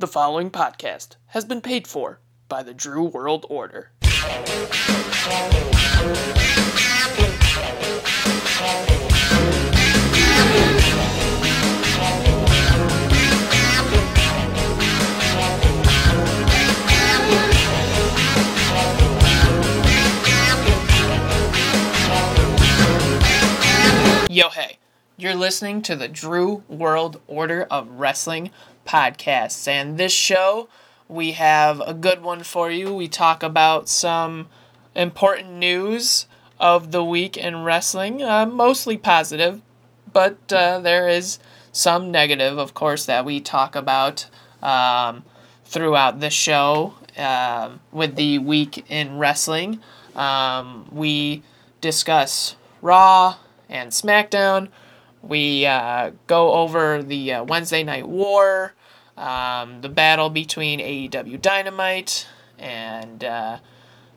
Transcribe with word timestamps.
The 0.00 0.06
following 0.06 0.52
podcast 0.52 1.16
has 1.34 1.44
been 1.44 1.60
paid 1.60 1.88
for 1.88 2.20
by 2.48 2.62
the 2.62 2.72
Drew 2.72 3.02
World 3.02 3.44
Order. 3.50 3.90
Yo, 24.30 24.48
hey, 24.50 24.78
you're 25.16 25.34
listening 25.34 25.82
to 25.82 25.96
the 25.96 26.06
Drew 26.06 26.62
World 26.68 27.20
Order 27.26 27.66
of 27.68 27.88
Wrestling 27.90 28.52
podcasts. 28.88 29.68
And 29.68 29.98
this 29.98 30.12
show, 30.12 30.68
we 31.08 31.32
have 31.32 31.80
a 31.80 31.94
good 31.94 32.22
one 32.22 32.42
for 32.42 32.70
you. 32.70 32.94
We 32.94 33.06
talk 33.06 33.42
about 33.42 33.88
some 33.88 34.48
important 34.94 35.52
news 35.52 36.26
of 36.58 36.90
the 36.90 37.04
week 37.04 37.36
in 37.36 37.62
wrestling, 37.62 38.22
uh, 38.22 38.46
mostly 38.46 38.96
positive, 38.96 39.60
but 40.12 40.38
uh, 40.52 40.80
there 40.80 41.08
is 41.08 41.38
some 41.70 42.10
negative, 42.10 42.58
of 42.58 42.74
course, 42.74 43.06
that 43.06 43.24
we 43.24 43.40
talk 43.40 43.76
about 43.76 44.26
um, 44.62 45.22
throughout 45.64 46.20
the 46.20 46.30
show 46.30 46.94
uh, 47.16 47.70
with 47.92 48.16
the 48.16 48.38
week 48.38 48.84
in 48.90 49.18
wrestling. 49.18 49.80
Um, 50.16 50.88
we 50.90 51.42
discuss 51.80 52.56
Raw 52.82 53.36
and 53.68 53.92
SmackDown. 53.92 54.68
We 55.22 55.66
uh, 55.66 56.12
go 56.26 56.52
over 56.52 57.02
the 57.02 57.34
uh, 57.34 57.44
Wednesday 57.44 57.84
Night 57.84 58.08
War, 58.08 58.74
um, 59.18 59.80
the 59.80 59.88
battle 59.88 60.30
between 60.30 60.80
AEW 60.80 61.40
Dynamite 61.40 62.26
and 62.58 63.22
uh, 63.24 63.58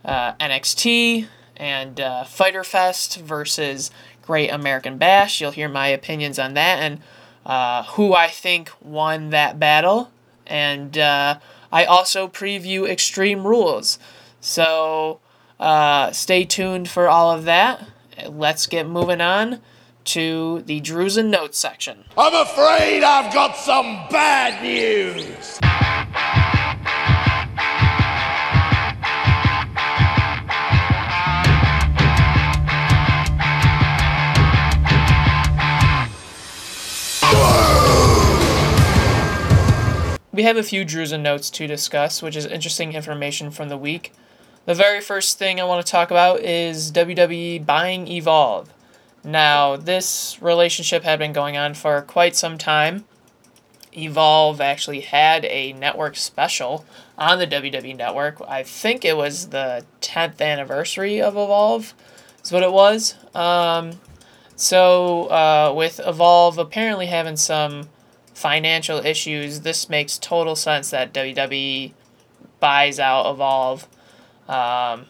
uh 0.05 0.33
NXT, 0.33 1.27
and 1.57 1.99
uh, 1.99 2.23
Fyter 2.23 2.63
Fest 2.63 3.17
versus 3.19 3.91
Great 4.21 4.49
American 4.49 4.97
Bash. 4.97 5.41
You'll 5.41 5.51
hear 5.51 5.69
my 5.69 5.87
opinions 5.87 6.39
on 6.39 6.53
that 6.53 6.79
and 6.79 6.99
uh, 7.45 7.83
who 7.83 8.13
I 8.13 8.27
think 8.27 8.71
won 8.81 9.29
that 9.31 9.59
battle. 9.59 10.11
And 10.47 10.97
I 10.97 11.85
also 11.85 12.27
preview 12.27 12.87
Extreme 12.87 13.45
Rules. 13.45 13.99
So 14.39 15.19
stay 16.11 16.45
tuned 16.45 16.89
for 16.89 17.07
all 17.07 17.31
of 17.31 17.45
that 17.45 17.87
let's 18.29 18.67
get 18.67 18.87
moving 18.87 19.21
on 19.21 19.59
to 20.11 20.61
the 20.65 20.81
and 21.17 21.31
Notes 21.31 21.57
section. 21.57 22.03
I'm 22.17 22.33
afraid 22.33 23.01
I've 23.01 23.33
got 23.33 23.55
some 23.55 23.85
bad 24.09 24.61
news. 24.61 25.57
We 40.33 40.43
have 40.43 40.57
a 40.57 40.63
few 40.63 40.81
and 41.13 41.23
Notes 41.23 41.49
to 41.51 41.67
discuss, 41.67 42.21
which 42.21 42.35
is 42.35 42.45
interesting 42.45 42.91
information 42.91 43.49
from 43.49 43.69
the 43.69 43.77
week. 43.77 44.11
The 44.65 44.75
very 44.75 44.99
first 44.99 45.39
thing 45.39 45.61
I 45.61 45.63
want 45.63 45.85
to 45.85 45.89
talk 45.89 46.11
about 46.11 46.41
is 46.41 46.91
WWE 46.91 47.65
buying 47.65 48.09
Evolve. 48.09 48.73
Now, 49.23 49.75
this 49.75 50.37
relationship 50.41 51.03
had 51.03 51.19
been 51.19 51.33
going 51.33 51.57
on 51.57 51.73
for 51.73 52.01
quite 52.01 52.35
some 52.35 52.57
time. 52.57 53.05
Evolve 53.95 54.61
actually 54.61 55.01
had 55.01 55.45
a 55.45 55.73
network 55.73 56.15
special 56.15 56.85
on 57.17 57.39
the 57.39 57.47
WWE 57.47 57.95
network. 57.95 58.41
I 58.47 58.63
think 58.63 59.03
it 59.03 59.17
was 59.17 59.49
the 59.49 59.85
10th 60.01 60.41
anniversary 60.41 61.21
of 61.21 61.33
Evolve, 61.33 61.93
is 62.43 62.51
what 62.51 62.63
it 62.63 62.71
was. 62.71 63.15
Um, 63.35 63.99
so, 64.55 65.25
uh, 65.25 65.73
with 65.75 65.99
Evolve 66.05 66.57
apparently 66.57 67.07
having 67.07 67.35
some 67.35 67.89
financial 68.33 69.05
issues, 69.05 69.61
this 69.61 69.89
makes 69.89 70.17
total 70.17 70.55
sense 70.55 70.89
that 70.91 71.13
WWE 71.13 71.93
buys 72.59 72.99
out 72.99 73.29
Evolve. 73.29 73.87
Um, 74.47 75.05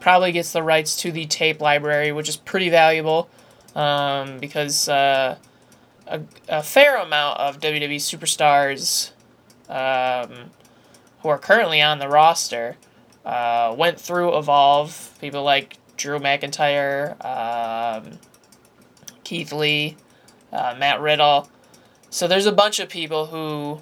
probably 0.00 0.32
gets 0.32 0.52
the 0.52 0.62
rights 0.62 0.96
to 0.96 1.12
the 1.12 1.26
tape 1.26 1.60
library, 1.60 2.10
which 2.12 2.28
is 2.28 2.36
pretty 2.36 2.70
valuable 2.70 3.28
um, 3.74 4.38
because 4.38 4.88
uh, 4.88 5.36
a, 6.06 6.20
a, 6.48 6.62
fair 6.62 6.96
amount 6.96 7.38
of 7.38 7.60
WWE 7.60 7.96
superstars 7.96 9.12
um, 9.68 10.50
who 11.20 11.28
are 11.28 11.38
currently 11.38 11.80
on 11.80 11.98
the 11.98 12.08
roster 12.08 12.76
uh, 13.24 13.74
went 13.76 14.00
through 14.00 14.36
Evolve. 14.36 15.16
People 15.20 15.44
like 15.44 15.76
Drew 15.96 16.18
McIntyre, 16.18 17.22
um, 17.24 18.18
Keith 19.22 19.52
Lee, 19.52 19.96
uh, 20.52 20.74
Matt 20.78 21.00
Riddle. 21.00 21.48
So 22.08 22.26
there's 22.26 22.46
a 22.46 22.52
bunch 22.52 22.80
of 22.80 22.88
people 22.88 23.26
who 23.26 23.80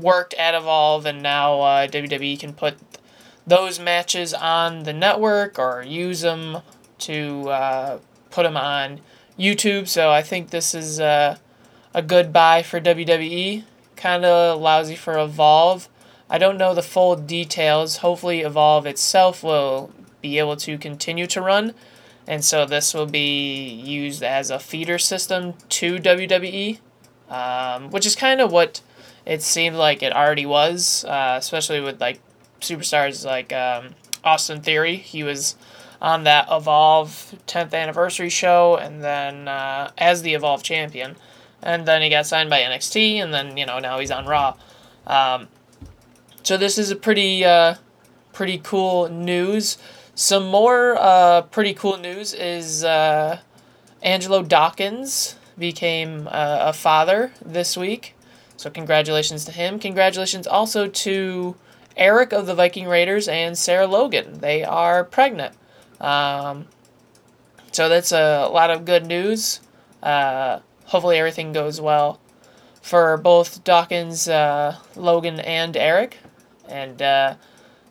worked 0.00 0.34
at 0.34 0.54
Evolve, 0.54 1.06
and 1.06 1.22
now 1.22 1.60
uh, 1.60 1.86
WWE 1.88 2.38
can 2.38 2.52
put 2.52 2.76
those 3.46 3.78
matches 3.78 4.32
on 4.32 4.84
the 4.84 4.92
network 4.92 5.58
or 5.58 5.82
use 5.82 6.22
them 6.22 6.58
to 6.98 7.48
uh, 7.50 7.98
put 8.30 8.44
them 8.44 8.56
on 8.56 9.00
YouTube. 9.38 9.88
So 9.88 10.10
I 10.10 10.22
think 10.22 10.50
this 10.50 10.74
is 10.74 10.98
a 10.98 11.38
good 12.06 12.32
buy 12.32 12.62
for 12.62 12.80
WWE. 12.80 13.64
Kind 13.96 14.24
of 14.24 14.60
lousy 14.60 14.96
for 14.96 15.18
Evolve. 15.18 15.88
I 16.28 16.38
don't 16.38 16.58
know 16.58 16.74
the 16.74 16.82
full 16.82 17.16
details. 17.16 17.98
Hopefully, 17.98 18.40
Evolve 18.40 18.86
itself 18.86 19.42
will 19.42 19.92
be 20.20 20.38
able 20.38 20.56
to 20.56 20.78
continue 20.78 21.26
to 21.28 21.40
run. 21.40 21.74
And 22.26 22.44
so 22.44 22.64
this 22.64 22.94
will 22.94 23.06
be 23.06 23.68
used 23.68 24.22
as 24.22 24.50
a 24.50 24.58
feeder 24.58 24.98
system 24.98 25.54
to 25.68 25.96
WWE, 25.96 26.78
um, 27.28 27.90
which 27.90 28.06
is 28.06 28.16
kind 28.16 28.40
of 28.40 28.50
what 28.50 28.80
it 29.26 29.42
seemed 29.42 29.76
like 29.76 30.02
it 30.02 30.12
already 30.12 30.46
was, 30.46 31.04
uh, 31.04 31.36
especially 31.38 31.80
with 31.80 32.00
like 32.00 32.20
superstars 32.64 33.24
like 33.24 33.52
um, 33.52 33.94
Austin 34.22 34.60
Theory. 34.60 34.96
He 34.96 35.22
was 35.22 35.56
on 36.00 36.24
that 36.24 36.48
Evolve 36.50 37.34
10th 37.46 37.72
anniversary 37.72 38.28
show, 38.28 38.76
and 38.76 39.02
then 39.02 39.48
uh, 39.48 39.90
as 39.96 40.22
the 40.22 40.34
Evolve 40.34 40.62
champion, 40.62 41.16
and 41.62 41.86
then 41.86 42.02
he 42.02 42.10
got 42.10 42.26
signed 42.26 42.50
by 42.50 42.60
NXT, 42.60 43.16
and 43.16 43.32
then 43.32 43.56
you 43.56 43.66
know 43.66 43.78
now 43.78 43.98
he's 43.98 44.10
on 44.10 44.26
Raw. 44.26 44.56
Um, 45.06 45.48
so 46.42 46.56
this 46.56 46.76
is 46.76 46.90
a 46.90 46.96
pretty 46.96 47.44
uh, 47.44 47.76
pretty 48.32 48.58
cool 48.58 49.08
news. 49.08 49.78
Some 50.14 50.46
more 50.46 50.96
uh, 50.98 51.42
pretty 51.42 51.74
cool 51.74 51.96
news 51.96 52.34
is 52.34 52.84
uh, 52.84 53.40
Angelo 54.02 54.42
Dawkins 54.42 55.36
became 55.58 56.28
uh, 56.28 56.58
a 56.60 56.72
father 56.72 57.32
this 57.44 57.76
week. 57.76 58.14
So 58.56 58.70
congratulations 58.70 59.44
to 59.46 59.52
him. 59.52 59.78
Congratulations 59.78 60.46
also 60.46 60.86
to 60.86 61.56
Erik 61.96 62.32
of 62.32 62.46
the 62.46 62.54
Viking 62.54 62.86
Raiders 62.86 63.28
and 63.28 63.56
Sarah 63.56 63.86
Logan. 63.86 64.40
They 64.40 64.64
are 64.64 65.04
pregnant. 65.04 65.54
Um, 66.00 66.66
so 67.72 67.88
that's 67.88 68.12
a 68.12 68.48
lot 68.48 68.70
of 68.70 68.84
good 68.84 69.06
news. 69.06 69.60
Uh, 70.02 70.60
hopefully, 70.86 71.18
everything 71.18 71.52
goes 71.52 71.80
well 71.80 72.20
for 72.82 73.16
both 73.16 73.64
Dawkins, 73.64 74.28
uh, 74.28 74.76
Logan, 74.96 75.40
and 75.40 75.76
Erik. 75.76 76.18
And 76.68 77.00
uh, 77.00 77.34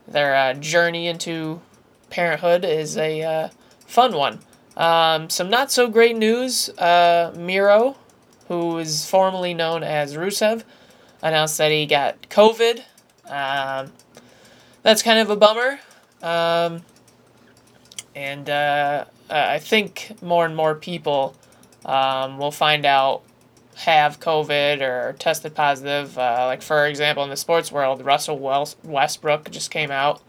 their 0.07 0.35
uh, 0.35 0.53
journey 0.53 1.07
into 1.07 1.61
parenthood 2.09 2.63
is 2.65 2.97
a 2.97 3.21
uh, 3.21 3.49
fun 3.87 4.13
one. 4.13 4.39
Um, 4.75 5.29
some 5.29 5.49
not 5.49 5.71
so 5.71 5.87
great 5.87 6.15
news 6.15 6.69
uh, 6.77 7.33
Miro, 7.35 7.95
who 8.47 8.77
is 8.77 9.07
formerly 9.09 9.53
known 9.53 9.83
as 9.83 10.15
Rusev, 10.15 10.63
announced 11.21 11.57
that 11.57 11.71
he 11.71 11.85
got 11.85 12.21
COVID 12.29 12.81
um, 13.25 13.91
that's 14.83 15.01
kind 15.01 15.19
of 15.19 15.29
a 15.29 15.35
bummer. 15.35 15.79
Um, 16.21 16.83
and 18.15 18.49
uh, 18.49 19.05
I 19.29 19.59
think 19.59 20.21
more 20.21 20.45
and 20.45 20.55
more 20.55 20.75
people 20.75 21.35
um, 21.85 22.37
will 22.37 22.51
find 22.51 22.85
out 22.85 23.23
have 23.75 24.19
COVID 24.19 24.81
or 24.81 25.13
tested 25.13 25.55
positive. 25.55 26.17
Uh, 26.17 26.45
like, 26.45 26.61
for 26.61 26.85
example, 26.85 27.23
in 27.23 27.29
the 27.29 27.37
sports 27.37 27.71
world, 27.71 28.05
Russell 28.05 28.37
Westbrook 28.83 29.49
just 29.49 29.71
came 29.71 29.89
out 29.89 30.21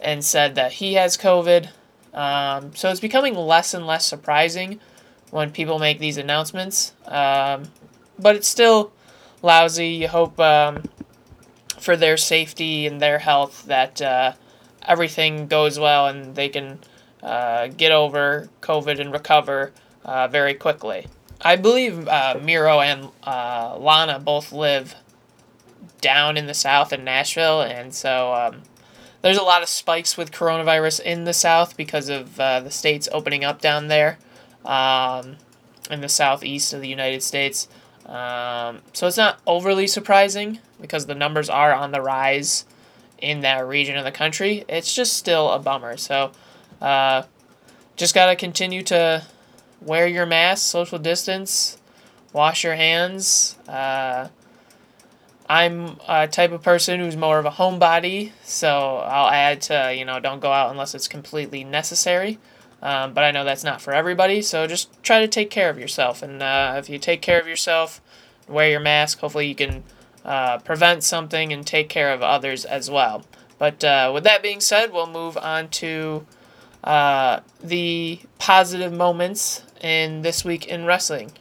and 0.00 0.24
said 0.24 0.56
that 0.56 0.72
he 0.72 0.94
has 0.94 1.16
COVID. 1.16 1.68
Um, 2.12 2.74
so 2.74 2.90
it's 2.90 3.00
becoming 3.00 3.34
less 3.34 3.72
and 3.72 3.86
less 3.86 4.04
surprising 4.04 4.80
when 5.30 5.50
people 5.50 5.78
make 5.78 5.98
these 5.98 6.16
announcements. 6.16 6.92
Um, 7.06 7.64
but 8.18 8.36
it's 8.36 8.48
still 8.48 8.92
lousy. 9.42 9.88
You 9.88 10.08
hope 10.08 10.38
um, 10.40 10.82
for 11.82 11.96
their 11.96 12.16
safety 12.16 12.86
and 12.86 13.00
their 13.00 13.18
health 13.18 13.64
that 13.66 14.00
uh, 14.00 14.32
everything 14.86 15.46
goes 15.48 15.78
well 15.78 16.06
and 16.06 16.34
they 16.36 16.48
can 16.48 16.78
uh, 17.22 17.66
get 17.68 17.92
over 17.92 18.48
COVID 18.60 19.00
and 19.00 19.12
recover 19.12 19.72
uh, 20.04 20.28
very 20.28 20.54
quickly. 20.54 21.06
I 21.40 21.56
believe 21.56 22.06
uh, 22.06 22.38
Miro 22.42 22.80
and 22.80 23.08
uh, 23.24 23.76
Lana 23.78 24.20
both 24.20 24.52
live 24.52 24.94
down 26.00 26.36
in 26.36 26.46
the 26.46 26.54
South 26.54 26.92
in 26.92 27.04
Nashville, 27.04 27.62
and 27.62 27.92
so 27.92 28.32
um, 28.32 28.62
there's 29.22 29.38
a 29.38 29.42
lot 29.42 29.62
of 29.62 29.68
spikes 29.68 30.16
with 30.16 30.30
coronavirus 30.30 31.00
in 31.00 31.24
the 31.24 31.32
South 31.32 31.76
because 31.76 32.08
of 32.08 32.38
uh, 32.38 32.60
the 32.60 32.70
states 32.70 33.08
opening 33.12 33.44
up 33.44 33.60
down 33.60 33.88
there 33.88 34.18
um, 34.64 35.36
in 35.90 36.00
the 36.00 36.08
southeast 36.08 36.72
of 36.72 36.80
the 36.80 36.88
United 36.88 37.22
States. 37.22 37.68
Um, 38.06 38.80
so 38.92 39.06
it's 39.06 39.16
not 39.16 39.40
overly 39.46 39.86
surprising 39.86 40.58
because 40.80 41.06
the 41.06 41.14
numbers 41.14 41.48
are 41.48 41.72
on 41.72 41.92
the 41.92 42.00
rise 42.00 42.64
in 43.18 43.40
that 43.40 43.66
region 43.66 43.96
of 43.96 44.04
the 44.04 44.12
country. 44.12 44.64
It's 44.68 44.94
just 44.94 45.14
still 45.14 45.50
a 45.50 45.58
bummer. 45.58 45.96
So 45.96 46.32
uh, 46.80 47.22
just 47.96 48.14
got 48.14 48.26
to 48.26 48.36
continue 48.36 48.82
to 48.84 49.24
wear 49.80 50.06
your 50.06 50.26
mask, 50.26 50.70
social 50.70 50.98
distance, 50.98 51.78
wash 52.32 52.64
your 52.64 52.74
hands. 52.74 53.56
Uh, 53.68 54.28
I'm 55.48 55.98
a 56.08 56.26
type 56.28 56.52
of 56.52 56.62
person 56.62 57.00
who's 57.00 57.16
more 57.16 57.38
of 57.38 57.44
a 57.44 57.50
homebody, 57.50 58.32
so 58.42 58.96
I'll 59.04 59.28
add 59.28 59.60
to, 59.62 59.94
you 59.94 60.04
know, 60.04 60.18
don't 60.18 60.40
go 60.40 60.50
out 60.50 60.70
unless 60.70 60.94
it's 60.94 61.08
completely 61.08 61.62
necessary. 61.62 62.38
Um, 62.82 63.14
but 63.14 63.22
I 63.22 63.30
know 63.30 63.44
that's 63.44 63.62
not 63.62 63.80
for 63.80 63.92
everybody, 63.94 64.42
so 64.42 64.66
just 64.66 65.02
try 65.04 65.20
to 65.20 65.28
take 65.28 65.50
care 65.50 65.70
of 65.70 65.78
yourself. 65.78 66.20
And 66.22 66.42
uh, 66.42 66.74
if 66.78 66.90
you 66.90 66.98
take 66.98 67.22
care 67.22 67.40
of 67.40 67.46
yourself, 67.46 68.00
wear 68.48 68.70
your 68.70 68.80
mask, 68.80 69.20
hopefully 69.20 69.46
you 69.46 69.54
can 69.54 69.84
uh, 70.24 70.58
prevent 70.58 71.04
something 71.04 71.52
and 71.52 71.64
take 71.64 71.88
care 71.88 72.12
of 72.12 72.22
others 72.22 72.64
as 72.64 72.90
well. 72.90 73.24
But 73.58 73.84
uh, 73.84 74.10
with 74.12 74.24
that 74.24 74.42
being 74.42 74.60
said, 74.60 74.92
we'll 74.92 75.06
move 75.06 75.36
on 75.36 75.68
to 75.68 76.26
uh, 76.82 77.40
the 77.62 78.20
positive 78.38 78.92
moments 78.92 79.62
in 79.80 80.22
this 80.22 80.44
week 80.44 80.66
in 80.66 80.84
wrestling. 80.84 81.32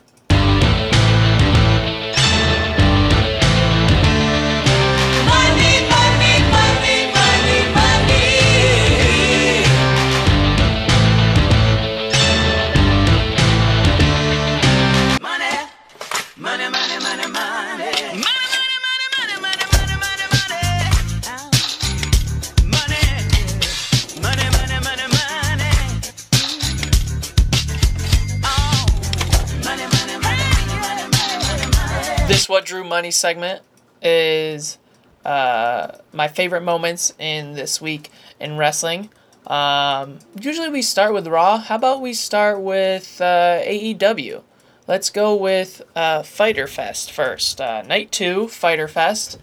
This 32.32 32.48
what 32.48 32.64
drew 32.64 32.86
money 32.86 33.12
segment 33.12 33.62
is 34.02 34.78
uh, 35.26 35.98
my 36.14 36.30
favorite 36.30 36.62
moments 36.62 37.14
in 37.20 37.56
this 37.56 37.82
week 37.82 38.10
in 38.40 38.56
wrestling. 38.56 39.10
Um, 39.48 40.20
usually 40.40 40.70
we 40.70 40.82
start 40.82 41.14
with 41.14 41.28
Raw. 41.28 41.58
How 41.58 41.76
about 41.76 42.00
we 42.00 42.14
start 42.14 42.62
with 42.62 43.20
uh, 43.20 43.60
AEW? 43.66 44.44
Let's 44.88 45.10
go 45.10 45.36
with 45.36 45.82
uh, 45.94 46.24
Fyter 46.24 46.68
Fest 46.68 47.12
first. 47.12 47.60
Uh, 47.60 47.82
night 47.82 48.14
two, 48.14 48.48
Fyter 48.48 48.88
Fest. 48.88 49.38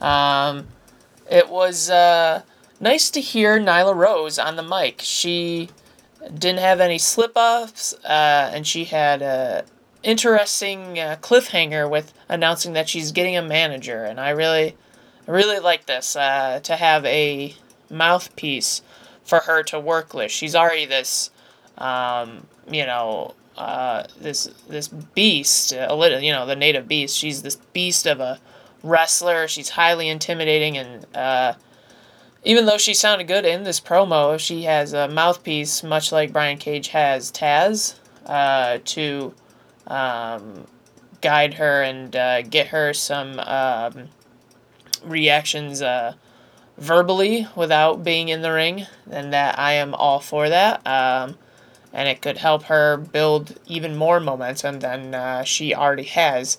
Um, 0.00 0.66
it 1.30 1.48
was 1.48 1.90
uh, 1.90 2.42
nice 2.80 3.08
to 3.10 3.20
hear 3.20 3.60
Nyla 3.60 3.94
Rose 3.94 4.40
on 4.40 4.56
the 4.56 4.64
mic. 4.64 5.00
She 5.00 5.68
didn't 6.34 6.58
have 6.58 6.80
any 6.80 6.98
slip 6.98 7.36
ups, 7.36 7.94
uh, 8.04 8.50
and 8.52 8.66
she 8.66 8.86
had 8.86 9.22
a 9.22 9.64
interesting 10.02 10.98
uh, 10.98 11.16
cliffhanger 11.20 11.88
with 11.88 12.12
announcing 12.28 12.72
that 12.74 12.88
she's 12.88 13.12
getting 13.12 13.36
a 13.36 13.42
manager, 13.42 14.04
and 14.04 14.20
I 14.20 14.30
really, 14.30 14.76
really 15.26 15.58
like 15.58 15.86
this 15.86 16.16
uh, 16.16 16.60
to 16.62 16.76
have 16.76 17.04
a 17.04 17.54
mouthpiece 17.90 18.82
for 19.24 19.40
her 19.40 19.62
to 19.64 19.78
work 19.78 20.14
with. 20.14 20.30
She's 20.30 20.54
already 20.54 20.86
this, 20.86 21.30
um, 21.78 22.46
you 22.70 22.86
know, 22.86 23.34
uh, 23.56 24.04
this 24.20 24.48
this 24.68 24.88
beast, 24.88 25.72
a 25.72 25.94
little, 25.94 26.20
you 26.20 26.32
know, 26.32 26.46
the 26.46 26.56
native 26.56 26.88
beast. 26.88 27.16
She's 27.16 27.42
this 27.42 27.56
beast 27.72 28.06
of 28.06 28.20
a 28.20 28.40
wrestler. 28.82 29.46
She's 29.46 29.70
highly 29.70 30.08
intimidating, 30.08 30.76
and 30.78 31.06
uh, 31.14 31.54
even 32.44 32.66
though 32.66 32.78
she 32.78 32.94
sounded 32.94 33.28
good 33.28 33.44
in 33.44 33.62
this 33.62 33.80
promo, 33.80 34.38
she 34.38 34.62
has 34.62 34.92
a 34.92 35.08
mouthpiece, 35.08 35.82
much 35.82 36.10
like 36.10 36.32
Brian 36.32 36.58
Cage 36.58 36.88
has 36.88 37.30
Taz, 37.30 37.94
uh, 38.26 38.78
to 38.84 39.34
um, 39.86 40.66
guide 41.20 41.54
her 41.54 41.82
and 41.82 42.14
uh, 42.14 42.42
get 42.42 42.68
her 42.68 42.92
some 42.92 43.38
um, 43.40 44.08
reactions 45.04 45.82
uh, 45.82 46.14
verbally 46.78 47.46
without 47.56 48.04
being 48.04 48.28
in 48.28 48.42
the 48.42 48.52
ring, 48.52 48.86
and 49.10 49.32
that 49.32 49.58
I 49.58 49.72
am 49.74 49.94
all 49.94 50.20
for 50.20 50.48
that. 50.48 50.86
Um, 50.86 51.36
and 51.92 52.08
it 52.08 52.22
could 52.22 52.38
help 52.38 52.64
her 52.64 52.96
build 52.96 53.58
even 53.66 53.96
more 53.96 54.18
momentum 54.18 54.80
than 54.80 55.14
uh, 55.14 55.44
she 55.44 55.74
already 55.74 56.04
has 56.04 56.58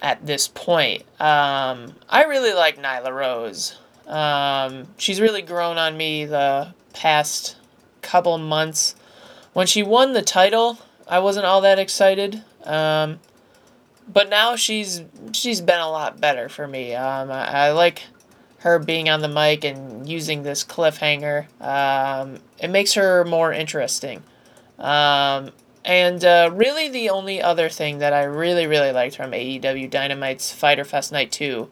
at 0.00 0.26
this 0.26 0.48
point. 0.48 1.02
Um, 1.20 1.94
I 2.08 2.24
really 2.28 2.52
like 2.52 2.76
Nyla 2.76 3.12
Rose. 3.12 3.78
Um, 4.06 4.88
she's 4.96 5.20
really 5.20 5.42
grown 5.42 5.78
on 5.78 5.96
me 5.96 6.24
the 6.24 6.74
past 6.92 7.56
couple 8.02 8.36
months. 8.38 8.94
When 9.54 9.66
she 9.66 9.82
won 9.82 10.12
the 10.12 10.22
title, 10.22 10.78
I 11.08 11.18
wasn't 11.18 11.46
all 11.46 11.60
that 11.62 11.78
excited. 11.78 12.42
Um, 12.64 13.20
but 14.08 14.28
now 14.28 14.56
she's 14.56 15.02
she's 15.32 15.60
been 15.60 15.80
a 15.80 15.90
lot 15.90 16.20
better 16.20 16.48
for 16.48 16.66
me. 16.66 16.94
Um, 16.94 17.30
I, 17.30 17.46
I, 17.46 17.72
like 17.72 18.04
her 18.58 18.78
being 18.78 19.08
on 19.08 19.20
the 19.20 19.28
mic 19.28 19.64
and 19.64 20.08
using 20.08 20.42
this 20.42 20.64
cliffhanger. 20.64 21.46
Um, 21.60 22.38
it 22.58 22.68
makes 22.68 22.94
her 22.94 23.24
more 23.24 23.52
interesting. 23.52 24.22
Um, 24.78 25.50
and 25.84 26.24
uh, 26.24 26.50
really, 26.54 26.88
the 26.88 27.10
only 27.10 27.42
other 27.42 27.68
thing 27.68 27.98
that 27.98 28.12
I 28.12 28.24
really 28.24 28.66
really 28.66 28.92
liked 28.92 29.16
from 29.16 29.32
AEW 29.32 29.90
Dynamite's 29.90 30.52
Fyter 30.52 30.84
Fest 30.84 31.12
Night 31.12 31.30
Two 31.30 31.70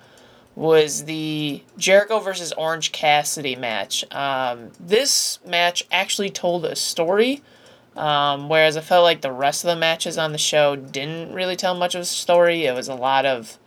was 0.54 1.04
the 1.04 1.62
Jericho 1.78 2.18
versus 2.18 2.52
Orange 2.52 2.92
Cassidy 2.92 3.56
match. 3.56 4.04
Um, 4.12 4.70
this 4.78 5.38
match 5.46 5.86
actually 5.90 6.28
told 6.28 6.66
a 6.66 6.76
story 6.76 7.42
um, 7.96 8.48
whereas 8.48 8.76
I 8.76 8.80
felt 8.80 9.04
like 9.04 9.20
the 9.20 9.32
rest 9.32 9.64
of 9.64 9.68
the 9.68 9.76
matches 9.76 10.16
on 10.18 10.32
the 10.32 10.38
show 10.38 10.76
didn't 10.76 11.34
really 11.34 11.56
tell 11.56 11.74
much 11.74 11.94
of 11.94 12.02
a 12.02 12.06
story. 12.06 12.64
It 12.64 12.74
was 12.74 12.88
a 12.88 12.94
lot 12.94 13.26
of 13.26 13.58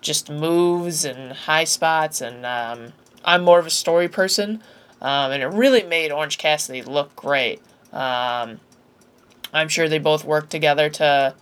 just 0.00 0.30
moves 0.30 1.04
and 1.04 1.32
high 1.32 1.64
spots, 1.64 2.20
and 2.20 2.44
um, 2.44 2.92
I'm 3.24 3.42
more 3.42 3.58
of 3.58 3.66
a 3.66 3.70
story 3.70 4.08
person, 4.08 4.62
um, 5.00 5.32
and 5.32 5.42
it 5.42 5.46
really 5.46 5.82
made 5.82 6.12
Orange 6.12 6.38
Cassidy 6.38 6.82
look 6.82 7.14
great. 7.16 7.60
Um, 7.92 8.60
I'm 9.52 9.68
sure 9.68 9.88
they 9.88 9.98
both 9.98 10.24
worked 10.24 10.50
together 10.50 10.90
to 10.90 11.34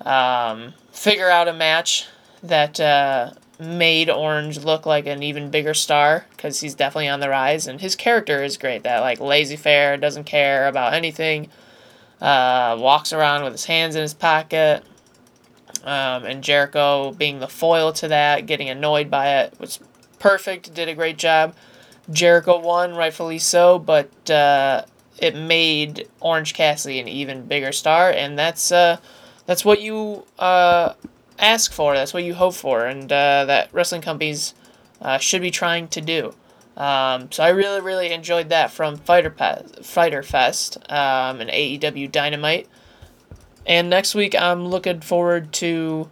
um, 0.00 0.74
figure 0.92 1.30
out 1.30 1.48
a 1.48 1.52
match 1.52 2.06
that 2.42 2.78
uh, 2.80 3.30
made 3.58 4.10
Orange 4.10 4.58
look 4.58 4.84
like 4.86 5.06
an 5.06 5.22
even 5.22 5.50
bigger 5.50 5.74
star 5.74 6.26
because 6.30 6.60
he's 6.60 6.74
definitely 6.74 7.08
on 7.08 7.20
the 7.20 7.28
rise, 7.28 7.66
and 7.66 7.80
his 7.80 7.96
character 7.96 8.42
is 8.42 8.56
great. 8.56 8.82
That 8.82 9.00
like 9.00 9.20
laissez-faire, 9.20 9.96
doesn't 9.96 10.24
care 10.24 10.66
about 10.66 10.94
anything, 10.94 11.48
uh, 12.20 12.76
walks 12.78 13.12
around 13.12 13.44
with 13.44 13.52
his 13.52 13.66
hands 13.66 13.94
in 13.94 14.02
his 14.02 14.14
pocket, 14.14 14.82
um, 15.84 16.24
and 16.24 16.42
Jericho 16.42 17.12
being 17.12 17.38
the 17.40 17.48
foil 17.48 17.92
to 17.94 18.08
that, 18.08 18.46
getting 18.46 18.68
annoyed 18.68 19.10
by 19.10 19.40
it 19.40 19.54
was 19.60 19.78
perfect. 20.18 20.74
Did 20.74 20.88
a 20.88 20.94
great 20.94 21.18
job. 21.18 21.54
Jericho 22.10 22.58
won, 22.58 22.94
rightfully 22.94 23.38
so, 23.38 23.78
but 23.78 24.30
uh, 24.30 24.84
it 25.18 25.34
made 25.36 26.08
Orange 26.20 26.54
Cassidy 26.54 26.98
an 26.98 27.08
even 27.08 27.46
bigger 27.46 27.72
star, 27.72 28.10
and 28.10 28.38
that's 28.38 28.72
uh, 28.72 28.98
that's 29.46 29.64
what 29.64 29.80
you 29.80 30.24
uh, 30.38 30.94
ask 31.38 31.72
for. 31.72 31.94
That's 31.94 32.14
what 32.14 32.24
you 32.24 32.34
hope 32.34 32.54
for, 32.54 32.86
and 32.86 33.10
uh, 33.10 33.44
that 33.46 33.68
wrestling 33.72 34.02
companies 34.02 34.54
uh, 35.00 35.18
should 35.18 35.42
be 35.42 35.50
trying 35.50 35.88
to 35.88 36.00
do. 36.00 36.34
Um, 36.76 37.30
so 37.30 37.44
I 37.44 37.50
really, 37.50 37.80
really 37.80 38.12
enjoyed 38.12 38.48
that 38.48 38.70
from 38.70 38.96
Fighter 38.96 39.30
Pe- 39.30 39.62
Fyter 39.82 40.22
Fest 40.22 40.78
um, 40.90 41.40
and 41.40 41.50
AEW 41.50 42.10
Dynamite. 42.10 42.68
And 43.66 43.88
next 43.88 44.14
week, 44.14 44.34
I'm 44.34 44.66
looking 44.66 45.00
forward 45.00 45.52
to 45.54 46.10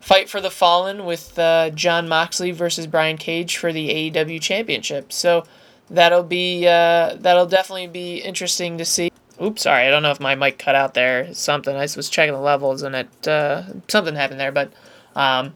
Fight 0.00 0.30
for 0.30 0.40
the 0.40 0.50
Fallen 0.50 1.04
with 1.04 1.38
uh, 1.38 1.70
Jon 1.70 2.08
Moxley 2.08 2.50
versus 2.52 2.86
Brian 2.86 3.18
Cage 3.18 3.58
for 3.58 3.72
the 3.72 4.10
AEW 4.10 4.40
Championship. 4.40 5.12
So 5.12 5.44
that'll 5.90 6.22
be 6.22 6.66
uh, 6.66 7.16
that'll 7.18 7.46
definitely 7.46 7.88
be 7.88 8.16
interesting 8.18 8.78
to 8.78 8.84
see. 8.86 9.09
Oops, 9.42 9.62
sorry. 9.62 9.86
I 9.86 9.90
don't 9.90 10.02
know 10.02 10.10
if 10.10 10.20
my 10.20 10.34
mic 10.34 10.58
cut 10.58 10.74
out 10.74 10.94
there. 10.94 11.32
Something. 11.32 11.76
I 11.76 11.82
was 11.82 12.10
checking 12.10 12.34
the 12.34 12.40
levels 12.40 12.82
and 12.82 12.94
it 12.94 13.28
uh, 13.28 13.64
something 13.88 14.14
happened 14.14 14.40
there. 14.40 14.52
But 14.52 14.72
um, 15.16 15.54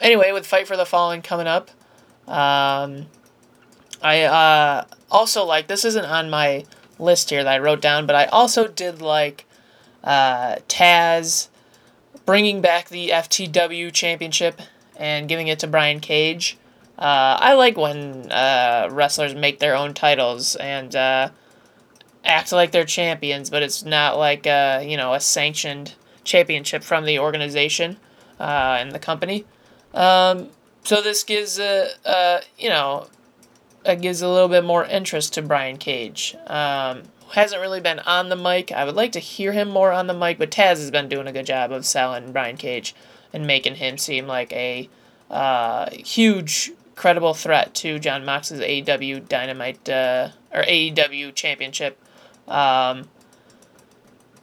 anyway, 0.00 0.32
with 0.32 0.46
Fight 0.46 0.66
for 0.66 0.76
the 0.76 0.86
Fallen 0.86 1.22
coming 1.22 1.46
up, 1.46 1.70
um, 2.26 3.06
I 4.02 4.22
uh, 4.22 4.84
also 5.10 5.44
like 5.44 5.68
this 5.68 5.84
isn't 5.84 6.04
on 6.04 6.30
my 6.30 6.64
list 6.98 7.30
here 7.30 7.44
that 7.44 7.52
I 7.52 7.58
wrote 7.58 7.80
down, 7.80 8.06
but 8.06 8.16
I 8.16 8.26
also 8.26 8.66
did 8.66 9.00
like 9.00 9.46
uh, 10.02 10.56
Taz 10.68 11.48
bringing 12.26 12.60
back 12.60 12.88
the 12.88 13.10
FTW 13.10 13.92
Championship 13.92 14.60
and 14.96 15.28
giving 15.28 15.48
it 15.48 15.58
to 15.60 15.66
Brian 15.66 16.00
Cage. 16.00 16.56
Uh, 16.98 17.38
I 17.40 17.54
like 17.54 17.78
when 17.78 18.30
uh, 18.30 18.88
wrestlers 18.90 19.34
make 19.34 19.58
their 19.58 19.74
own 19.74 19.94
titles 19.94 20.54
and 20.56 20.94
uh, 20.94 21.30
act 22.24 22.52
like 22.52 22.70
they're 22.70 22.84
champions, 22.84 23.50
but 23.50 23.62
it's 23.62 23.84
not 23.84 24.18
like 24.18 24.46
a, 24.46 24.84
you 24.86 24.96
know 24.96 25.14
a 25.14 25.20
sanctioned 25.20 25.94
championship 26.24 26.82
from 26.82 27.04
the 27.04 27.18
organization 27.18 27.96
uh, 28.38 28.76
and 28.78 28.92
the 28.92 28.98
company. 28.98 29.44
Um, 29.94 30.48
so 30.84 31.02
this 31.02 31.24
gives 31.24 31.58
a, 31.58 31.88
a 32.04 32.40
you 32.58 32.68
know 32.68 33.08
it 33.84 34.00
gives 34.00 34.22
a 34.22 34.28
little 34.28 34.48
bit 34.48 34.64
more 34.64 34.84
interest 34.84 35.34
to 35.34 35.42
Brian 35.42 35.78
Cage. 35.78 36.36
Um, 36.46 37.02
hasn't 37.32 37.60
really 37.60 37.80
been 37.80 38.00
on 38.00 38.28
the 38.28 38.36
mic. 38.36 38.72
I 38.72 38.84
would 38.84 38.96
like 38.96 39.12
to 39.12 39.20
hear 39.20 39.52
him 39.52 39.68
more 39.68 39.92
on 39.92 40.06
the 40.06 40.14
mic, 40.14 40.38
but 40.38 40.50
Taz 40.50 40.76
has 40.76 40.90
been 40.90 41.08
doing 41.08 41.26
a 41.26 41.32
good 41.32 41.46
job 41.46 41.72
of 41.72 41.86
selling 41.86 42.32
Brian 42.32 42.56
Cage 42.56 42.94
and 43.32 43.46
making 43.46 43.76
him 43.76 43.98
seem 43.98 44.26
like 44.26 44.52
a 44.52 44.88
uh, 45.30 45.90
huge, 45.90 46.72
credible 46.96 47.34
threat 47.34 47.72
to 47.74 47.98
Jon 47.98 48.24
Mox's 48.24 48.60
AEW 48.60 49.28
Dynamite 49.28 49.88
uh, 49.88 50.30
or 50.52 50.62
AEW 50.62 51.34
Championship. 51.34 51.99
Um, 52.50 53.08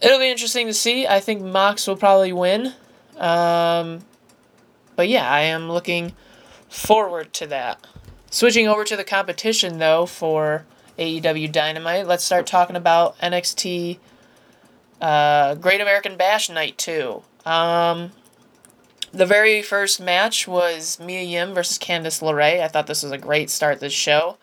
it'll 0.02 0.20
be 0.20 0.32
interesting 0.32 0.68
to 0.68 0.74
see. 0.74 1.06
I 1.06 1.20
think 1.20 1.42
Mox 1.42 1.86
will 1.88 1.98
probably 1.98 2.34
win. 2.34 2.74
Um, 3.18 4.00
but 4.96 5.08
yeah, 5.10 5.30
I 5.30 5.42
am 5.42 5.70
looking 5.70 6.14
forward 6.70 7.34
to 7.34 7.48
that. 7.48 7.86
Switching 8.30 8.68
over 8.68 8.84
to 8.84 8.96
the 8.96 9.04
competition 9.04 9.80
though 9.80 10.06
for 10.06 10.66
AEW 10.98 11.52
Dynamite, 11.52 12.08
let's 12.08 12.24
start 12.24 12.48
talking 12.48 12.76
about 12.76 13.18
NXT 13.20 14.00
uh, 15.02 15.56
Great 15.56 15.82
American 15.82 16.18
Bash 16.18 16.50
Night 16.50 16.78
2. 16.78 17.22
Um, 17.46 18.12
the 19.12 19.26
very 19.26 19.62
first 19.62 20.02
match 20.02 20.48
was 20.48 21.00
Mia 21.00 21.22
Yim 21.22 21.54
versus 21.54 21.78
Candice 21.78 22.22
LeRae. 22.22 22.62
I 22.62 22.68
thought 22.68 22.88
this 22.88 23.04
was 23.04 23.12
a 23.12 23.18
great 23.18 23.50
start 23.50 23.76
to 23.76 23.82
the 23.82 23.90
show. 23.90 24.38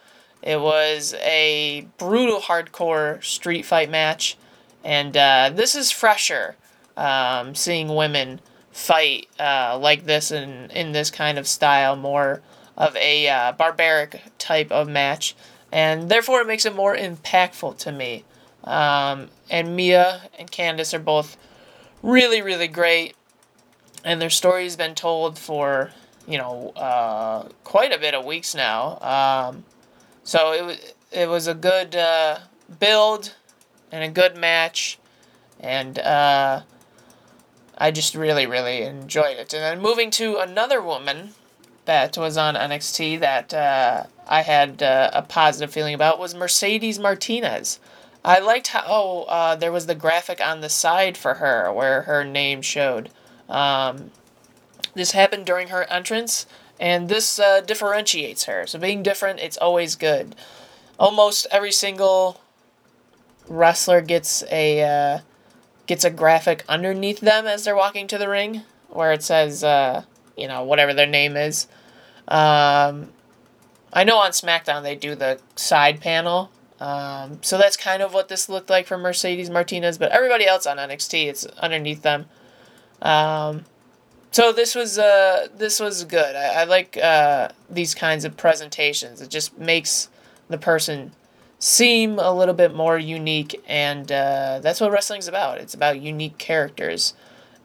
It 0.44 0.60
was 0.60 1.14
a 1.14 1.88
brutal 1.98 2.38
hardcore 2.38 3.24
street 3.24 3.64
fight 3.64 3.90
match, 3.90 4.36
and 4.84 5.16
uh, 5.16 5.50
this 5.52 5.74
is 5.74 5.90
fresher. 5.90 6.54
Um, 6.96 7.56
seeing 7.56 7.88
women 7.88 8.40
fight 8.70 9.26
uh, 9.40 9.76
like 9.80 10.04
this 10.04 10.30
in, 10.30 10.70
in 10.70 10.92
this 10.92 11.10
kind 11.10 11.38
of 11.38 11.48
style, 11.48 11.96
more 11.96 12.40
of 12.76 12.94
a 12.96 13.28
uh, 13.28 13.52
barbaric 13.52 14.22
type 14.38 14.70
of 14.70 14.88
match, 14.88 15.34
and 15.72 16.08
therefore 16.08 16.40
it 16.40 16.46
makes 16.46 16.64
it 16.64 16.76
more 16.76 16.94
impactful 16.94 17.78
to 17.78 17.90
me. 17.90 18.22
Um, 18.62 19.30
and 19.50 19.74
Mia 19.74 20.28
and 20.38 20.52
Candice 20.52 20.94
are 20.94 21.00
both 21.00 21.36
really, 22.02 22.42
really 22.42 22.68
great 22.68 23.16
and 24.04 24.20
their 24.20 24.30
story's 24.30 24.76
been 24.76 24.94
told 24.94 25.38
for 25.38 25.90
you 26.28 26.38
know 26.38 26.70
uh, 26.76 27.48
quite 27.64 27.92
a 27.92 27.98
bit 27.98 28.14
of 28.14 28.24
weeks 28.24 28.54
now. 28.54 28.98
Um, 29.00 29.64
so 30.25 30.52
it 30.52 30.64
was 30.64 30.95
it 31.12 31.28
was 31.28 31.47
a 31.47 31.54
good 31.54 31.95
uh, 31.95 32.40
build 32.81 33.35
and 33.93 34.02
a 34.02 34.09
good 34.09 34.37
match, 34.37 34.99
and 35.61 35.99
uh, 35.99 36.62
I 37.78 37.90
just 37.90 38.14
really 38.14 38.47
really 38.47 38.83
enjoyed 38.83 39.37
it. 39.37 39.52
And 39.52 39.62
then 39.62 39.81
moving 39.81 40.11
to 40.12 40.38
another 40.38 40.83
woman 40.83 41.35
that 41.85 42.16
was 42.16 42.37
on 42.37 42.54
NXT 42.54 43.21
that 43.21 43.52
uh, 43.52 44.04
I 44.26 44.43
had 44.43 44.83
uh, 44.83 45.11
a 45.12 45.23
positive 45.23 45.73
feeling 45.73 45.95
about 45.95 46.19
was 46.19 46.35
Mercedes 46.35 46.99
Martinez. 46.99 47.78
I 48.25 48.38
liked 48.38 48.69
how 48.69 48.85
oh, 48.87 49.23
uh, 49.25 49.54
there 49.54 49.73
was 49.73 49.87
the 49.87 49.95
graphic 49.95 50.40
on 50.40 50.62
the 50.62 50.71
side 50.71 51.16
for 51.16 51.35
her 51.35 51.71
where 51.71 52.02
her 52.02 52.25
name 52.25 52.62
showed. 52.62 53.11
Um, 53.49 54.11
this 54.95 55.11
happened 55.12 55.45
during 55.45 55.69
her 55.69 55.85
entrance, 55.85 56.47
and 56.81 57.09
this 57.09 57.38
uh, 57.38 57.61
differentiates 57.61 58.45
her. 58.45 58.66
So 58.66 58.78
being 58.78 59.02
different, 59.02 59.40
it's 59.40 59.57
always 59.57 59.95
good. 59.95 60.35
Almost 60.99 61.47
every 61.50 61.73
single 61.73 62.40
wrestler 63.49 64.00
gets 64.00 64.43
a 64.50 64.83
uh, 64.83 65.19
gets 65.87 66.04
a 66.04 66.11
graphic 66.11 66.64
underneath 66.69 67.21
them 67.21 67.47
as 67.47 67.64
they're 67.64 67.76
walking 67.76 68.07
to 68.09 68.19
the 68.19 68.28
ring, 68.28 68.62
where 68.88 69.12
it 69.12 69.23
says, 69.23 69.62
uh, 69.62 70.04
you 70.37 70.49
know, 70.49 70.62
whatever 70.62 70.95
their 70.95 71.07
name 71.07 71.37
is. 71.37 71.66
Um, 72.28 73.11
I 73.93 74.04
know 74.04 74.19
on 74.19 74.31
SmackDown 74.31 74.83
they 74.83 74.97
do 74.97 75.14
the 75.14 75.40
side 75.57 76.00
panel. 76.00 76.50
Um, 76.81 77.38
so 77.43 77.57
that's 77.57 77.76
kind 77.76 78.02
of 78.02 78.12
what 78.12 78.28
this 78.28 78.49
looked 78.49 78.69
like 78.69 78.87
for 78.87 78.99
Mercedes 78.99 79.49
Martinez, 79.49 79.97
but 79.97 80.11
everybody 80.11 80.47
else 80.47 80.66
on 80.66 80.76
NXT, 80.76 81.26
it's 81.26 81.47
underneath 81.47 82.02
them. 82.02 82.26
Um, 83.00 83.64
so 84.35 84.53
this 84.53 84.75
was 84.75 84.99
uh, 84.99 85.47
this 85.57 85.79
was 85.79 86.03
good. 86.03 86.35
I, 86.35 86.62
I 86.62 86.64
like 86.64 86.97
uh, 86.97 87.50
these 87.71 87.95
kinds 87.95 88.25
of 88.25 88.37
presentations. 88.37 89.21
It 89.21 89.31
just 89.31 89.57
makes 89.57 90.09
the 90.49 90.59
person 90.59 91.12
seem 91.61 92.19
a 92.19 92.33
little 92.33 92.53
bit 92.53 92.75
more 92.75 92.99
unique, 92.99 93.62
and 93.69 94.11
uh, 94.11 94.59
that's 94.61 94.81
what 94.81 94.91
wrestling's 94.91 95.29
about. 95.29 95.59
It's 95.59 95.73
about 95.73 96.00
unique 96.00 96.37
characters. 96.37 97.14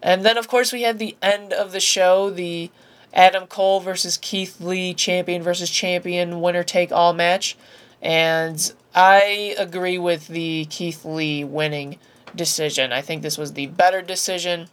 And 0.00 0.24
then, 0.24 0.38
of 0.38 0.46
course, 0.46 0.72
we 0.72 0.82
had 0.82 1.00
the 1.00 1.16
end 1.20 1.52
of 1.52 1.72
the 1.72 1.80
show, 1.80 2.30
the 2.30 2.70
Adam 3.12 3.48
Cole 3.48 3.80
versus 3.80 4.16
Keith 4.16 4.60
Lee, 4.60 4.94
champion 4.94 5.42
versus 5.42 5.70
champion, 5.70 6.40
winner 6.40 6.62
take 6.62 6.92
all 6.92 7.12
match. 7.12 7.56
And 8.00 8.72
I 8.94 9.56
agree 9.58 9.98
with 9.98 10.28
the 10.28 10.66
Keith 10.66 11.04
Lee 11.04 11.42
winning 11.42 11.98
decision. 12.36 12.92
I 12.92 13.00
think 13.02 13.22
this 13.22 13.36
was 13.36 13.54
the 13.54 13.66
better 13.66 14.02
decision. 14.02 14.68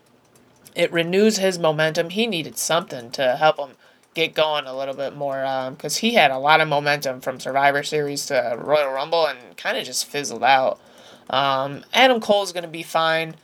It 0.77 0.93
renews 0.93 1.37
his 1.37 1.57
momentum. 1.57 2.11
He 2.11 2.27
needed 2.27 2.55
something 2.59 3.09
to 3.11 3.35
help 3.37 3.57
him 3.57 3.71
get 4.13 4.35
going 4.35 4.65
a 4.65 4.77
little 4.77 4.93
bit 4.93 5.15
more 5.15 5.41
because 5.71 5.97
um, 5.97 6.01
he 6.01 6.13
had 6.13 6.29
a 6.29 6.37
lot 6.37 6.61
of 6.61 6.67
momentum 6.67 7.19
from 7.19 7.39
Survivor 7.39 7.81
Series 7.81 8.27
to 8.27 8.55
Royal 8.59 8.91
Rumble 8.91 9.25
and 9.25 9.57
kind 9.57 9.75
of 9.75 9.85
just 9.85 10.05
fizzled 10.05 10.43
out. 10.43 10.79
Um, 11.31 11.83
Adam 11.95 12.21
Cole's 12.21 12.53
going 12.53 12.63
to 12.63 12.69
be 12.69 12.83
fine. 12.83 13.35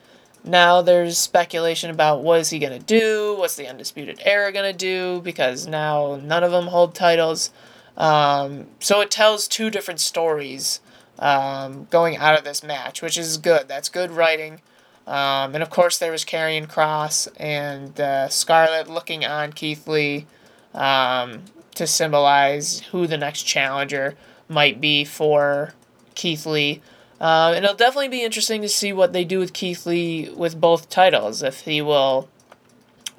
Now 0.43 0.83
there's 0.83 1.17
speculation 1.17 1.89
about 1.89 2.21
what 2.21 2.39
is 2.39 2.51
he 2.51 2.59
going 2.59 2.79
to 2.79 2.85
do? 2.85 3.35
What's 3.35 3.55
the 3.55 3.67
Undisputed 3.67 4.21
Era 4.23 4.51
going 4.51 4.71
to 4.71 4.77
do? 4.77 5.19
Because 5.21 5.65
now 5.65 6.19
none 6.21 6.43
of 6.43 6.51
them 6.51 6.67
hold 6.67 6.93
titles. 6.93 7.49
Um, 7.97 8.67
so 8.79 9.01
it 9.01 9.09
tells 9.09 9.47
two 9.47 9.71
different 9.71 9.99
stories 9.99 10.81
um, 11.17 11.87
going 11.89 12.15
out 12.15 12.37
of 12.37 12.43
this 12.43 12.61
match, 12.61 13.01
which 13.01 13.17
is 13.17 13.37
good. 13.37 13.67
That's 13.67 13.89
good 13.89 14.11
writing. 14.11 14.61
Um, 15.05 15.53
and 15.53 15.61
of 15.61 15.69
course, 15.69 15.97
there 15.97 16.11
was 16.11 16.23
Karrion 16.23 16.67
Kross 16.67 17.27
and 17.37 17.99
uh, 17.99 18.29
Scarlett 18.29 18.89
looking 18.89 19.25
on 19.25 19.51
Keith 19.51 19.87
Lee 19.87 20.27
um, 20.73 21.43
to 21.75 21.85
symbolize 21.85 22.79
who 22.91 23.05
the 23.05 23.17
next 23.17 23.43
challenger 23.43 24.15
might 24.47 24.79
be 24.79 25.03
for 25.03 25.73
Keith 26.15 26.45
Lee. 26.45 26.81
Uh, 27.19 27.53
and 27.55 27.63
it'll 27.63 27.75
definitely 27.75 28.07
be 28.09 28.23
interesting 28.23 28.61
to 28.61 28.69
see 28.69 28.93
what 28.93 29.13
they 29.13 29.23
do 29.23 29.39
with 29.39 29.53
Keith 29.53 29.85
Lee 29.85 30.29
with 30.29 30.59
both 30.59 30.89
titles. 30.89 31.43
If 31.43 31.61
he 31.61 31.81
will 31.81 32.29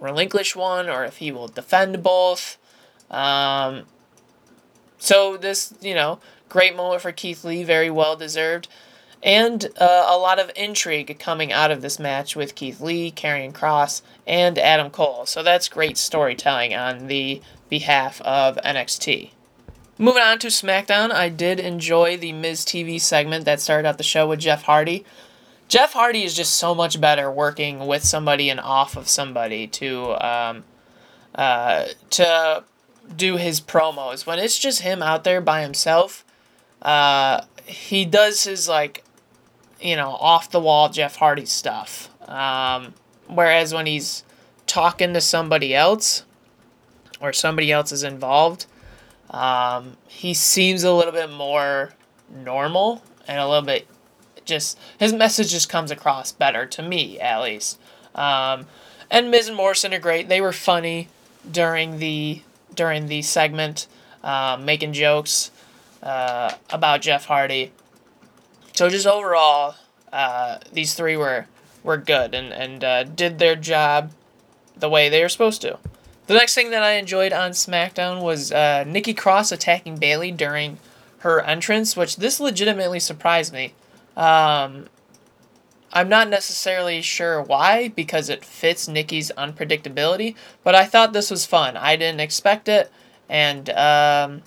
relinquish 0.01 0.57
one 0.57 0.89
or 0.89 1.05
if 1.05 1.19
he 1.19 1.33
will 1.33 1.49
defend 1.49 2.03
both. 2.03 2.59
Um, 3.11 3.85
so, 4.99 5.37
this, 5.37 5.75
you 5.81 5.95
know, 5.95 6.19
great 6.49 6.75
moment 6.77 7.03
for 7.03 7.13
Keith 7.13 7.45
Lee, 7.45 7.63
very 7.63 7.91
well 7.91 8.17
deserved 8.17 8.69
and 9.25 9.65
uh, 9.79 10.07
a 10.07 10.19
lot 10.19 10.39
of 10.39 10.51
intrigue 10.55 11.19
coming 11.19 11.51
out 11.51 11.71
of 11.71 11.81
this 11.81 11.99
match 11.99 12.37
with 12.37 12.55
Keith 12.55 12.81
Lee, 12.81 13.11
Karrion 13.11 13.53
Kross, 13.53 14.03
and 14.27 14.59
Adam 14.59 14.91
Cole. 14.91 15.25
So 15.25 15.43
that's 15.43 15.67
great 15.67 15.97
storytelling 15.97 16.75
on 16.75 17.07
the 17.07 17.41
behalf 17.71 18.21
of 18.21 18.57
NXT. 18.57 19.31
Moving 19.97 20.23
on 20.23 20.39
to 20.41 20.49
SmackDown, 20.49 21.11
I 21.11 21.31
did 21.31 21.59
enjoy 21.59 22.19
the 22.19 22.33
Miz 22.33 22.65
TV 22.65 23.01
segment 23.01 23.47
that 23.47 23.61
started 23.61 23.89
out 23.89 23.97
the 23.97 24.05
show 24.05 24.29
with 24.29 24.41
Jeff 24.41 24.65
Hardy. 24.65 25.05
Jeff 25.69 25.95
Hardy 25.95 26.25
is 26.25 26.35
just 26.35 26.57
so 26.57 26.75
much 26.75 27.01
better 27.01 27.31
working 27.31 27.87
with 27.87 28.05
somebody 28.05 28.51
and 28.51 28.61
off 28.61 28.97
of 28.97 29.09
somebody 29.09 29.67
to 29.69 30.13
um, 30.25 30.65
uh, 31.35 31.87
to 32.11 32.65
do 33.17 33.37
his 33.37 33.61
promos. 33.61 34.27
When 34.27 34.39
it's 34.39 34.59
just 34.59 34.83
him 34.83 35.03
out 35.03 35.25
there 35.25 35.41
by 35.41 35.63
himself, 35.63 36.25
uh, 36.83 37.43
he 37.65 38.05
does 38.05 38.45
his 38.45 38.69
like 38.69 39.04
you 39.85 39.97
know, 39.97 40.17
off 40.19 40.51
the 40.51 40.59
wall 40.59 40.89
Jeff 40.89 41.17
Hardy 41.17 41.45
stuff. 41.45 42.09
Um, 42.27 42.95
whereas 43.29 43.75
when 43.75 43.85
he's 43.85 44.25
talking 44.67 45.13
to 45.13 45.21
somebody 45.21 45.75
else 45.75 46.25
or 47.21 47.35
somebody 47.35 47.71
else 47.71 47.93
is 47.93 48.03
involved, 48.03 48.65
um, 49.31 49.99
he 50.09 50.33
seems 50.33 50.85
a 50.85 50.93
little 50.93 51.13
bit 51.13 51.31
more 51.31 51.93
normal 52.35 53.03
and 53.29 53.39
a 53.39 53.47
little 53.47 53.65
bit 53.65 53.87
just 54.47 54.79
his 54.99 55.13
message 55.13 55.51
just 55.51 55.69
comes 55.69 55.91
across 55.91 56.33
better 56.33 56.67
to 56.67 56.83
me 56.83 57.21
at 57.21 57.43
least. 57.43 57.79
Um, 58.15 58.67
and 59.11 59.31
Miz 59.31 59.49
and 59.49 59.57
Morrison 59.57 59.93
are 59.93 59.99
great. 59.99 60.29
They 60.29 60.41
were 60.41 60.53
funny 60.53 61.09
during 61.51 61.99
the 61.99 62.41
during 62.75 63.07
the 63.07 63.21
segment, 63.23 63.87
uh, 64.23 64.59
making 64.61 64.95
jokes 64.95 65.51
uh, 66.03 66.55
about 66.71 67.03
Jeff 67.03 67.27
Hardy. 67.27 67.73
So 68.75 68.91
just 68.91 69.07
overall, 69.07 69.77
uh, 70.13 70.59
these 70.73 70.95
three 70.95 71.17
were 71.17 71.47
were 71.83 71.97
good 71.97 72.35
and 72.35 72.53
and 72.53 72.85
uh, 72.85 73.05
did 73.05 73.39
their 73.39 73.57
job 73.57 74.11
the 74.77 74.89
way 74.89 75.09
they 75.09 75.23
were 75.23 75.29
supposed 75.29 75.63
to. 75.63 75.79
The 76.27 76.35
next 76.35 76.55
thing 76.55 76.71
that 76.71 76.83
I 76.83 76.93
enjoyed 76.93 77.33
on 77.33 77.53
SmackDown 77.53 78.23
was 78.23 78.51
uh, 78.51 78.85
Nikki 78.85 79.15
Cross 79.15 79.53
attacking 79.53 79.99
Bayley 79.99 80.33
during 80.33 80.79
her 81.19 81.41
entrance, 81.43 81.97
which 81.97 82.17
this 82.17 82.41
legitimately 82.41 82.99
surprised 82.99 83.53
me. 83.53 83.75
Um, 84.17 84.87
I'm 85.93 86.09
not 86.09 86.29
necessarily 86.29 87.01
sure 87.03 87.41
why, 87.41 87.89
because 87.89 88.29
it 88.29 88.45
fits 88.45 88.89
Nikki's 88.89 89.31
unpredictability, 89.37 90.35
but 90.65 90.75
I 90.75 90.87
thought 90.87 91.13
this 91.13 91.31
was 91.31 91.47
fun. 91.47 91.77
I 91.77 91.95
didn't 91.95 92.21
expect 92.21 92.69
it, 92.69 92.91
and 93.29 93.71
um, 93.71 94.43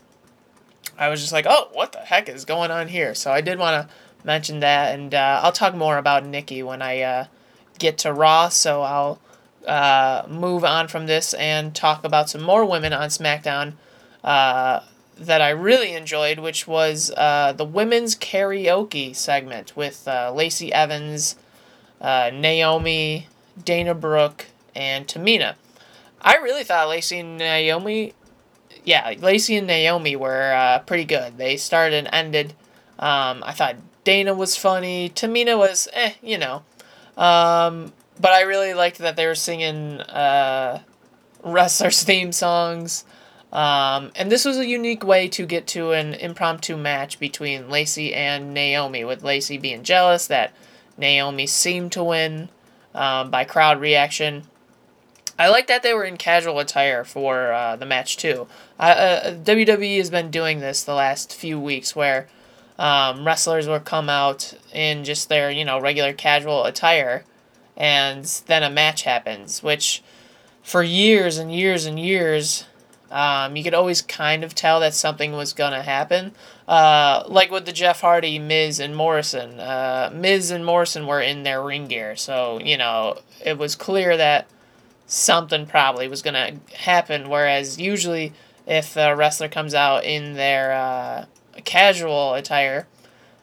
I 0.97 1.09
was 1.09 1.21
just 1.21 1.31
like, 1.31 1.45
oh, 1.47 1.69
what 1.73 1.93
the 1.93 1.99
heck 1.99 2.27
is 2.27 2.43
going 2.43 2.71
on 2.71 2.87
here? 2.89 3.15
So 3.15 3.31
I 3.31 3.41
did 3.41 3.59
want 3.59 3.87
to 3.87 3.95
mention 4.27 4.59
that, 4.59 4.93
and 4.93 5.15
uh, 5.15 5.39
I'll 5.41 5.53
talk 5.53 5.73
more 5.73 5.97
about 5.97 6.25
Nikki 6.25 6.61
when 6.61 6.81
I 6.81 7.01
uh, 7.01 7.25
get 7.79 7.97
to 7.99 8.11
Raw, 8.13 8.49
so 8.49 8.81
I'll 8.81 9.19
uh, 9.65 10.23
move 10.29 10.65
on 10.65 10.89
from 10.89 11.07
this 11.07 11.33
and 11.33 11.73
talk 11.73 12.03
about 12.03 12.29
some 12.29 12.43
more 12.43 12.65
women 12.65 12.91
on 12.91 13.07
SmackDown 13.07 13.73
uh, 14.25 14.81
that 15.17 15.41
I 15.41 15.49
really 15.49 15.93
enjoyed, 15.93 16.39
which 16.39 16.67
was 16.67 17.09
uh, 17.15 17.53
the 17.53 17.63
women's 17.63 18.15
karaoke 18.15 19.15
segment 19.15 19.75
with 19.77 20.05
uh, 20.07 20.31
Lacey 20.35 20.73
Evans, 20.73 21.37
Naomi, 22.01 23.27
Dana 23.63 23.95
Brooke, 23.95 24.47
and 24.75 25.07
Tamina. 25.07 25.55
I 26.21 26.35
really 26.35 26.65
thought 26.65 26.89
Lacey 26.89 27.19
and 27.19 27.37
Naomi, 27.37 28.13
yeah, 28.83 29.13
Lacey 29.19 29.55
and 29.55 29.67
Naomi 29.67 30.17
were 30.17 30.81
pretty 30.85 31.05
good. 31.05 31.37
They 31.37 31.55
started 31.55 31.95
and 31.95 32.09
ended. 32.11 32.53
Um, 32.99 33.43
I 33.45 33.53
thought 33.53 33.75
Dana 34.07 34.33
was 34.33 34.55
funny. 34.55 35.09
Tamina 35.09 35.57
was, 35.57 35.89
eh, 35.91 36.13
you 36.21 36.37
know. 36.37 36.63
Um, 37.17 37.91
but 38.17 38.31
I 38.31 38.43
really 38.43 38.73
liked 38.73 38.99
that 38.99 39.17
they 39.17 39.25
were 39.25 39.35
singing 39.35 39.99
uh, 39.99 40.81
wrestlers' 41.43 42.03
theme 42.03 42.31
songs. 42.31 43.03
Um, 43.51 44.13
and 44.15 44.31
this 44.31 44.45
was 44.45 44.59
a 44.59 44.65
unique 44.65 45.03
way 45.03 45.27
to 45.27 45.45
get 45.45 45.67
to 45.67 45.91
an 45.91 46.13
impromptu 46.13 46.77
match 46.77 47.19
between 47.19 47.69
Lacey 47.69 48.13
and 48.13 48.53
Naomi, 48.53 49.03
with 49.03 49.25
Lacey 49.25 49.57
being 49.57 49.83
jealous 49.83 50.25
that 50.27 50.53
Naomi 50.97 51.45
seemed 51.45 51.91
to 51.91 52.01
win 52.01 52.47
um, 52.95 53.29
by 53.29 53.43
crowd 53.43 53.81
reaction. 53.81 54.43
I 55.37 55.49
like 55.49 55.67
that 55.67 55.83
they 55.83 55.93
were 55.93 56.05
in 56.05 56.15
casual 56.15 56.59
attire 56.59 57.03
for 57.03 57.51
uh, 57.51 57.75
the 57.75 57.85
match 57.85 58.15
too. 58.15 58.47
Uh, 58.79 59.33
WWE 59.43 59.97
has 59.97 60.09
been 60.09 60.31
doing 60.31 60.61
this 60.61 60.81
the 60.81 60.93
last 60.93 61.35
few 61.35 61.59
weeks, 61.59 61.93
where 61.93 62.29
um, 62.79 63.25
wrestlers 63.25 63.67
will 63.67 63.79
come 63.79 64.09
out 64.09 64.53
in 64.73 65.03
just 65.03 65.29
their 65.29 65.49
you 65.49 65.65
know 65.65 65.79
regular 65.79 66.13
casual 66.13 66.65
attire, 66.65 67.23
and 67.75 68.25
then 68.47 68.63
a 68.63 68.69
match 68.69 69.03
happens. 69.03 69.63
Which, 69.63 70.03
for 70.61 70.83
years 70.83 71.37
and 71.37 71.53
years 71.53 71.85
and 71.85 71.99
years, 71.99 72.65
um, 73.11 73.55
you 73.55 73.63
could 73.63 73.73
always 73.73 74.01
kind 74.01 74.43
of 74.43 74.53
tell 74.53 74.79
that 74.79 74.93
something 74.93 75.33
was 75.33 75.53
gonna 75.53 75.81
happen. 75.81 76.33
Uh, 76.67 77.23
like 77.27 77.49
with 77.49 77.65
the 77.65 77.71
Jeff 77.71 78.01
Hardy, 78.01 78.37
Miz, 78.39 78.79
and 78.79 78.95
Morrison. 78.95 79.59
Uh, 79.59 80.11
Miz 80.13 80.51
and 80.51 80.65
Morrison 80.65 81.07
were 81.07 81.21
in 81.21 81.43
their 81.43 81.63
ring 81.63 81.87
gear, 81.87 82.15
so 82.15 82.59
you 82.59 82.77
know 82.77 83.19
it 83.43 83.57
was 83.57 83.75
clear 83.75 84.15
that 84.17 84.47
something 85.07 85.65
probably 85.65 86.07
was 86.07 86.21
gonna 86.21 86.57
happen. 86.75 87.29
Whereas 87.29 87.79
usually, 87.79 88.33
if 88.67 88.95
a 88.97 89.15
wrestler 89.15 89.47
comes 89.47 89.73
out 89.73 90.03
in 90.03 90.33
their 90.33 90.73
uh, 90.73 91.25
casual 91.67 92.33
attire, 92.33 92.87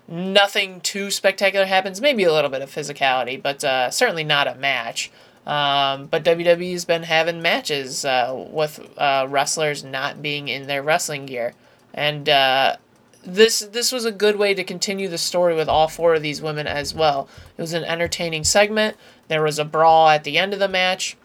nothing 0.09 0.81
too 0.81 1.11
spectacular 1.11 1.67
happens. 1.67 2.01
Maybe 2.01 2.25
a 2.25 2.33
little 2.33 2.51
bit 2.51 2.63
of 2.63 2.71
physicality, 2.71 3.41
but 3.41 3.63
uh, 3.63 3.91
certainly 3.91 4.25
not 4.25 4.49
a 4.49 4.57
match. 4.57 5.13
Um, 5.47 6.07
but 6.07 6.25
WWE's 6.25 6.87
been 6.87 7.03
having 7.03 7.43
matches 7.43 8.05
uh, 8.07 8.33
with 8.51 8.81
uh, 8.97 9.27
wrestlers 9.29 9.85
not 9.85 10.23
being 10.23 10.49
in 10.49 10.67
their 10.67 10.83
wrestling 10.83 11.27
gear, 11.27 11.53
and 11.93 12.27
uh, 12.31 12.77
this 13.23 13.61
this 13.61 13.93
was 13.93 14.07
a 14.07 14.11
good 14.11 14.37
way 14.37 14.55
to 14.55 14.65
continue 14.65 15.07
the 15.07 15.19
story 15.19 15.55
with 15.55 15.69
all 15.69 15.87
four 15.87 16.15
of 16.15 16.23
these 16.23 16.41
women 16.41 16.67
as 16.67 16.95
well. 16.95 17.29
It 17.59 17.61
was 17.61 17.75
an 17.75 17.85
entertaining 17.85 18.45
segment. 18.45 18.97
There 19.29 19.43
was 19.43 19.59
a 19.59 19.67
brawl 19.67 20.09
at 20.09 20.25
the 20.25 20.39
end 20.39 20.55
of 20.55 20.61
the 20.61 20.69
match, 20.69 21.19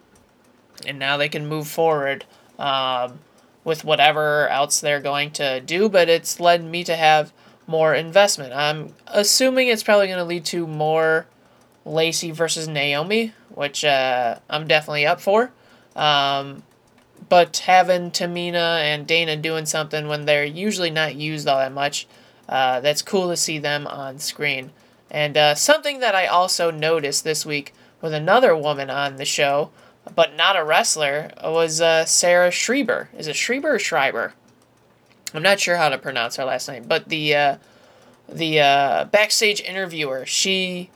and 0.85 0.99
now 0.99 1.15
they 1.15 1.29
can 1.29 1.47
move 1.47 1.69
forward 1.69 2.25
um, 2.57 3.19
with 3.63 3.83
whatever 3.83 4.47
else 4.49 4.79
they're 4.79 5.01
going 5.01 5.31
to 5.31 5.59
do. 5.61 5.89
But 5.89 6.09
it's 6.09 6.39
led 6.39 6.63
me 6.63 6.83
to 6.85 6.95
have 6.95 7.33
more 7.67 7.93
investment. 7.93 8.53
I'm 8.53 8.95
assuming 9.07 9.67
it's 9.67 9.83
probably 9.83 10.07
going 10.07 10.19
to 10.19 10.25
lead 10.25 10.45
to 10.45 10.65
more 10.65 11.27
Lacey 11.85 12.31
versus 12.31 12.67
Naomi, 12.67 13.33
which 13.49 13.85
uh, 13.85 14.39
I'm 14.49 14.67
definitely 14.67 15.05
up 15.05 15.21
for. 15.21 15.51
Um, 15.95 16.63
but 17.27 17.57
having 17.57 18.11
Tamina 18.11 18.79
and 18.79 19.05
Dana 19.05 19.35
doing 19.35 19.65
something 19.65 20.07
when 20.07 20.25
they're 20.25 20.45
usually 20.45 20.89
not 20.89 21.15
used 21.15 21.47
all 21.47 21.59
that 21.59 21.71
much, 21.73 22.07
uh, 22.47 22.79
that's 22.79 23.01
cool 23.01 23.29
to 23.29 23.37
see 23.37 23.59
them 23.59 23.85
on 23.85 24.17
screen. 24.17 24.71
And 25.11 25.37
uh, 25.37 25.55
something 25.55 25.99
that 25.99 26.15
I 26.15 26.27
also 26.27 26.71
noticed 26.71 27.23
this 27.23 27.45
week 27.45 27.73
with 28.01 28.13
another 28.13 28.55
woman 28.55 28.89
on 28.89 29.17
the 29.17 29.25
show, 29.25 29.71
but 30.15 30.35
not 30.35 30.55
a 30.55 30.63
wrestler, 30.63 31.31
was 31.43 31.81
uh, 31.81 32.05
Sarah 32.05 32.51
Schreiber. 32.51 33.09
Is 33.17 33.27
it 33.27 33.35
Schreiber 33.35 33.75
or 33.75 33.79
Schreiber? 33.79 34.33
I'm 35.33 35.43
not 35.43 35.59
sure 35.59 35.77
how 35.77 35.89
to 35.89 35.97
pronounce 35.97 36.37
her 36.37 36.45
last 36.45 36.67
name, 36.67 36.85
but 36.87 37.09
the 37.09 37.35
uh, 37.35 37.57
the 38.27 38.59
uh, 38.59 39.05
backstage 39.05 39.61
interviewer, 39.61 40.25
she 40.25 40.89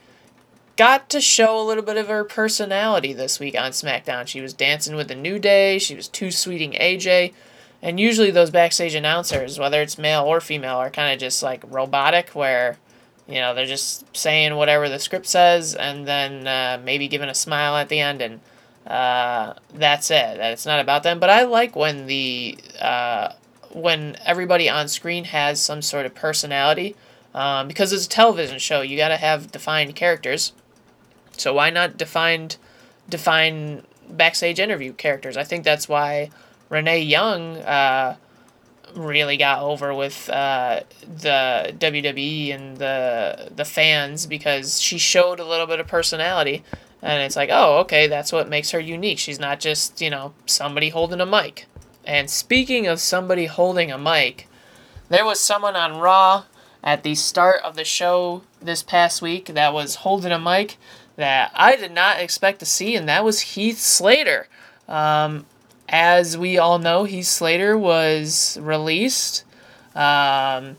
got 0.76 1.08
to 1.10 1.20
show 1.20 1.60
a 1.60 1.64
little 1.64 1.82
bit 1.82 1.96
of 1.96 2.08
her 2.08 2.24
personality 2.24 3.12
this 3.12 3.38
week 3.38 3.56
on 3.58 3.70
SmackDown. 3.70 4.26
She 4.26 4.40
was 4.40 4.52
dancing 4.52 4.96
with 4.96 5.08
the 5.08 5.14
New 5.14 5.38
Day, 5.38 5.78
she 5.78 5.94
was 5.94 6.08
two 6.08 6.30
sweeting 6.30 6.72
AJ, 6.72 7.32
and 7.82 8.00
usually 8.00 8.30
those 8.30 8.50
backstage 8.50 8.94
announcers, 8.94 9.58
whether 9.58 9.80
it's 9.80 9.98
male 9.98 10.24
or 10.24 10.40
female, 10.40 10.76
are 10.76 10.90
kind 10.90 11.12
of 11.12 11.20
just 11.20 11.42
like 11.42 11.62
robotic, 11.68 12.30
where 12.30 12.78
you 13.28 13.36
know 13.36 13.54
they're 13.54 13.66
just 13.66 14.16
saying 14.16 14.56
whatever 14.56 14.88
the 14.88 14.98
script 14.98 15.26
says, 15.26 15.74
and 15.74 16.06
then 16.06 16.46
uh, 16.46 16.80
maybe 16.84 17.08
giving 17.08 17.28
a 17.28 17.34
smile 17.34 17.76
at 17.76 17.88
the 17.88 18.00
end, 18.00 18.20
and 18.20 18.40
uh, 18.86 19.54
that's 19.72 20.10
it. 20.10 20.38
It's 20.38 20.66
not 20.66 20.80
about 20.80 21.02
them. 21.02 21.18
But 21.18 21.30
I 21.30 21.44
like 21.44 21.74
when 21.74 22.06
the 22.06 22.58
uh, 22.80 23.32
when 23.72 24.16
everybody 24.24 24.68
on 24.68 24.88
screen 24.88 25.24
has 25.24 25.60
some 25.60 25.82
sort 25.82 26.06
of 26.06 26.14
personality. 26.14 26.96
Um, 27.34 27.66
because 27.66 27.92
it's 27.92 28.06
a 28.06 28.08
television 28.08 28.60
show, 28.60 28.80
you 28.80 28.96
got 28.96 29.08
to 29.08 29.16
have 29.16 29.50
defined 29.50 29.96
characters. 29.96 30.52
So 31.36 31.54
why 31.54 31.70
not 31.70 31.96
define 31.96 32.50
define 33.08 33.84
backstage 34.08 34.60
interview 34.60 34.92
characters? 34.92 35.36
I 35.36 35.42
think 35.42 35.64
that's 35.64 35.88
why 35.88 36.30
Renee 36.68 37.00
Young 37.00 37.56
uh, 37.56 38.16
really 38.94 39.36
got 39.36 39.62
over 39.62 39.92
with 39.92 40.30
uh, 40.30 40.80
the 41.02 41.74
WWE 41.78 42.54
and 42.54 42.76
the 42.76 43.50
the 43.54 43.64
fans 43.64 44.26
because 44.26 44.80
she 44.80 44.98
showed 44.98 45.40
a 45.40 45.44
little 45.44 45.66
bit 45.66 45.80
of 45.80 45.88
personality, 45.88 46.62
and 47.04 47.22
it's 47.22 47.36
like, 47.36 47.50
oh, 47.52 47.80
okay, 47.80 48.06
that's 48.06 48.32
what 48.32 48.48
makes 48.48 48.70
her 48.70 48.80
unique. 48.80 49.18
She's 49.18 49.38
not 49.38 49.60
just 49.60 50.00
you 50.00 50.08
know 50.08 50.32
somebody 50.46 50.88
holding 50.88 51.20
a 51.20 51.26
mic. 51.26 51.66
And 52.06 52.30
speaking 52.30 52.86
of 52.86 52.98
somebody 52.98 53.46
holding 53.46 53.92
a 53.92 53.98
mic, 53.98 54.48
there 55.10 55.24
was 55.24 55.38
someone 55.38 55.76
on 55.76 55.98
Raw 55.98 56.44
at 56.82 57.02
the 57.02 57.14
start 57.14 57.62
of 57.62 57.76
the 57.76 57.84
show 57.84 58.42
this 58.60 58.82
past 58.82 59.20
week 59.20 59.46
that 59.46 59.74
was 59.74 59.96
holding 59.96 60.32
a 60.32 60.38
mic 60.38 60.78
that 61.16 61.52
I 61.54 61.76
did 61.76 61.92
not 61.92 62.20
expect 62.20 62.58
to 62.60 62.66
see, 62.66 62.96
and 62.96 63.06
that 63.08 63.22
was 63.22 63.40
Heath 63.40 63.78
Slater. 63.78 64.48
Um, 64.88 65.44
as 65.88 66.36
we 66.38 66.56
all 66.56 66.78
know, 66.78 67.04
Heath 67.04 67.26
Slater 67.26 67.76
was 67.76 68.58
released 68.60 69.44
um, 69.94 70.76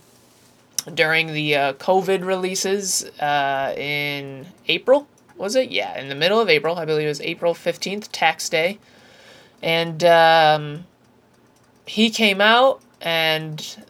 during 0.91 1.33
the 1.33 1.55
uh, 1.55 1.73
COVID 1.73 2.25
releases 2.25 3.05
uh, 3.19 3.73
in 3.77 4.47
April. 4.67 5.07
Was 5.37 5.55
it? 5.55 5.71
Yeah, 5.71 5.99
in 5.99 6.09
the 6.09 6.15
middle 6.15 6.39
of 6.39 6.49
April. 6.49 6.77
I 6.77 6.85
believe 6.85 7.05
it 7.05 7.09
was 7.09 7.21
April 7.21 7.53
15th, 7.53 8.09
tax 8.11 8.47
day. 8.49 8.79
And 9.61 10.03
um, 10.03 10.85
he 11.85 12.09
came 12.09 12.41
out, 12.41 12.81
and 13.01 13.85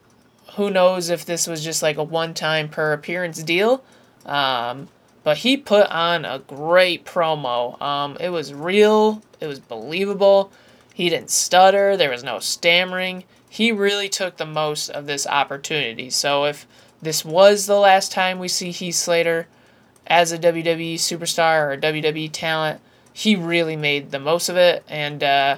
who 0.55 0.69
knows 0.71 1.09
if 1.09 1.25
this 1.25 1.47
was 1.47 1.63
just 1.63 1.83
like 1.83 1.97
a 1.97 2.03
one 2.03 2.33
time 2.33 2.69
per 2.69 2.93
appearance 2.93 3.43
deal. 3.43 3.83
Um, 4.25 4.87
but 5.23 5.37
he 5.37 5.57
put 5.57 5.87
on 5.89 6.23
a 6.23 6.39
great 6.39 7.05
promo. 7.05 7.81
Um, 7.81 8.15
it 8.19 8.29
was 8.29 8.53
real, 8.53 9.21
it 9.39 9.47
was 9.47 9.59
believable. 9.59 10.51
He 10.93 11.09
didn't 11.09 11.31
stutter, 11.31 11.97
there 11.97 12.11
was 12.11 12.23
no 12.23 12.39
stammering. 12.39 13.23
He 13.49 13.71
really 13.71 14.07
took 14.07 14.37
the 14.37 14.45
most 14.45 14.89
of 14.89 15.07
this 15.07 15.25
opportunity. 15.25 16.09
So 16.09 16.45
if 16.45 16.67
this 17.01 17.25
was 17.25 17.65
the 17.65 17.79
last 17.79 18.11
time 18.11 18.39
we 18.39 18.47
see 18.47 18.71
Heath 18.71 18.95
Slater 18.95 19.47
as 20.07 20.31
a 20.31 20.39
WWE 20.39 20.95
superstar 20.95 21.73
or 21.73 21.77
WWE 21.77 22.31
talent, 22.31 22.81
he 23.13 23.35
really 23.35 23.75
made 23.75 24.11
the 24.11 24.19
most 24.19 24.49
of 24.49 24.57
it. 24.57 24.83
And 24.87 25.23
uh, 25.23 25.57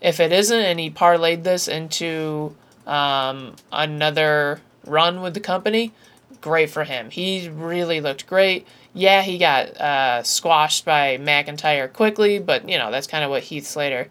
if 0.00 0.20
it 0.20 0.32
isn't, 0.32 0.60
and 0.60 0.78
he 0.78 0.90
parlayed 0.90 1.42
this 1.42 1.68
into 1.68 2.54
um, 2.86 3.56
another 3.70 4.60
run 4.86 5.20
with 5.20 5.34
the 5.34 5.40
company, 5.40 5.92
great 6.40 6.70
for 6.70 6.84
him. 6.84 7.10
He 7.10 7.48
really 7.48 8.00
looked 8.00 8.26
great 8.26 8.66
yeah, 8.94 9.22
he 9.22 9.38
got 9.38 9.68
uh, 9.80 10.22
squashed 10.22 10.84
by 10.84 11.16
McIntyre 11.16 11.90
quickly, 11.92 12.38
but 12.38 12.68
you 12.68 12.78
know 12.78 12.90
that's 12.90 13.06
kind 13.06 13.24
of 13.24 13.30
what 13.30 13.44
Heath 13.44 13.66
Slater 13.66 14.08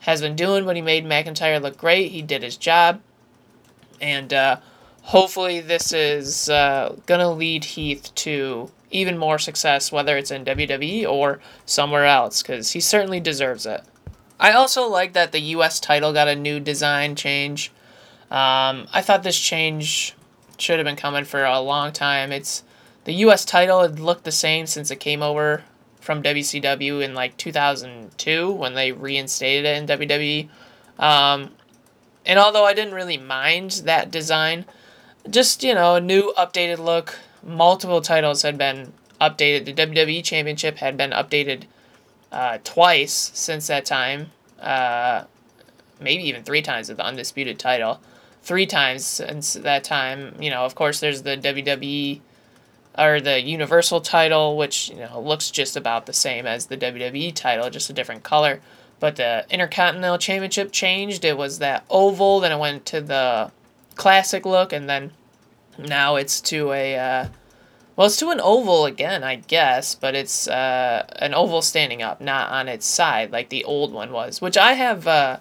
has 0.00 0.20
been 0.20 0.36
doing, 0.36 0.64
but 0.64 0.76
he 0.76 0.82
made 0.82 1.04
McIntyre 1.04 1.60
look 1.60 1.76
great. 1.76 2.10
He 2.12 2.22
did 2.22 2.42
his 2.42 2.56
job. 2.56 3.00
And 4.00 4.32
uh, 4.32 4.60
hopefully, 5.02 5.60
this 5.60 5.92
is 5.92 6.48
uh, 6.48 6.96
to 7.06 7.28
lead 7.28 7.64
Heath 7.64 8.14
to 8.16 8.70
even 8.90 9.18
more 9.18 9.38
success, 9.38 9.92
whether 9.92 10.16
it's 10.16 10.30
in 10.30 10.44
WWE 10.44 11.08
or 11.08 11.40
somewhere 11.64 12.06
else, 12.06 12.42
because 12.42 12.72
he 12.72 12.80
certainly 12.80 13.20
deserves 13.20 13.66
it. 13.66 13.82
I 14.38 14.52
also 14.52 14.88
like 14.88 15.12
that 15.12 15.32
the 15.32 15.40
U.S. 15.40 15.80
title 15.80 16.12
got 16.12 16.28
a 16.28 16.34
new 16.34 16.60
design 16.60 17.14
change. 17.14 17.70
Um, 18.30 18.88
I 18.92 19.02
thought 19.02 19.22
this 19.22 19.38
change 19.38 20.14
should 20.58 20.78
have 20.78 20.86
been 20.86 20.96
coming 20.96 21.24
for 21.24 21.44
a 21.44 21.60
long 21.60 21.92
time. 21.92 22.32
It's 22.32 22.62
the 23.04 23.12
U.S. 23.14 23.44
title 23.44 23.82
had 23.82 24.00
looked 24.00 24.24
the 24.24 24.32
same 24.32 24.66
since 24.66 24.90
it 24.90 25.00
came 25.00 25.22
over 25.22 25.64
from 26.00 26.22
WCW 26.22 27.02
in 27.02 27.14
like 27.14 27.36
2002 27.36 28.50
when 28.50 28.74
they 28.74 28.92
reinstated 28.92 29.66
it 29.66 29.76
in 29.76 29.98
WWE. 29.98 30.48
Um, 30.98 31.50
and 32.24 32.38
although 32.38 32.64
I 32.64 32.74
didn't 32.74 32.94
really 32.94 33.18
mind 33.18 33.82
that 33.84 34.10
design, 34.10 34.64
just 35.28 35.62
you 35.62 35.74
know 35.74 35.96
a 35.96 36.00
new 36.00 36.32
updated 36.36 36.78
look. 36.78 37.18
Multiple 37.42 38.00
titles 38.00 38.42
had 38.42 38.58
been 38.58 38.92
updated. 39.20 39.64
The 39.64 39.74
WWE 39.74 40.22
Championship 40.24 40.78
had 40.78 40.96
been 40.96 41.10
updated 41.10 41.64
uh, 42.32 42.58
twice 42.64 43.30
since 43.34 43.66
that 43.66 43.84
time. 43.84 44.30
Uh, 44.60 45.24
maybe 46.00 46.22
even 46.24 46.42
three 46.42 46.62
times 46.62 46.88
with 46.88 46.98
the 46.98 47.04
undisputed 47.04 47.58
title. 47.58 48.00
Three 48.42 48.66
times 48.66 49.04
since 49.04 49.54
that 49.54 49.84
time. 49.84 50.34
You 50.40 50.50
know, 50.50 50.64
of 50.64 50.74
course, 50.74 51.00
there's 51.00 51.22
the 51.22 51.36
WWE 51.36 52.20
or 52.98 53.20
the 53.20 53.40
Universal 53.40 54.00
title, 54.00 54.56
which 54.56 54.90
you 54.90 54.96
know 54.96 55.20
looks 55.20 55.50
just 55.50 55.76
about 55.76 56.06
the 56.06 56.12
same 56.12 56.46
as 56.46 56.66
the 56.66 56.76
WWE 56.76 57.34
title, 57.34 57.70
just 57.70 57.90
a 57.90 57.92
different 57.92 58.22
color. 58.22 58.60
But 58.98 59.16
the 59.16 59.46
Intercontinental 59.50 60.18
Championship 60.18 60.72
changed. 60.72 61.24
It 61.24 61.36
was 61.36 61.58
that 61.58 61.84
oval, 61.88 62.40
then 62.40 62.52
it 62.52 62.58
went 62.58 62.84
to 62.86 63.00
the 63.00 63.50
classic 63.94 64.44
look, 64.44 64.72
and 64.72 64.88
then 64.88 65.12
now 65.86 66.16
it's 66.16 66.40
to 66.42 66.72
a 66.72 66.96
uh, 66.96 67.28
well, 67.96 68.06
it's 68.06 68.16
to 68.18 68.30
an 68.30 68.40
oval 68.40 68.86
again, 68.86 69.22
I 69.22 69.36
guess, 69.36 69.94
but 69.94 70.14
it's 70.14 70.48
uh, 70.48 71.06
an 71.16 71.34
oval 71.34 71.60
standing 71.60 72.02
up, 72.02 72.20
not 72.20 72.50
on 72.50 72.66
its 72.66 72.86
side 72.86 73.30
like 73.30 73.50
the 73.50 73.64
old 73.64 73.92
one 73.92 74.10
was. 74.10 74.40
Which 74.40 74.56
I 74.56 74.72
have 74.72 75.06
uh, 75.06 75.38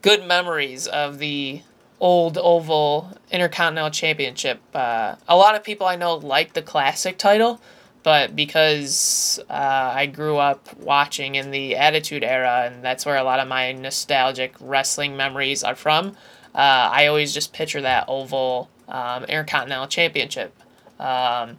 good 0.00 0.24
memories 0.24 0.86
of 0.86 1.18
the 1.18 1.62
old 1.98 2.38
oval 2.38 3.10
Intercontinental 3.30 3.90
Championship. 3.90 4.60
Uh, 4.74 5.16
a 5.26 5.36
lot 5.36 5.54
of 5.54 5.64
people 5.64 5.86
I 5.86 5.96
know 5.96 6.14
like 6.14 6.52
the 6.52 6.62
classic 6.62 7.18
title, 7.18 7.60
but 8.02 8.36
because 8.36 9.40
uh, 9.48 9.92
I 9.94 10.06
grew 10.06 10.36
up 10.36 10.76
watching 10.76 11.36
in 11.36 11.52
the 11.52 11.76
Attitude 11.76 12.24
Era, 12.24 12.70
and 12.70 12.84
that's 12.84 13.06
where 13.06 13.16
a 13.16 13.24
lot 13.24 13.40
of 13.40 13.48
my 13.48 13.72
nostalgic 13.72 14.54
wrestling 14.60 15.16
memories 15.16 15.62
are 15.62 15.76
from, 15.76 16.16
uh, 16.54 16.90
I 16.92 17.06
always 17.06 17.32
just 17.32 17.52
picture 17.52 17.80
that 17.80 18.04
oval 18.08 18.70
um, 18.88 19.24
Intercontinental 19.24 19.86
Championship. 19.86 20.54
Um, 20.98 21.58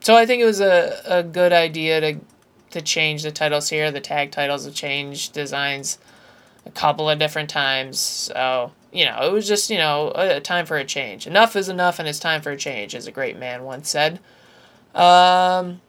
so 0.00 0.14
I 0.16 0.26
think 0.26 0.42
it 0.42 0.46
was 0.46 0.60
a, 0.60 1.00
a 1.06 1.22
good 1.22 1.52
idea 1.52 2.00
to 2.00 2.20
to 2.70 2.82
change 2.82 3.22
the 3.22 3.30
titles 3.30 3.70
here. 3.70 3.90
The 3.90 4.00
tag 4.00 4.32
titles 4.32 4.66
have 4.66 4.74
changed 4.74 5.32
designs 5.32 5.98
a 6.66 6.70
couple 6.70 7.08
of 7.08 7.18
different 7.18 7.48
times. 7.48 7.98
So 7.98 8.72
you 8.96 9.04
know, 9.04 9.18
it 9.20 9.32
was 9.32 9.46
just, 9.46 9.68
you 9.68 9.76
know, 9.76 10.10
a, 10.14 10.36
a, 10.36 10.40
time 10.40 10.64
for 10.64 10.78
a 10.78 10.84
change. 10.84 11.26
Enough 11.26 11.54
is 11.54 11.68
enough 11.68 11.98
and 11.98 12.08
it's 12.08 12.18
time 12.18 12.40
for 12.40 12.52
a 12.52 12.56
change, 12.56 12.94
as 12.94 13.06
a 13.06 13.12
great 13.12 13.38
man 13.38 13.62
once 13.64 13.90
said. 13.90 14.20
Um, 14.94 15.82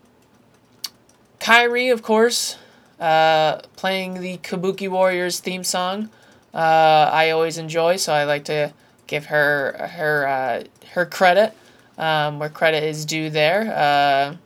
Kairi, 1.39 1.91
of 1.91 2.03
course, 2.03 2.57
uh, 2.99 3.59
playing 3.77 4.19
the 4.19 4.39
Kabuki 4.39 4.89
Warriors 4.89 5.39
theme 5.39 5.63
song. 5.63 6.09
Uh, 6.57 7.09
I 7.13 7.29
always 7.29 7.59
enjoy, 7.59 7.97
so 7.97 8.11
I 8.11 8.23
like 8.23 8.45
to 8.45 8.73
give 9.05 9.27
her 9.27 9.89
her 9.91 10.27
uh, 10.27 10.63
her 10.93 11.05
credit 11.05 11.53
um, 11.99 12.39
where 12.39 12.49
credit 12.49 12.83
is 12.83 13.05
due 13.05 13.29
there. 13.29 13.71
Uh, 13.75 14.37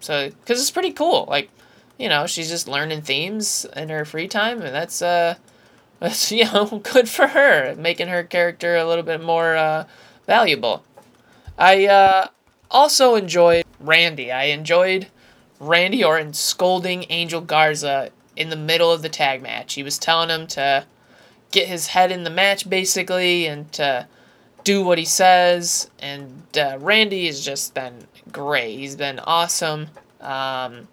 so, 0.00 0.30
because 0.30 0.60
it's 0.60 0.70
pretty 0.70 0.92
cool. 0.92 1.26
Like, 1.28 1.50
you 1.98 2.08
know, 2.08 2.26
she's 2.26 2.48
just 2.48 2.68
learning 2.68 3.02
themes 3.02 3.66
in 3.76 3.90
her 3.90 4.06
free 4.06 4.28
time, 4.28 4.62
and 4.62 4.74
that's 4.74 5.02
uh, 5.02 5.34
that's 6.00 6.32
you 6.32 6.44
know 6.44 6.80
good 6.92 7.08
for 7.08 7.28
her, 7.28 7.74
making 7.76 8.08
her 8.08 8.22
character 8.22 8.76
a 8.76 8.86
little 8.86 9.04
bit 9.04 9.22
more 9.22 9.56
uh, 9.56 9.84
valuable. 10.26 10.84
I 11.58 11.86
uh, 11.86 12.28
also 12.70 13.14
enjoyed 13.14 13.64
Randy. 13.78 14.32
I 14.32 14.44
enjoyed 14.44 15.08
Randy 15.60 16.02
Orton 16.02 16.32
scolding 16.32 17.04
Angel 17.10 17.42
Garza 17.42 18.10
in 18.36 18.50
the 18.50 18.56
middle 18.56 18.90
of 18.90 19.02
the 19.02 19.08
tag 19.10 19.42
match. 19.42 19.74
He 19.74 19.82
was 19.82 19.98
telling 19.98 20.28
him 20.28 20.46
to 20.48 20.86
get 21.50 21.68
his 21.68 21.88
head 21.88 22.10
in 22.12 22.24
the 22.24 22.30
match 22.30 22.68
basically 22.68 23.46
and 23.46 23.70
to 23.72 24.06
do 24.64 24.84
what 24.84 24.98
he 24.98 25.04
says. 25.04 25.90
And 25.98 26.42
uh, 26.56 26.78
Randy 26.80 27.26
has 27.26 27.44
just 27.44 27.74
been 27.74 28.06
great. 28.32 28.78
He's 28.78 28.96
been 28.96 29.18
awesome 29.20 29.88
um, 30.20 30.88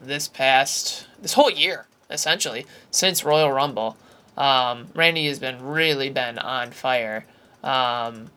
this 0.00 0.28
past 0.28 1.06
this 1.20 1.32
whole 1.32 1.50
year 1.50 1.86
essentially 2.10 2.66
since 2.90 3.24
Royal 3.24 3.50
Rumble. 3.50 3.96
Um, 4.36 4.88
Randy 4.94 5.26
has 5.28 5.38
been 5.38 5.62
really 5.64 6.10
been 6.10 6.38
on 6.38 6.70
fire. 6.70 7.24
Um, 7.62 8.30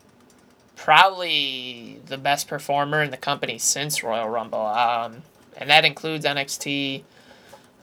probably 0.76 2.00
the 2.06 2.16
best 2.16 2.48
performer 2.48 3.02
in 3.02 3.10
the 3.10 3.16
company 3.16 3.58
since 3.58 4.02
Royal 4.02 4.28
Rumble, 4.28 4.64
um, 4.66 5.22
and 5.56 5.68
that 5.68 5.84
includes 5.84 6.24
NXT, 6.24 7.02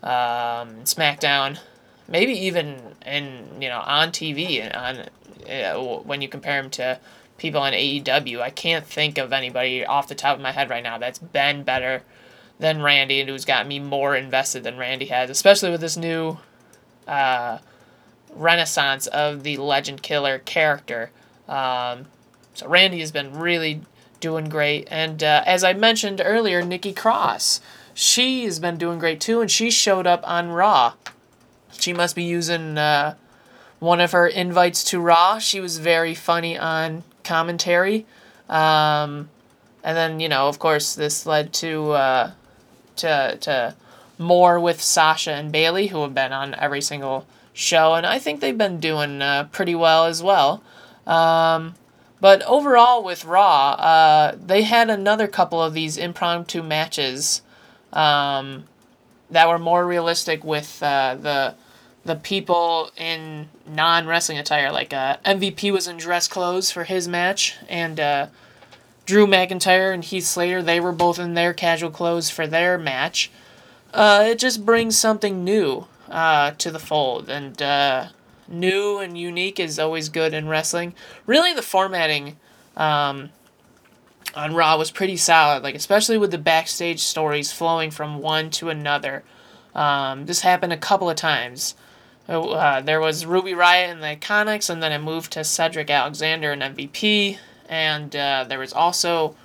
um, 0.02 0.84
SmackDown, 0.84 1.60
maybe 2.08 2.34
even 2.34 2.80
in 3.06 3.62
you 3.62 3.70
know 3.70 3.82
on 3.86 4.12
TV 4.12 4.64
on 4.76 5.06
uh, 5.50 6.00
when 6.04 6.22
you 6.22 6.28
compare 6.28 6.60
him 6.60 6.70
to 6.72 7.00
people 7.38 7.62
on 7.62 7.74
AEW. 7.74 8.42
I 8.42 8.50
can't 8.50 8.86
think 8.86 9.18
of 9.18 9.32
anybody 9.32 9.86
off 9.86 10.08
the 10.08 10.16
top 10.16 10.36
of 10.36 10.42
my 10.42 10.52
head 10.52 10.70
right 10.70 10.84
now 10.84 10.98
that's 10.98 11.20
been 11.20 11.64
better 11.64 12.04
than 12.60 12.82
Randy 12.82 13.20
and 13.20 13.30
who's 13.30 13.46
got 13.46 13.68
me 13.68 13.80
more 13.80 14.16
invested 14.16 14.64
than 14.64 14.78
Randy 14.78 15.06
has, 15.06 15.30
especially 15.30 15.70
with 15.70 15.82
this 15.82 15.96
new 15.96 16.38
uh, 17.08 17.60
renaissance 18.34 19.08
of 19.08 19.44
the 19.44 19.58
Legend 19.58 20.02
Killer 20.02 20.40
character. 20.40 21.12
Um, 21.48 22.08
so 22.54 22.68
Randy 22.68 23.00
has 23.00 23.12
been 23.12 23.38
really 23.38 23.82
doing 24.20 24.50
great, 24.50 24.88
and 24.90 25.24
uh, 25.24 25.44
as 25.46 25.64
I 25.64 25.74
mentioned 25.74 26.22
earlier, 26.24 26.64
Nikki 26.64 26.92
Cross, 26.92 27.62
she 27.94 28.46
has 28.46 28.60
been 28.60 28.78
doing 28.78 28.98
great 28.98 29.22
too, 29.22 29.42
and 29.42 29.50
she 29.50 29.70
showed 29.70 30.08
up 30.08 30.28
on 30.28 30.50
Raw. 30.50 30.94
She 31.72 31.94
must 31.94 32.16
be 32.16 32.24
using 32.24 32.78
uh, 32.78 33.16
one 33.80 34.02
of 34.02 34.12
her 34.12 34.28
invites 34.28 34.84
to 34.86 35.00
Raw. 35.00 35.40
She 35.40 35.60
was 35.60 35.78
very 35.78 36.16
funny 36.16 36.58
on 36.58 37.04
commentary. 37.24 38.06
Um, 38.50 39.30
and 39.84 39.96
then, 39.96 40.20
you 40.20 40.30
know, 40.30 40.48
of 40.48 40.60
course, 40.60 40.96
this 40.96 41.26
led 41.26 41.54
to 41.54 41.92
uh, 41.92 42.32
to 42.98 43.38
to 43.42 43.76
more 44.18 44.60
with 44.60 44.82
Sasha 44.82 45.32
and 45.32 45.52
Bayley, 45.52 45.88
who 45.88 46.02
have 46.02 46.14
been 46.14 46.34
on 46.34 46.56
every 46.56 46.82
single 46.82 47.26
show, 47.54 47.96
and 47.96 48.06
I 48.06 48.20
think 48.20 48.40
they've 48.40 48.58
been 48.58 48.80
doing 48.80 49.22
uh, 49.22 49.48
pretty 49.52 49.76
well 49.76 50.06
as 50.06 50.22
well. 50.22 50.64
Um, 51.06 51.76
but 52.20 52.42
overall, 52.44 53.04
with 53.04 53.26
Raw, 53.26 53.72
uh, 53.72 54.36
they 54.44 54.64
had 54.64 54.90
another 54.90 55.28
couple 55.28 55.62
of 55.62 55.74
these 55.74 55.98
impromptu 55.98 56.64
matches 56.64 57.42
um, 57.94 58.66
that 59.32 59.48
were 59.48 59.60
more 59.60 59.86
realistic 59.86 60.44
with 60.44 60.82
uh, 60.82 61.16
the 61.20 61.56
the 62.06 62.16
people 62.16 62.90
in 62.96 63.50
non 63.68 64.08
wrestling 64.08 64.38
attire. 64.38 64.72
Like 64.72 64.94
uh, 64.94 65.18
MVP 65.26 65.72
was 65.72 65.88
in 65.88 65.98
dress 65.98 66.28
clothes 66.28 66.72
for 66.72 66.86
his 66.86 67.08
match, 67.08 67.56
and 67.68 68.00
uh, 68.00 68.28
Drew 69.06 69.28
McIntyre 69.28 69.94
and 69.94 70.04
Heath 70.04 70.26
Slater, 70.26 70.62
they 70.62 70.80
were 70.80 70.92
both 70.92 71.20
in 71.20 71.34
their 71.34 71.54
casual 71.54 71.92
clothes 71.92 72.30
for 72.30 72.48
their 72.48 72.78
match. 72.78 73.32
Uh, 73.94 74.26
it 74.28 74.40
just 74.40 74.66
brings 74.66 74.98
something 74.98 75.44
new 75.44 75.86
uh, 76.10 76.52
to 76.52 76.72
the 76.72 76.80
fold, 76.80 77.30
and 77.30 77.62
uh, 77.62 78.08
new 78.48 79.00
and 79.00 79.18
unique 79.18 79.60
is 79.60 79.80
always 79.80 80.10
good 80.10 80.34
in 80.34 80.48
wrestling. 80.48 80.94
Really, 81.26 81.54
the 81.54 81.62
formatting 81.62 82.38
um, 82.76 83.30
on 84.38 84.54
Raw 84.54 84.78
was 84.78 84.92
pretty 84.92 85.18
solid, 85.18 85.64
like 85.64 85.76
especially 85.76 86.18
with 86.18 86.32
the 86.32 86.38
backstage 86.38 87.02
stories 87.02 87.52
flowing 87.52 87.92
from 87.92 88.20
one 88.20 88.50
to 88.52 88.70
another. 88.70 89.24
Um, 89.76 90.26
this 90.26 90.42
happened 90.42 90.74
a 90.74 90.78
couple 90.78 91.10
of 91.10 91.16
times. 91.16 91.76
Uh, 92.28 92.82
there 92.82 93.00
was 93.00 93.26
Ruby 93.26 93.52
Riott 93.52 93.92
and 93.92 94.04
the 94.04 94.16
Iconics, 94.16 94.70
and 94.70 94.84
then 94.84 94.92
it 94.92 95.00
moved 95.00 95.32
to 95.34 95.44
Cedric 95.44 95.90
Alexander 95.90 96.52
and 96.52 96.62
MVP 96.62 97.38
and 97.68 98.16
uh, 98.16 98.46
there 98.48 98.60
was 98.60 98.74
also 98.74 99.36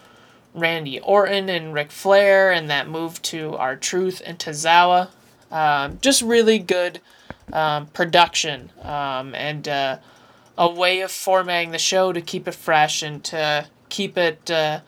Randy 0.54 1.00
Orton 1.00 1.48
and 1.48 1.74
Ric 1.74 1.90
Flair, 1.90 2.52
and 2.52 2.70
that 2.70 2.88
moved 2.88 3.22
to 3.24 3.56
R-Truth 3.56 4.22
and 4.24 4.38
Tozawa. 4.38 5.08
Um, 5.50 5.98
just 6.00 6.22
really 6.22 6.58
good 6.58 7.00
um, 7.52 7.86
production 7.86 8.70
um, 8.82 9.34
and 9.34 9.68
uh, 9.68 9.98
a 10.56 10.70
way 10.70 11.00
of 11.00 11.10
formatting 11.10 11.72
the 11.72 11.78
show 11.78 12.12
to 12.12 12.20
keep 12.20 12.48
it 12.48 12.54
fresh 12.54 13.02
and 13.02 13.22
to 13.24 13.66
keep 13.92 14.16
it 14.16 14.50
uh, 14.50 14.80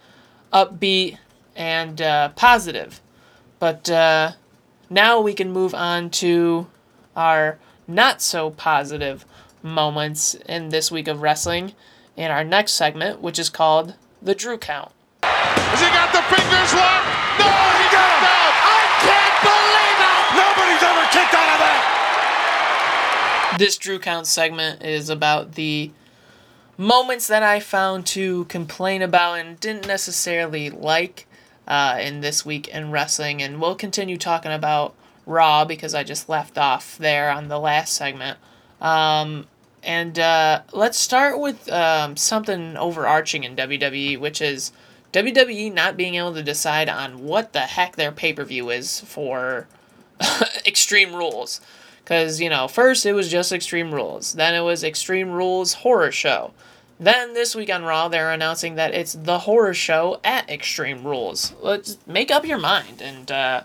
upbeat 0.52 1.18
and 1.54 2.00
uh, 2.00 2.30
positive. 2.30 3.00
But 3.60 3.88
uh, 3.90 4.32
now 4.90 5.20
we 5.20 5.34
can 5.34 5.52
move 5.52 5.74
on 5.74 6.10
to 6.24 6.66
our 7.14 7.58
not 7.86 8.22
so 8.22 8.50
positive 8.50 9.24
moments 9.62 10.34
in 10.48 10.70
this 10.70 10.90
week 10.90 11.06
of 11.06 11.20
wrestling 11.20 11.74
in 12.16 12.30
our 12.30 12.42
next 12.42 12.72
segment, 12.72 13.20
which 13.20 13.38
is 13.38 13.50
called 13.50 13.94
the 14.22 14.34
Drew 14.34 14.56
Count. 14.56 14.90
Has 15.22 15.80
he 15.80 15.88
got 15.92 16.10
the 16.10 16.24
fingers 16.32 16.72
locked? 16.72 17.08
No, 17.38 17.44
he 17.44 17.86
got 17.92 18.08
him 18.08 18.24
out. 18.24 18.54
I 18.64 18.80
can't 19.04 19.38
believe 19.44 20.00
it! 20.00 20.22
Nobody's 20.40 20.82
ever 20.82 21.04
kicked 21.12 21.34
out 21.36 21.50
of 21.52 21.60
that. 21.60 23.56
This 23.58 23.76
Drew 23.76 23.98
Count 23.98 24.26
segment 24.26 24.82
is 24.82 25.10
about 25.10 25.52
the 25.56 25.90
moments 26.76 27.26
that 27.28 27.42
I 27.42 27.60
found 27.60 28.06
to 28.06 28.44
complain 28.46 29.02
about 29.02 29.38
and 29.38 29.58
didn't 29.60 29.87
necessarily 29.87 30.70
like 30.70 31.26
uh, 31.66 31.98
in 32.00 32.20
this 32.20 32.44
week 32.44 32.68
in 32.68 32.90
wrestling. 32.90 33.42
And 33.42 33.60
we'll 33.60 33.76
continue 33.76 34.16
talking 34.16 34.52
about 34.52 34.94
Raw 35.26 35.64
because 35.64 35.94
I 35.94 36.04
just 36.04 36.28
left 36.28 36.58
off 36.58 36.98
there 36.98 37.30
on 37.30 37.48
the 37.48 37.58
last 37.58 37.94
segment. 37.94 38.38
Um, 38.80 39.46
and 39.82 40.18
uh, 40.18 40.62
let's 40.72 40.98
start 40.98 41.38
with 41.38 41.70
um, 41.70 42.16
something 42.16 42.76
overarching 42.76 43.44
in 43.44 43.56
WWE, 43.56 44.18
which 44.18 44.40
is 44.40 44.72
WWE 45.12 45.72
not 45.72 45.96
being 45.96 46.16
able 46.16 46.34
to 46.34 46.42
decide 46.42 46.88
on 46.88 47.24
what 47.24 47.52
the 47.52 47.60
heck 47.60 47.96
their 47.96 48.12
pay 48.12 48.32
per 48.32 48.44
view 48.44 48.70
is 48.70 49.00
for 49.00 49.68
Extreme 50.66 51.14
Rules. 51.14 51.60
Because, 52.04 52.40
you 52.40 52.50
know, 52.50 52.68
first 52.68 53.06
it 53.06 53.14
was 53.14 53.30
just 53.30 53.50
Extreme 53.50 53.92
Rules, 53.92 54.34
then 54.34 54.54
it 54.54 54.60
was 54.60 54.84
Extreme 54.84 55.30
Rules 55.30 55.74
Horror 55.74 56.12
Show. 56.12 56.52
Then 57.00 57.34
this 57.34 57.54
week 57.54 57.72
on 57.72 57.82
Raw, 57.82 58.08
they're 58.08 58.30
announcing 58.30 58.76
that 58.76 58.94
it's 58.94 59.14
the 59.14 59.40
horror 59.40 59.74
show 59.74 60.20
at 60.22 60.48
Extreme 60.48 61.04
Rules. 61.04 61.52
Let's 61.60 61.98
make 62.06 62.30
up 62.30 62.46
your 62.46 62.58
mind 62.58 63.02
and, 63.02 63.30
uh, 63.32 63.62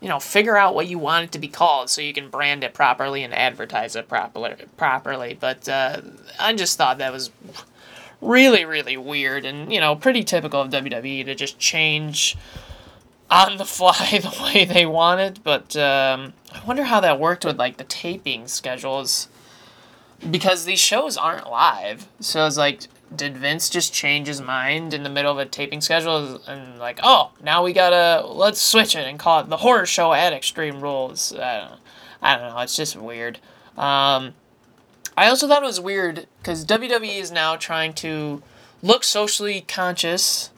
you 0.00 0.08
know, 0.08 0.20
figure 0.20 0.56
out 0.56 0.74
what 0.74 0.88
you 0.88 0.98
want 0.98 1.24
it 1.24 1.32
to 1.32 1.38
be 1.38 1.48
called 1.48 1.90
so 1.90 2.00
you 2.00 2.12
can 2.12 2.30
brand 2.30 2.62
it 2.62 2.72
properly 2.72 3.24
and 3.24 3.34
advertise 3.34 3.96
it 3.96 4.08
properly. 4.08 4.54
properly. 4.76 5.36
But 5.38 5.68
uh, 5.68 6.00
I 6.38 6.54
just 6.54 6.78
thought 6.78 6.98
that 6.98 7.12
was 7.12 7.30
really, 8.20 8.64
really 8.64 8.96
weird 8.96 9.44
and, 9.44 9.72
you 9.72 9.80
know, 9.80 9.96
pretty 9.96 10.22
typical 10.22 10.60
of 10.60 10.70
WWE 10.70 11.24
to 11.24 11.34
just 11.34 11.58
change 11.58 12.36
on 13.30 13.56
the 13.56 13.64
fly 13.64 14.18
the 14.22 14.36
way 14.42 14.64
they 14.64 14.86
wanted. 14.86 15.40
But 15.42 15.76
um, 15.76 16.34
I 16.52 16.64
wonder 16.66 16.84
how 16.84 17.00
that 17.00 17.20
worked 17.20 17.44
with, 17.44 17.58
like, 17.58 17.76
the 17.76 17.84
taping 17.84 18.48
schedules 18.48 19.28
because 20.28 20.64
these 20.64 20.80
shows 20.80 21.16
aren't 21.16 21.48
live. 21.48 22.08
So 22.20 22.46
it's 22.46 22.56
like, 22.56 22.82
did 23.14 23.36
Vince 23.36 23.68
just 23.68 23.92
change 23.92 24.28
his 24.28 24.40
mind 24.40 24.94
in 24.94 25.02
the 25.02 25.08
middle 25.08 25.32
of 25.32 25.38
a 25.38 25.46
taping 25.46 25.80
schedule 25.80 26.40
and 26.46 26.78
like, 26.78 27.00
oh, 27.02 27.32
now 27.42 27.64
we 27.64 27.72
gotta 27.72 28.26
let's 28.26 28.60
switch 28.60 28.94
it 28.94 29.06
and 29.06 29.18
call 29.18 29.40
it 29.40 29.48
the 29.48 29.58
horror 29.58 29.86
show 29.86 30.12
at 30.12 30.32
Extreme 30.32 30.80
Rules? 30.80 31.32
I 31.34 31.60
don't 31.60 31.70
know. 31.70 31.76
I 32.22 32.36
don't 32.36 32.54
know. 32.54 32.58
It's 32.60 32.76
just 32.76 32.96
weird. 32.96 33.38
Um, 33.76 34.34
I 35.16 35.28
also 35.28 35.48
thought 35.48 35.62
it 35.62 35.66
was 35.66 35.80
weird 35.80 36.26
because 36.38 36.64
WWE 36.64 37.20
is 37.20 37.32
now 37.32 37.56
trying 37.56 37.94
to 37.94 38.42
look 38.82 39.04
socially 39.04 39.62
conscious 39.62 40.50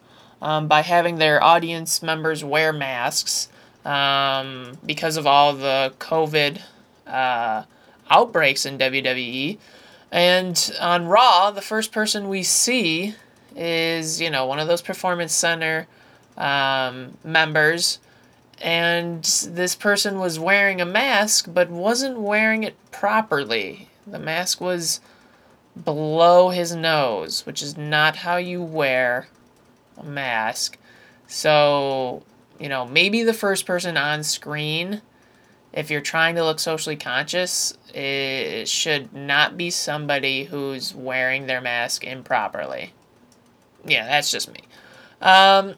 um, 0.42 0.68
by 0.68 0.82
having 0.82 1.16
their 1.16 1.42
audience 1.42 2.02
members 2.02 2.44
wear 2.44 2.70
masks 2.74 3.48
um, 3.86 4.76
because 4.84 5.16
of 5.16 5.26
all 5.26 5.54
the 5.54 5.94
COVID. 5.98 6.60
Uh, 7.06 7.64
outbreaks 8.12 8.66
in 8.66 8.78
WWE. 8.78 9.58
And 10.12 10.76
on 10.80 11.06
Raw, 11.06 11.50
the 11.50 11.62
first 11.62 11.90
person 11.90 12.28
we 12.28 12.42
see 12.42 13.14
is, 13.56 14.20
you 14.20 14.30
know, 14.30 14.46
one 14.46 14.58
of 14.58 14.68
those 14.68 14.82
Performance 14.82 15.32
Center 15.32 15.88
um, 16.36 17.16
members. 17.24 17.98
And 18.60 19.24
this 19.48 19.74
person 19.74 20.20
was 20.20 20.38
wearing 20.38 20.80
a 20.80 20.86
mask, 20.86 21.46
but 21.52 21.70
wasn't 21.70 22.20
wearing 22.20 22.62
it 22.62 22.76
properly. 22.92 23.88
The 24.06 24.18
mask 24.18 24.60
was 24.60 25.00
below 25.82 26.50
his 26.50 26.76
nose, 26.76 27.46
which 27.46 27.62
is 27.62 27.76
not 27.76 28.16
how 28.16 28.36
you 28.36 28.62
wear 28.62 29.28
mask. 30.04 30.78
So, 31.26 32.22
you 32.58 32.68
know, 32.68 32.84
maybe 32.86 33.22
the 33.22 33.34
first 33.34 33.66
person 33.66 33.96
on 33.96 34.22
screen 34.22 35.02
if 35.72 35.90
you're 35.90 36.02
trying 36.02 36.34
to 36.34 36.44
look 36.44 36.60
socially 36.60 36.96
conscious, 36.96 37.76
it 37.94 38.68
should 38.68 39.12
not 39.12 39.56
be 39.56 39.70
somebody 39.70 40.44
who's 40.44 40.94
wearing 40.94 41.46
their 41.46 41.60
mask 41.60 42.04
improperly. 42.04 42.92
Yeah, 43.84 44.06
that's 44.06 44.30
just 44.30 44.52
me. 44.52 44.60
Um, 45.20 45.74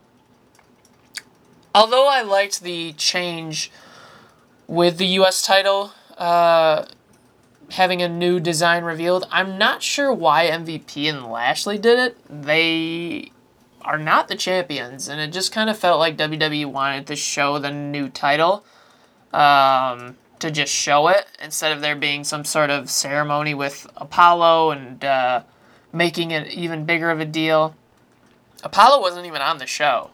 although 1.74 2.08
I 2.08 2.22
liked 2.22 2.62
the 2.62 2.92
change 2.94 3.70
with 4.66 4.98
the 4.98 5.06
U.S. 5.06 5.46
title 5.46 5.92
uh, 6.18 6.86
having 7.70 8.02
a 8.02 8.08
new 8.08 8.40
design 8.40 8.82
revealed, 8.82 9.28
I'm 9.30 9.56
not 9.58 9.82
sure 9.82 10.12
why 10.12 10.48
MVP 10.48 11.08
and 11.08 11.30
Lashley 11.30 11.78
did 11.78 11.98
it. 11.98 12.16
They 12.28 13.30
are 13.84 13.98
not 13.98 14.28
the 14.28 14.34
champions, 14.34 15.08
and 15.08 15.20
it 15.20 15.32
just 15.32 15.52
kind 15.52 15.68
of 15.68 15.78
felt 15.78 15.98
like 15.98 16.16
WWE 16.16 16.66
wanted 16.66 17.06
to 17.08 17.16
show 17.16 17.58
the 17.58 17.70
new 17.70 18.08
title 18.08 18.64
um, 19.32 20.16
to 20.38 20.50
just 20.50 20.72
show 20.72 21.08
it 21.08 21.26
instead 21.42 21.72
of 21.72 21.80
there 21.80 21.96
being 21.96 22.24
some 22.24 22.44
sort 22.44 22.70
of 22.70 22.90
ceremony 22.90 23.54
with 23.54 23.86
Apollo 23.96 24.70
and 24.70 25.04
uh, 25.04 25.42
making 25.92 26.30
it 26.30 26.48
even 26.48 26.84
bigger 26.84 27.10
of 27.10 27.20
a 27.20 27.24
deal. 27.24 27.74
Apollo 28.62 29.00
wasn't 29.00 29.26
even 29.26 29.42
on 29.42 29.58
the 29.58 29.66
show, 29.66 30.10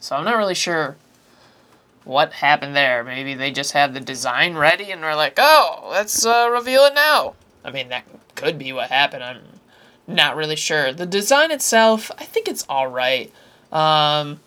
so 0.00 0.16
I'm 0.16 0.24
not 0.24 0.36
really 0.36 0.54
sure 0.54 0.96
what 2.04 2.32
happened 2.34 2.74
there. 2.74 3.04
Maybe 3.04 3.34
they 3.34 3.50
just 3.52 3.72
had 3.72 3.94
the 3.94 4.00
design 4.00 4.56
ready 4.56 4.90
and 4.90 5.02
were 5.02 5.14
like, 5.14 5.34
"Oh, 5.38 5.88
let's 5.90 6.26
uh, 6.26 6.48
reveal 6.52 6.82
it 6.82 6.94
now." 6.94 7.34
I 7.64 7.70
mean, 7.70 7.88
that 7.90 8.04
could 8.34 8.58
be 8.58 8.72
what 8.72 8.90
happened. 8.90 9.22
I'm 9.22 9.55
not 10.06 10.36
really 10.36 10.56
sure. 10.56 10.92
The 10.92 11.06
design 11.06 11.50
itself, 11.50 12.10
I 12.18 12.24
think 12.24 12.48
it's 12.48 12.64
all 12.68 12.88
right. 12.88 13.32
Um, 13.72 14.40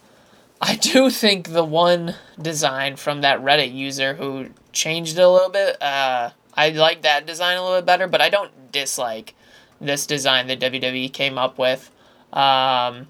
I 0.61 0.75
do 0.79 1.09
think 1.09 1.49
the 1.49 1.63
one 1.63 2.15
design 2.41 2.95
from 2.95 3.21
that 3.21 3.39
Reddit 3.39 3.73
user 3.73 4.15
who 4.15 4.47
changed 4.71 5.17
it 5.17 5.21
a 5.21 5.29
little 5.29 5.49
bit, 5.49 5.81
uh, 5.81 6.31
I 6.53 6.69
like 6.69 7.01
that 7.03 7.25
design 7.25 7.57
a 7.57 7.63
little 7.63 7.77
bit 7.77 7.85
better, 7.85 8.07
but 8.07 8.21
I 8.21 8.29
don't 8.29 8.71
dislike 8.71 9.35
this 9.79 10.05
design 10.05 10.47
that 10.47 10.59
WWE 10.59 11.11
came 11.13 11.37
up 11.37 11.57
with. 11.57 11.89
Um, 12.33 13.07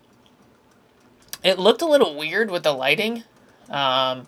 it 1.44 1.58
looked 1.58 1.82
a 1.82 1.88
little 1.88 2.16
weird 2.16 2.52
with 2.52 2.64
the 2.64 2.74
lighting, 2.74 3.24
um, 3.70 4.28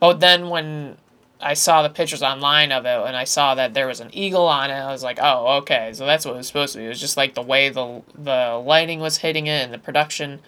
but 0.00 0.20
then 0.20 0.48
when 0.48 0.96
I 1.40 1.54
saw 1.54 1.82
the 1.82 1.90
pictures 1.90 2.22
online 2.22 2.72
of 2.72 2.84
it 2.84 3.06
and 3.06 3.16
I 3.16 3.24
saw 3.24 3.54
that 3.54 3.72
there 3.74 3.86
was 3.86 4.00
an 4.00 4.10
eagle 4.12 4.46
on 4.46 4.70
it, 4.70 4.74
I 4.74 4.90
was 4.90 5.04
like, 5.04 5.18
oh, 5.20 5.58
okay, 5.58 5.92
so 5.92 6.04
that's 6.04 6.24
what 6.24 6.34
it 6.34 6.38
was 6.38 6.48
supposed 6.48 6.72
to 6.72 6.80
be. 6.80 6.86
It 6.86 6.88
was 6.88 7.00
just 7.00 7.16
like 7.16 7.34
the 7.34 7.42
way 7.42 7.68
the 7.68 8.02
the 8.14 8.60
lighting 8.64 9.00
was 9.00 9.18
hitting 9.18 9.46
it 9.46 9.64
and 9.64 9.72
the 9.72 9.78
production 9.78 10.40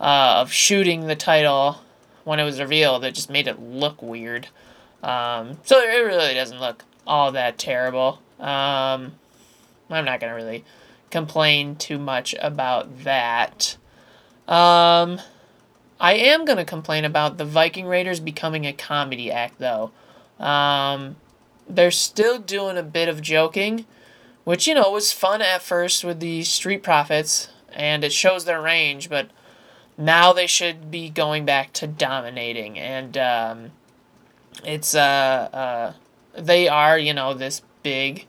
uh, 0.00 0.36
of 0.38 0.52
shooting 0.52 1.06
the 1.06 1.16
title 1.16 1.78
when 2.24 2.40
it 2.40 2.44
was 2.44 2.58
revealed. 2.60 3.02
that 3.02 3.14
just 3.14 3.30
made 3.30 3.46
it 3.46 3.60
look 3.60 4.02
weird. 4.02 4.48
Um, 5.02 5.58
so 5.64 5.78
it 5.78 6.04
really 6.04 6.34
doesn't 6.34 6.60
look 6.60 6.84
all 7.06 7.30
that 7.32 7.58
terrible. 7.58 8.20
Um, 8.40 9.12
I'm 9.90 10.04
not 10.04 10.18
gonna 10.18 10.34
really 10.34 10.64
complain 11.10 11.76
too 11.76 11.98
much 11.98 12.34
about 12.40 13.04
that. 13.04 13.76
Um, 14.48 15.20
I 16.00 16.14
am 16.14 16.44
gonna 16.44 16.64
complain 16.64 17.04
about 17.04 17.38
the 17.38 17.44
Viking 17.44 17.86
Raiders 17.86 18.18
becoming 18.18 18.66
a 18.66 18.72
comedy 18.72 19.30
act, 19.30 19.60
though. 19.60 19.92
Um, 20.38 21.16
they're 21.68 21.90
still 21.90 22.38
doing 22.38 22.76
a 22.76 22.82
bit 22.82 23.08
of 23.08 23.22
joking, 23.22 23.86
which 24.44 24.66
you 24.66 24.74
know 24.74 24.90
was 24.90 25.12
fun 25.12 25.42
at 25.42 25.62
first 25.62 26.04
with 26.04 26.20
the 26.20 26.42
Street 26.42 26.82
Profits, 26.82 27.48
and 27.72 28.04
it 28.04 28.12
shows 28.12 28.44
their 28.44 28.60
range, 28.60 29.08
but 29.08 29.28
now 29.96 30.32
they 30.32 30.46
should 30.46 30.90
be 30.90 31.08
going 31.08 31.44
back 31.44 31.72
to 31.72 31.86
dominating 31.86 32.78
and 32.78 33.16
um, 33.16 33.70
it's 34.64 34.94
uh, 34.94 35.48
uh 35.52 35.92
they 36.40 36.68
are 36.68 36.98
you 36.98 37.14
know 37.14 37.34
this 37.34 37.62
big 37.82 38.26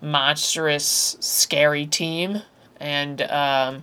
monstrous 0.00 1.16
scary 1.20 1.86
team 1.86 2.42
and 2.78 3.22
um, 3.22 3.82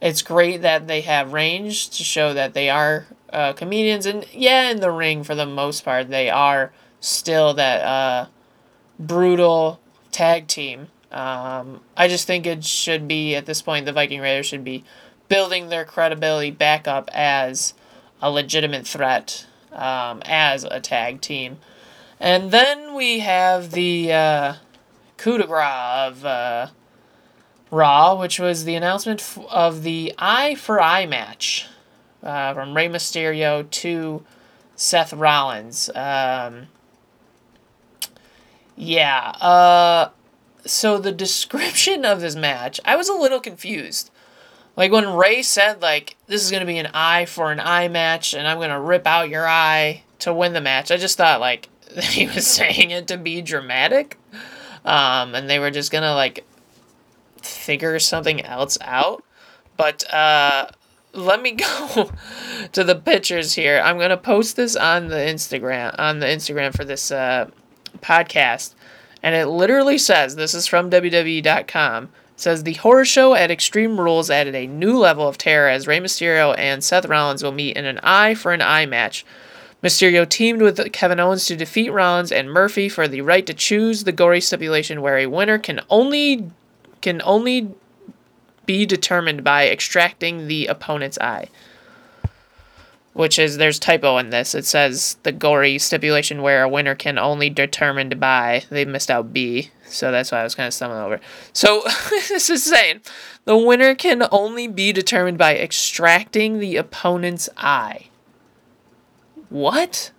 it's 0.00 0.22
great 0.22 0.62
that 0.62 0.86
they 0.86 1.02
have 1.02 1.32
range 1.32 1.90
to 1.90 2.02
show 2.02 2.32
that 2.32 2.54
they 2.54 2.70
are 2.70 3.06
uh, 3.32 3.52
comedians 3.52 4.06
and 4.06 4.26
yeah 4.32 4.70
in 4.70 4.80
the 4.80 4.90
ring 4.90 5.22
for 5.22 5.34
the 5.34 5.46
most 5.46 5.84
part 5.84 6.08
they 6.08 6.30
are 6.30 6.72
still 7.06 7.54
that 7.54 7.82
uh, 7.82 8.26
brutal 8.98 9.80
tag 10.10 10.46
team 10.46 10.88
um, 11.12 11.80
i 11.96 12.08
just 12.08 12.26
think 12.26 12.46
it 12.46 12.64
should 12.64 13.06
be 13.06 13.34
at 13.34 13.46
this 13.46 13.62
point 13.62 13.86
the 13.86 13.92
viking 13.92 14.20
raiders 14.20 14.46
should 14.46 14.64
be 14.64 14.84
building 15.28 15.68
their 15.68 15.84
credibility 15.84 16.50
back 16.50 16.86
up 16.86 17.10
as 17.12 17.74
a 18.20 18.30
legitimate 18.30 18.86
threat 18.86 19.46
um, 19.72 20.22
as 20.24 20.64
a 20.64 20.80
tag 20.80 21.20
team. 21.20 21.58
And 22.18 22.50
then 22.50 22.94
we 22.94 23.20
have 23.20 23.72
the 23.72 24.12
uh, 24.12 24.54
coup 25.16 25.38
de 25.38 25.46
grace 25.46 25.66
of 25.66 26.24
uh, 26.24 26.68
Raw, 27.70 28.18
which 28.18 28.40
was 28.40 28.64
the 28.64 28.74
announcement 28.74 29.20
f- 29.20 29.38
of 29.50 29.82
the 29.82 30.14
Eye 30.18 30.54
for 30.54 30.80
Eye 30.80 31.06
match 31.06 31.66
uh, 32.22 32.54
from 32.54 32.74
Rey 32.74 32.88
Mysterio 32.88 33.68
to 33.70 34.24
Seth 34.76 35.12
Rollins. 35.12 35.90
Um, 35.94 36.68
Yeah. 38.76 39.30
Uh, 39.40 40.10
so 40.66 40.98
the 40.98 41.12
description 41.12 42.04
of 42.04 42.20
this 42.20 42.36
match, 42.36 42.80
I 42.84 42.96
was 42.96 43.08
a 43.08 43.14
little 43.14 43.40
confused. 43.40 44.10
Like 44.76 44.92
when 44.92 45.14
Rey 45.14 45.42
said 45.42 45.80
like 45.80 46.16
this 46.26 46.44
is 46.44 46.50
gonna 46.50 46.66
be 46.66 46.78
an 46.78 46.90
eye 46.92 47.24
for 47.24 47.50
an 47.50 47.60
eye 47.60 47.88
match, 47.88 48.34
and 48.34 48.46
I'm 48.46 48.58
gonna 48.60 48.80
rip 48.80 49.06
out 49.06 49.30
your 49.30 49.48
eye 49.48 50.02
to 50.20 50.34
win 50.34 50.52
the 50.52 50.60
match. 50.60 50.90
I 50.90 50.98
just 50.98 51.16
thought 51.16 51.40
like 51.40 51.68
he 52.02 52.26
was 52.26 52.46
saying 52.46 52.90
it 52.90 53.08
to 53.08 53.16
be 53.16 53.40
dramatic, 53.40 54.18
um, 54.84 55.34
and 55.34 55.48
they 55.48 55.58
were 55.58 55.70
just 55.70 55.90
gonna 55.90 56.14
like 56.14 56.44
figure 57.40 57.98
something 57.98 58.42
else 58.42 58.76
out. 58.82 59.24
But 59.78 60.12
uh, 60.12 60.68
let 61.14 61.40
me 61.40 61.52
go 61.52 62.10
to 62.72 62.84
the 62.84 62.96
pictures 62.96 63.54
here. 63.54 63.80
I'm 63.82 63.98
gonna 63.98 64.18
post 64.18 64.56
this 64.56 64.76
on 64.76 65.08
the 65.08 65.16
Instagram 65.16 65.94
on 65.98 66.18
the 66.18 66.26
Instagram 66.26 66.76
for 66.76 66.84
this 66.84 67.10
uh, 67.10 67.50
podcast, 67.98 68.74
and 69.22 69.34
it 69.34 69.46
literally 69.46 69.98
says 69.98 70.36
this 70.36 70.54
is 70.54 70.66
from 70.66 70.90
WWE.com. 70.90 72.10
Says 72.38 72.64
the 72.64 72.74
horror 72.74 73.06
show 73.06 73.34
at 73.34 73.50
Extreme 73.50 73.98
Rules 73.98 74.30
added 74.30 74.54
a 74.54 74.66
new 74.66 74.98
level 74.98 75.26
of 75.26 75.38
terror 75.38 75.70
as 75.70 75.86
Rey 75.86 76.00
Mysterio 76.00 76.54
and 76.58 76.84
Seth 76.84 77.06
Rollins 77.06 77.42
will 77.42 77.52
meet 77.52 77.76
in 77.76 77.86
an 77.86 77.98
eye 78.02 78.34
for 78.34 78.52
an 78.52 78.60
eye 78.60 78.84
match. 78.84 79.24
Mysterio 79.82 80.28
teamed 80.28 80.60
with 80.60 80.92
Kevin 80.92 81.20
Owens 81.20 81.46
to 81.46 81.56
defeat 81.56 81.90
Rollins 81.90 82.32
and 82.32 82.50
Murphy 82.50 82.88
for 82.88 83.08
the 83.08 83.22
right 83.22 83.46
to 83.46 83.54
choose 83.54 84.04
the 84.04 84.12
gory 84.12 84.40
stipulation 84.40 85.00
where 85.00 85.18
a 85.18 85.26
winner 85.26 85.58
can 85.58 85.80
only 85.88 86.50
can 87.00 87.22
only 87.22 87.74
be 88.66 88.84
determined 88.84 89.44
by 89.44 89.68
extracting 89.68 90.48
the 90.48 90.66
opponent's 90.66 91.18
eye. 91.20 91.48
Which 93.16 93.38
is 93.38 93.56
there's 93.56 93.78
typo 93.78 94.18
in 94.18 94.28
this. 94.28 94.54
It 94.54 94.66
says 94.66 95.16
the 95.22 95.32
gory 95.32 95.78
stipulation 95.78 96.42
where 96.42 96.62
a 96.62 96.68
winner 96.68 96.94
can 96.94 97.18
only 97.18 97.48
determined 97.48 98.20
by 98.20 98.64
they 98.68 98.84
missed 98.84 99.10
out 99.10 99.32
B. 99.32 99.70
So 99.86 100.10
that's 100.12 100.30
why 100.30 100.40
I 100.40 100.44
was 100.44 100.54
kind 100.54 100.66
of 100.66 100.74
stumbling 100.74 101.00
over. 101.00 101.20
So 101.54 101.82
this 102.10 102.50
is 102.50 102.62
saying 102.62 103.00
the 103.46 103.56
winner 103.56 103.94
can 103.94 104.22
only 104.30 104.68
be 104.68 104.92
determined 104.92 105.38
by 105.38 105.56
extracting 105.56 106.58
the 106.58 106.76
opponent's 106.76 107.48
eye. 107.56 108.08
What? 109.48 110.10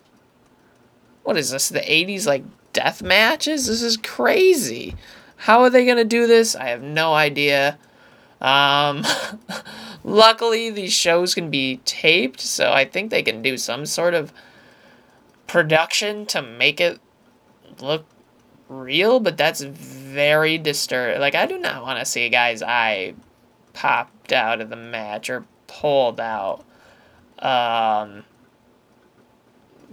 What 1.21 1.37
is 1.37 1.51
this? 1.51 1.69
The 1.69 1.81
80s 1.81 2.25
like 2.25 2.45
death 2.73 3.03
matches? 3.03 3.67
This 3.67 3.83
is 3.83 3.97
crazy. 3.97 4.95
How 5.35 5.61
are 5.61 5.69
they 5.69 5.85
going 5.85 5.97
to 5.97 6.03
do 6.03 6.25
this? 6.25 6.55
I 6.55 6.69
have 6.69 6.81
no 6.81 7.13
idea. 7.13 7.77
Um, 8.41 9.03
luckily, 10.03 10.69
these 10.69 10.93
shows 10.93 11.33
can 11.33 11.49
be 11.49 11.77
taped, 11.85 12.39
so 12.39 12.71
I 12.71 12.85
think 12.85 13.09
they 13.09 13.23
can 13.23 13.41
do 13.41 13.57
some 13.57 13.85
sort 13.85 14.13
of 14.13 14.31
production 15.47 16.25
to 16.27 16.41
make 16.41 16.79
it 16.79 16.99
look 17.79 18.05
real, 18.69 19.19
but 19.19 19.37
that's 19.37 19.61
very 19.61 20.57
disturbing. 20.57 21.19
Like, 21.19 21.35
I 21.35 21.45
do 21.45 21.57
not 21.57 21.83
want 21.83 21.99
to 21.99 22.05
see 22.05 22.25
a 22.25 22.29
guy's 22.29 22.61
eye 22.61 23.15
popped 23.73 24.33
out 24.33 24.61
of 24.61 24.69
the 24.69 24.75
match 24.75 25.29
or 25.29 25.45
pulled 25.67 26.19
out. 26.19 26.63
Um, 27.39 28.23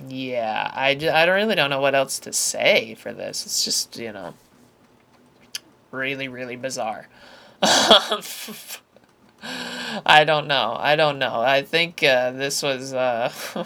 yeah, 0.08 0.70
I, 0.74 0.90
I 1.12 1.24
really 1.26 1.54
don't 1.54 1.70
know 1.70 1.80
what 1.80 1.94
else 1.94 2.18
to 2.20 2.32
say 2.32 2.94
for 2.94 3.12
this. 3.12 3.46
It's 3.46 3.64
just, 3.64 3.96
you 3.96 4.12
know, 4.12 4.34
really, 5.90 6.28
really 6.28 6.56
bizarre. 6.56 7.08
I 10.06 10.24
don't 10.24 10.46
know. 10.46 10.76
I 10.78 10.96
don't 10.96 11.18
know. 11.18 11.40
I 11.40 11.62
think 11.62 12.02
uh, 12.02 12.32
this 12.32 12.62
was. 12.62 12.92
Uh, 12.92 13.32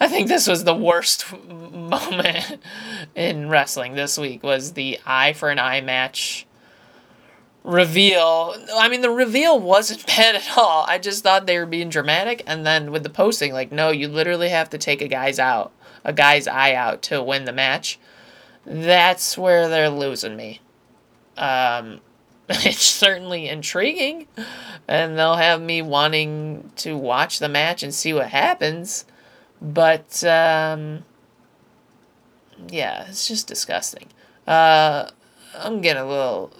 I 0.00 0.08
think 0.08 0.28
this 0.28 0.46
was 0.46 0.64
the 0.64 0.74
worst 0.74 1.32
moment 1.48 2.58
in 3.14 3.48
wrestling 3.48 3.94
this 3.94 4.18
week. 4.18 4.42
Was 4.42 4.72
the 4.72 4.98
eye 5.06 5.32
for 5.32 5.50
an 5.50 5.58
eye 5.58 5.80
match 5.80 6.46
reveal? 7.62 8.54
I 8.74 8.88
mean, 8.88 9.00
the 9.00 9.10
reveal 9.10 9.58
wasn't 9.58 10.06
bad 10.06 10.36
at 10.36 10.56
all. 10.56 10.84
I 10.88 10.98
just 10.98 11.22
thought 11.22 11.46
they 11.46 11.58
were 11.58 11.66
being 11.66 11.88
dramatic, 11.88 12.42
and 12.46 12.66
then 12.66 12.90
with 12.92 13.02
the 13.02 13.10
posting, 13.10 13.52
like, 13.52 13.72
no, 13.72 13.90
you 13.90 14.08
literally 14.08 14.50
have 14.50 14.70
to 14.70 14.78
take 14.78 15.00
a 15.00 15.08
guy's 15.08 15.38
out, 15.38 15.72
a 16.04 16.12
guy's 16.12 16.46
eye 16.46 16.74
out 16.74 17.02
to 17.02 17.22
win 17.22 17.44
the 17.44 17.52
match. 17.52 17.98
That's 18.66 19.36
where 19.36 19.68
they're 19.68 19.90
losing 19.90 20.36
me. 20.36 20.60
Um, 21.36 22.00
it's 22.48 22.82
certainly 22.82 23.48
intriguing, 23.48 24.26
and 24.86 25.18
they'll 25.18 25.36
have 25.36 25.60
me 25.62 25.80
wanting 25.82 26.70
to 26.76 26.96
watch 26.96 27.38
the 27.38 27.48
match 27.48 27.82
and 27.82 27.94
see 27.94 28.12
what 28.12 28.28
happens. 28.28 29.06
But 29.62 30.22
um, 30.24 31.04
yeah, 32.68 33.06
it's 33.08 33.26
just 33.26 33.46
disgusting. 33.46 34.08
Uh, 34.46 35.08
I'm 35.56 35.80
getting 35.80 36.02
a 36.02 36.06
little 36.06 36.52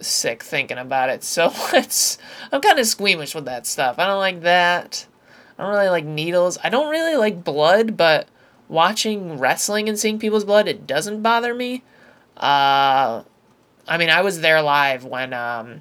sick 0.00 0.42
thinking 0.42 0.78
about 0.78 1.08
it. 1.08 1.24
So 1.24 1.52
let's. 1.72 2.18
I'm 2.52 2.60
kind 2.60 2.78
of 2.78 2.86
squeamish 2.86 3.34
with 3.34 3.46
that 3.46 3.66
stuff. 3.66 3.98
I 3.98 4.06
don't 4.06 4.18
like 4.18 4.42
that. 4.42 5.06
I 5.58 5.62
don't 5.64 5.72
really 5.72 5.88
like 5.88 6.04
needles. 6.04 6.58
I 6.62 6.68
don't 6.68 6.90
really 6.90 7.16
like 7.16 7.42
blood, 7.44 7.96
but 7.96 8.28
watching 8.68 9.38
wrestling 9.38 9.88
and 9.88 9.98
seeing 9.98 10.18
people's 10.18 10.44
blood, 10.44 10.68
it 10.68 10.86
doesn't 10.86 11.22
bother 11.22 11.54
me. 11.54 11.82
Uh, 12.36 13.22
I 13.88 13.96
mean, 13.96 14.10
I 14.10 14.20
was 14.20 14.40
there 14.40 14.60
live 14.60 15.04
when 15.04 15.32
um, 15.32 15.80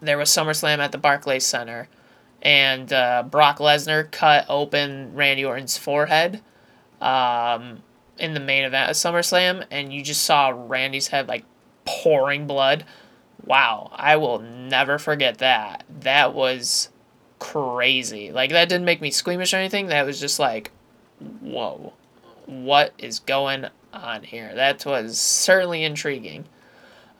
there 0.00 0.16
was 0.16 0.30
SummerSlam 0.30 0.78
at 0.78 0.92
the 0.92 0.98
Barclays 0.98 1.44
Center, 1.44 1.88
and 2.40 2.92
uh, 2.92 3.24
Brock 3.28 3.58
Lesnar 3.58 4.10
cut 4.10 4.46
open 4.48 5.14
Randy 5.14 5.44
Orton's 5.44 5.76
forehead 5.76 6.40
um, 7.00 7.82
in 8.18 8.34
the 8.34 8.40
main 8.40 8.64
event 8.64 8.90
of 8.90 8.96
SummerSlam, 8.96 9.64
and 9.70 9.92
you 9.92 10.02
just 10.02 10.22
saw 10.22 10.52
Randy's 10.54 11.08
head 11.08 11.28
like 11.28 11.44
pouring 11.84 12.46
blood. 12.46 12.84
Wow, 13.44 13.90
I 13.94 14.16
will 14.16 14.38
never 14.38 14.98
forget 14.98 15.38
that. 15.38 15.84
That 15.88 16.34
was 16.34 16.90
crazy. 17.40 18.30
Like 18.30 18.50
that 18.50 18.68
didn't 18.68 18.84
make 18.84 19.00
me 19.00 19.10
squeamish 19.10 19.52
or 19.52 19.56
anything. 19.56 19.86
That 19.86 20.06
was 20.06 20.20
just 20.20 20.38
like, 20.38 20.70
whoa, 21.40 21.94
what 22.46 22.92
is 22.98 23.18
going 23.18 23.66
on 23.92 24.22
here? 24.22 24.54
That 24.54 24.86
was 24.86 25.18
certainly 25.18 25.82
intriguing. 25.82 26.44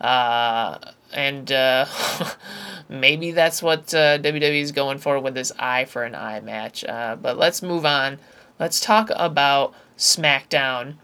Uh, 0.01 0.79
and 1.13 1.51
uh, 1.51 1.85
maybe 2.89 3.31
that's 3.31 3.61
what 3.61 3.93
uh, 3.93 4.17
WWE 4.17 4.61
is 4.61 4.71
going 4.71 4.97
for 4.97 5.19
with 5.19 5.35
this 5.35 5.51
eye 5.59 5.85
for 5.85 6.03
an 6.03 6.15
eye 6.15 6.39
match. 6.39 6.83
Uh, 6.83 7.15
but 7.15 7.37
let's 7.37 7.61
move 7.61 7.85
on. 7.85 8.17
Let's 8.59 8.79
talk 8.79 9.11
about 9.15 9.73
SmackDown, 9.97 10.95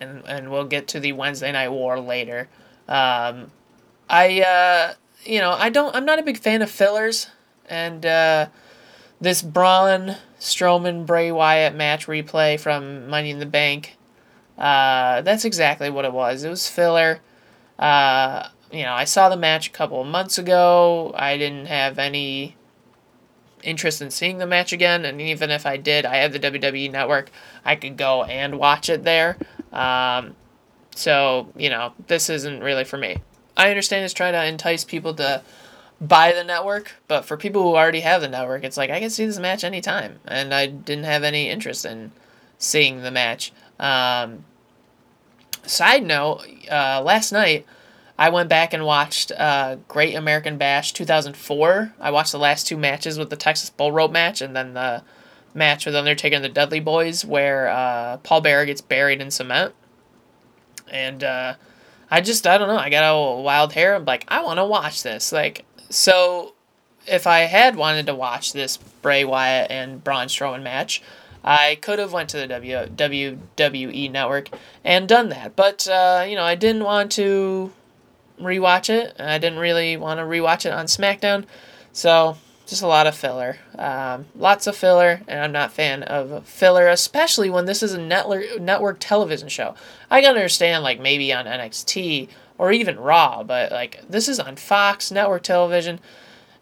and 0.00 0.22
and 0.26 0.50
we'll 0.50 0.64
get 0.64 0.88
to 0.88 1.00
the 1.00 1.12
Wednesday 1.12 1.52
Night 1.52 1.68
War 1.70 2.00
later. 2.00 2.48
Um, 2.88 3.50
I 4.08 4.40
uh, 4.40 4.94
you 5.24 5.40
know 5.40 5.52
I 5.52 5.68
don't 5.68 5.94
I'm 5.94 6.04
not 6.04 6.18
a 6.18 6.22
big 6.22 6.38
fan 6.38 6.62
of 6.62 6.70
fillers, 6.70 7.28
and 7.68 8.04
uh, 8.06 8.46
this 9.20 9.42
Braun 9.42 10.16
Strowman 10.40 11.04
Bray 11.04 11.30
Wyatt 11.30 11.74
match 11.74 12.06
replay 12.06 12.58
from 12.58 13.08
Money 13.08 13.30
in 13.30 13.38
the 13.38 13.46
Bank. 13.46 13.96
Uh, 14.56 15.20
that's 15.22 15.44
exactly 15.44 15.90
what 15.90 16.04
it 16.04 16.12
was. 16.12 16.44
It 16.44 16.50
was 16.50 16.68
filler. 16.68 17.20
Uh, 17.78 18.48
you 18.72 18.82
know, 18.82 18.92
I 18.92 19.04
saw 19.04 19.28
the 19.28 19.36
match 19.36 19.68
a 19.68 19.72
couple 19.72 20.00
of 20.00 20.06
months 20.06 20.38
ago. 20.38 21.12
I 21.14 21.36
didn't 21.36 21.66
have 21.66 21.98
any 21.98 22.56
interest 23.62 24.00
in 24.02 24.10
seeing 24.10 24.38
the 24.38 24.46
match 24.46 24.72
again, 24.72 25.04
and 25.04 25.20
even 25.20 25.50
if 25.50 25.66
I 25.66 25.76
did, 25.76 26.04
I 26.04 26.16
have 26.16 26.32
the 26.32 26.40
WWE 26.40 26.90
Network. 26.90 27.30
I 27.64 27.76
could 27.76 27.96
go 27.96 28.24
and 28.24 28.58
watch 28.58 28.88
it 28.88 29.04
there. 29.04 29.36
Um, 29.72 30.34
so, 30.94 31.52
you 31.56 31.70
know, 31.70 31.92
this 32.06 32.28
isn't 32.28 32.62
really 32.62 32.84
for 32.84 32.98
me. 32.98 33.18
I 33.56 33.70
understand 33.70 34.04
it's 34.04 34.14
trying 34.14 34.34
to 34.34 34.44
entice 34.44 34.84
people 34.84 35.14
to 35.14 35.42
buy 36.00 36.32
the 36.32 36.44
network, 36.44 36.92
but 37.08 37.24
for 37.24 37.36
people 37.36 37.62
who 37.62 37.76
already 37.76 38.00
have 38.00 38.20
the 38.20 38.28
network, 38.28 38.64
it's 38.64 38.76
like 38.76 38.90
I 38.90 39.00
can 39.00 39.10
see 39.10 39.26
this 39.26 39.38
match 39.38 39.64
anytime, 39.64 40.20
and 40.26 40.54
I 40.54 40.66
didn't 40.66 41.04
have 41.04 41.24
any 41.24 41.48
interest 41.48 41.84
in 41.84 42.12
seeing 42.58 43.02
the 43.02 43.10
match. 43.10 43.52
Um, 43.78 44.44
Side 45.68 46.02
note, 46.02 46.46
uh, 46.70 47.02
last 47.04 47.30
night 47.30 47.66
I 48.18 48.30
went 48.30 48.48
back 48.48 48.72
and 48.72 48.86
watched 48.86 49.30
uh, 49.32 49.76
Great 49.86 50.14
American 50.14 50.56
Bash 50.56 50.92
2004. 50.94 51.92
I 52.00 52.10
watched 52.10 52.32
the 52.32 52.38
last 52.38 52.66
two 52.66 52.78
matches 52.78 53.18
with 53.18 53.28
the 53.28 53.36
Texas 53.36 53.68
Bull 53.68 53.92
Rope 53.92 54.10
match 54.10 54.40
and 54.40 54.56
then 54.56 54.72
the 54.72 55.02
match 55.52 55.84
with 55.84 55.94
Undertaker 55.94 56.36
and 56.36 56.44
the 56.44 56.48
Dudley 56.48 56.80
Boys 56.80 57.22
where 57.22 57.68
uh, 57.68 58.16
Paul 58.18 58.40
Bearer 58.40 58.64
gets 58.64 58.80
buried 58.80 59.20
in 59.20 59.30
cement. 59.30 59.74
And 60.90 61.22
uh, 61.22 61.54
I 62.10 62.22
just, 62.22 62.46
I 62.46 62.56
don't 62.56 62.68
know, 62.68 62.78
I 62.78 62.88
got 62.88 63.02
a 63.02 63.42
wild 63.42 63.74
hair. 63.74 63.94
I'm 63.94 64.06
like, 64.06 64.24
I 64.28 64.42
want 64.42 64.58
to 64.58 64.64
watch 64.64 65.02
this. 65.02 65.32
Like, 65.32 65.66
so 65.90 66.54
if 67.06 67.26
I 67.26 67.40
had 67.40 67.76
wanted 67.76 68.06
to 68.06 68.14
watch 68.14 68.54
this 68.54 68.78
Bray 68.78 69.22
Wyatt 69.22 69.70
and 69.70 70.02
Braun 70.02 70.28
Strowman 70.28 70.62
match, 70.62 71.02
I 71.44 71.76
could 71.76 71.98
have 71.98 72.12
went 72.12 72.30
to 72.30 72.36
the 72.38 72.46
w, 72.46 72.88
WWE 72.96 74.10
network 74.10 74.48
and 74.84 75.08
done 75.08 75.28
that, 75.30 75.56
but 75.56 75.86
uh, 75.88 76.24
you 76.28 76.36
know 76.36 76.44
I 76.44 76.54
didn't 76.54 76.84
want 76.84 77.12
to 77.12 77.72
rewatch 78.40 78.90
it. 78.90 79.14
I 79.18 79.38
didn't 79.38 79.58
really 79.58 79.96
want 79.96 80.18
to 80.18 80.24
rewatch 80.24 80.66
it 80.66 80.72
on 80.72 80.86
SmackDown, 80.86 81.44
so 81.92 82.36
just 82.68 82.82
a 82.82 82.86
lot 82.86 83.06
of 83.06 83.16
filler. 83.16 83.56
Um, 83.78 84.26
lots 84.36 84.66
of 84.66 84.76
filler, 84.76 85.22
and 85.26 85.40
I'm 85.40 85.52
not 85.52 85.70
a 85.70 85.72
fan 85.72 86.02
of 86.02 86.46
filler, 86.46 86.86
especially 86.88 87.48
when 87.48 87.64
this 87.64 87.82
is 87.82 87.94
a 87.94 88.00
network 88.00 88.60
network 88.60 88.98
television 89.00 89.48
show. 89.48 89.74
I 90.10 90.20
can 90.20 90.34
understand 90.34 90.84
like 90.84 91.00
maybe 91.00 91.32
on 91.32 91.46
NXT 91.46 92.28
or 92.58 92.72
even 92.72 93.00
Raw, 93.00 93.42
but 93.42 93.72
like 93.72 94.02
this 94.08 94.28
is 94.28 94.38
on 94.38 94.56
Fox 94.56 95.10
network 95.10 95.42
television. 95.44 96.00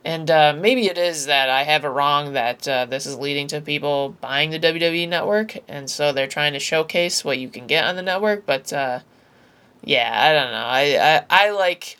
And 0.06 0.30
uh, 0.30 0.54
maybe 0.56 0.86
it 0.86 0.98
is 0.98 1.26
that 1.26 1.48
I 1.48 1.64
have 1.64 1.84
it 1.84 1.88
wrong 1.88 2.34
that 2.34 2.68
uh, 2.68 2.84
this 2.84 3.06
is 3.06 3.16
leading 3.16 3.48
to 3.48 3.60
people 3.60 4.16
buying 4.20 4.50
the 4.50 4.60
WWE 4.60 5.08
network, 5.08 5.58
and 5.66 5.90
so 5.90 6.12
they're 6.12 6.28
trying 6.28 6.52
to 6.52 6.60
showcase 6.60 7.24
what 7.24 7.38
you 7.38 7.48
can 7.48 7.66
get 7.66 7.84
on 7.84 7.96
the 7.96 8.02
network. 8.02 8.46
But 8.46 8.72
uh, 8.72 9.00
yeah, 9.82 10.12
I 10.14 10.32
don't 10.32 10.52
know. 10.52 10.64
I 10.64 11.24
I, 11.28 11.46
I 11.48 11.50
like 11.50 11.98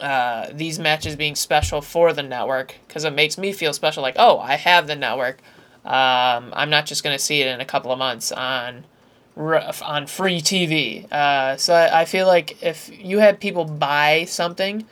uh, 0.00 0.48
these 0.52 0.80
matches 0.80 1.14
being 1.14 1.36
special 1.36 1.80
for 1.80 2.12
the 2.12 2.24
network 2.24 2.74
because 2.88 3.04
it 3.04 3.12
makes 3.12 3.38
me 3.38 3.52
feel 3.52 3.72
special. 3.72 4.02
Like, 4.02 4.16
oh, 4.18 4.40
I 4.40 4.56
have 4.56 4.88
the 4.88 4.96
network. 4.96 5.38
Um, 5.84 6.52
I'm 6.54 6.70
not 6.70 6.86
just 6.86 7.04
gonna 7.04 7.20
see 7.20 7.40
it 7.40 7.46
in 7.46 7.60
a 7.60 7.64
couple 7.64 7.92
of 7.92 8.00
months 8.00 8.32
on 8.32 8.84
on 9.36 10.06
free 10.08 10.40
TV. 10.40 11.06
Uh, 11.12 11.56
so 11.56 11.72
I, 11.72 12.00
I 12.00 12.04
feel 12.04 12.26
like 12.26 12.60
if 12.64 12.90
you 12.92 13.20
had 13.20 13.38
people 13.38 13.64
buy 13.64 14.24
something 14.24 14.84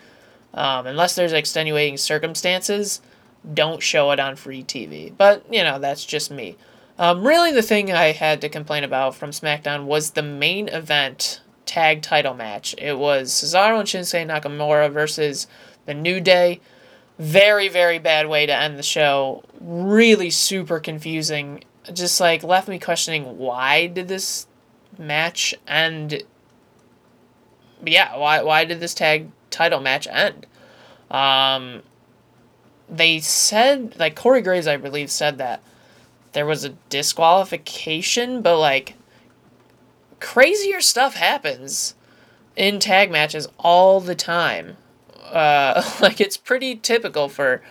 um, 0.55 0.87
unless 0.87 1.15
there's 1.15 1.33
extenuating 1.33 1.97
circumstances, 1.97 3.01
don't 3.53 3.83
show 3.83 4.11
it 4.13 4.21
on 4.21 4.37
free 4.37 4.63
TV. 4.63 5.13
But, 5.17 5.45
you 5.53 5.63
know, 5.63 5.79
that's 5.79 6.05
just 6.05 6.31
me. 6.31 6.57
Um, 6.99 7.27
really, 7.27 7.53
the 7.53 7.63
thing 7.63 7.93
I 7.93 8.13
had 8.13 8.41
to 8.41 8.49
complain 8.49 8.85
about 8.85 9.17
from 9.17 9.31
SmackDown 9.31 9.85
was 9.85 10.11
the 10.11 10.23
main 10.23 10.69
event 10.69 11.41
tag 11.67 12.03
title 12.03 12.35
match. 12.35 12.75
It 12.79 12.99
was 12.99 13.33
Cesaro 13.33 13.81
and 13.81 13.89
Shinsuke 13.89 14.29
Nakamura 14.29 14.93
versus 14.93 15.47
The 15.87 15.95
New 15.95 16.21
Day. 16.21 16.61
Very, 17.19 17.69
very 17.69 17.99
bad 17.99 18.29
way 18.29 18.47
to 18.47 18.57
end 18.57 18.79
the 18.79 18.83
show. 18.83 19.43
Really 19.61 20.31
super 20.31 20.79
confusing. 20.79 21.65
Just 21.93 22.21
like 22.21 22.43
left 22.43 22.69
me 22.69 22.79
questioning 22.79 23.39
why 23.39 23.89
did 23.89 24.09
this 24.09 24.47
match 24.99 25.55
end? 25.67 26.23
Yeah, 27.85 28.17
why 28.17 28.43
why 28.43 28.65
did 28.65 28.81
this 28.81 28.95
tag 28.95 29.31
title 29.55 29.81
match 29.81 30.07
end. 30.11 30.47
Um, 31.11 31.83
they 32.89 33.21
said, 33.21 33.97
like, 33.99 34.17
Corey 34.17 34.43
Graves, 34.43 34.67
I 34.67 34.77
believe, 34.77 35.11
said 35.11 35.39
that 35.39 35.63
there 36.33 36.45
was 36.45 36.65
a 36.65 36.71
disqualification, 36.89 38.43
but, 38.43 38.59
like, 38.59 38.95
crazier 40.21 40.81
stuff 40.81 41.15
happens 41.15 41.95
in 42.57 42.79
tag 42.79 43.11
matches 43.11 43.49
all 43.59 44.01
the 44.01 44.15
time. 44.15 44.77
Uh, 45.31 45.83
like, 46.01 46.21
it's 46.21 46.37
pretty 46.37 46.77
typical 46.77 47.29
for 47.29 47.63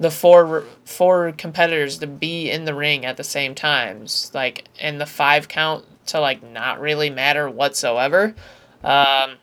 the 0.00 0.10
four 0.10 0.64
four 0.84 1.32
competitors 1.36 1.98
to 1.98 2.06
be 2.06 2.50
in 2.50 2.64
the 2.64 2.74
ring 2.74 3.04
at 3.04 3.18
the 3.18 3.22
same 3.22 3.54
times 3.54 4.30
like 4.32 4.64
and 4.80 4.98
the 4.98 5.04
five 5.04 5.46
count 5.46 5.84
to 6.06 6.18
like 6.18 6.42
not 6.42 6.80
really 6.80 7.10
matter 7.10 7.50
whatsoever 7.50 8.34
um, 8.82 9.36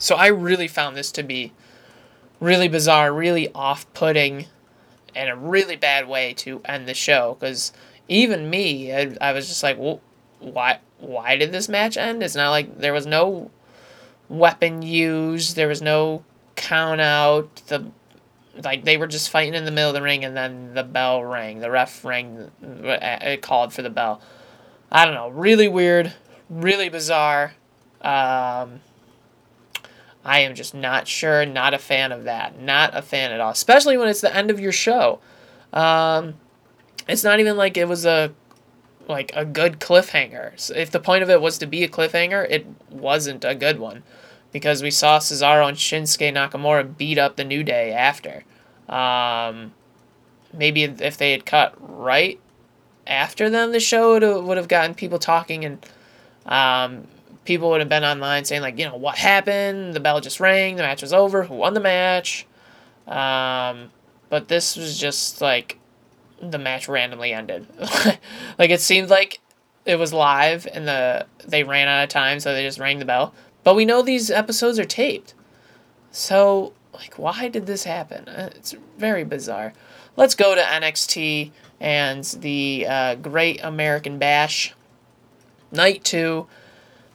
so 0.00 0.16
I 0.16 0.28
really 0.28 0.66
found 0.66 0.96
this 0.96 1.12
to 1.12 1.22
be 1.22 1.52
really 2.40 2.68
bizarre, 2.68 3.12
really 3.12 3.52
off 3.54 3.86
putting, 3.92 4.46
and 5.14 5.28
a 5.28 5.36
really 5.36 5.76
bad 5.76 6.08
way 6.08 6.32
to 6.38 6.62
end 6.64 6.88
the 6.88 6.94
show. 6.94 7.36
Because 7.38 7.72
even 8.08 8.48
me, 8.50 8.92
I, 8.92 9.14
I 9.20 9.32
was 9.32 9.46
just 9.46 9.62
like, 9.62 9.78
well, 9.78 10.00
why, 10.38 10.78
why 10.98 11.36
did 11.36 11.52
this 11.52 11.68
match 11.68 11.98
end? 11.98 12.22
It's 12.22 12.34
not 12.34 12.48
like 12.48 12.78
there 12.78 12.94
was 12.94 13.06
no 13.06 13.50
weapon 14.30 14.80
used, 14.80 15.54
there 15.54 15.68
was 15.68 15.82
no 15.82 16.24
count 16.56 17.02
out. 17.02 17.54
The 17.66 17.90
like 18.64 18.84
they 18.84 18.96
were 18.96 19.06
just 19.06 19.30
fighting 19.30 19.54
in 19.54 19.64
the 19.64 19.70
middle 19.70 19.90
of 19.90 19.94
the 19.94 20.02
ring, 20.02 20.24
and 20.24 20.36
then 20.36 20.74
the 20.74 20.82
bell 20.82 21.22
rang. 21.22 21.60
The 21.60 21.70
ref 21.70 22.04
rang, 22.04 22.50
it 22.62 23.42
called 23.42 23.72
for 23.72 23.82
the 23.82 23.90
bell. 23.90 24.22
I 24.90 25.04
don't 25.04 25.14
know, 25.14 25.28
really 25.28 25.68
weird, 25.68 26.14
really 26.48 26.88
bizarre. 26.88 27.52
Um, 28.00 28.80
I 30.24 30.40
am 30.40 30.54
just 30.54 30.74
not 30.74 31.08
sure, 31.08 31.46
not 31.46 31.74
a 31.74 31.78
fan 31.78 32.12
of 32.12 32.24
that. 32.24 32.60
Not 32.60 32.96
a 32.96 33.02
fan 33.02 33.32
at 33.32 33.40
all, 33.40 33.50
especially 33.50 33.96
when 33.96 34.08
it's 34.08 34.20
the 34.20 34.34
end 34.34 34.50
of 34.50 34.60
your 34.60 34.72
show. 34.72 35.20
Um, 35.72 36.34
it's 37.08 37.24
not 37.24 37.40
even 37.40 37.56
like 37.56 37.76
it 37.76 37.88
was 37.88 38.04
a 38.04 38.32
like 39.08 39.32
a 39.34 39.44
good 39.44 39.80
cliffhanger. 39.80 40.70
If 40.74 40.90
the 40.90 41.00
point 41.00 41.22
of 41.22 41.30
it 41.30 41.40
was 41.40 41.58
to 41.58 41.66
be 41.66 41.82
a 41.82 41.88
cliffhanger, 41.88 42.48
it 42.48 42.66
wasn't 42.90 43.44
a 43.44 43.54
good 43.54 43.78
one 43.78 44.02
because 44.52 44.82
we 44.82 44.90
saw 44.90 45.18
Cesaro 45.18 45.68
and 45.68 45.76
Shinsuke 45.76 46.32
Nakamura 46.32 46.96
beat 46.96 47.18
up 47.18 47.36
the 47.36 47.44
New 47.44 47.64
Day 47.64 47.92
after. 47.92 48.44
Um, 48.88 49.72
maybe 50.52 50.84
if 50.84 51.16
they 51.16 51.32
had 51.32 51.46
cut 51.46 51.74
right 51.80 52.40
after 53.06 53.50
them, 53.50 53.72
the 53.72 53.80
show 53.80 54.42
would 54.42 54.56
have 54.56 54.68
gotten 54.68 54.94
people 54.94 55.18
talking 55.18 55.64
and 55.64 55.86
um, 56.46 57.06
people 57.50 57.68
would 57.68 57.80
have 57.80 57.88
been 57.88 58.04
online 58.04 58.44
saying 58.44 58.62
like, 58.62 58.78
you 58.78 58.84
know, 58.84 58.94
what 58.94 59.18
happened? 59.18 59.92
The 59.92 59.98
bell 59.98 60.20
just 60.20 60.38
rang. 60.38 60.76
The 60.76 60.84
match 60.84 61.02
was 61.02 61.12
over. 61.12 61.42
Who 61.42 61.56
won 61.56 61.74
the 61.74 61.80
match? 61.80 62.46
Um, 63.08 63.90
but 64.28 64.46
this 64.46 64.76
was 64.76 64.96
just 64.96 65.40
like 65.40 65.76
the 66.40 66.58
match 66.58 66.86
randomly 66.86 67.32
ended. 67.32 67.66
like 68.56 68.70
it 68.70 68.80
seemed 68.80 69.10
like 69.10 69.40
it 69.84 69.96
was 69.96 70.12
live 70.12 70.68
and 70.72 70.86
the 70.86 71.26
they 71.44 71.64
ran 71.64 71.88
out 71.88 72.04
of 72.04 72.08
time, 72.08 72.38
so 72.38 72.54
they 72.54 72.62
just 72.62 72.78
rang 72.78 73.00
the 73.00 73.04
bell. 73.04 73.34
But 73.64 73.74
we 73.74 73.84
know 73.84 74.00
these 74.00 74.30
episodes 74.30 74.78
are 74.78 74.84
taped, 74.84 75.34
so 76.12 76.72
like, 76.94 77.18
why 77.18 77.48
did 77.48 77.66
this 77.66 77.82
happen? 77.82 78.28
Uh, 78.28 78.50
it's 78.54 78.76
very 78.96 79.24
bizarre. 79.24 79.72
Let's 80.14 80.36
go 80.36 80.54
to 80.54 80.60
NXT 80.60 81.50
and 81.80 82.22
the 82.24 82.86
uh, 82.88 83.14
Great 83.16 83.58
American 83.64 84.18
Bash. 84.18 84.72
Night 85.72 86.04
two. 86.04 86.46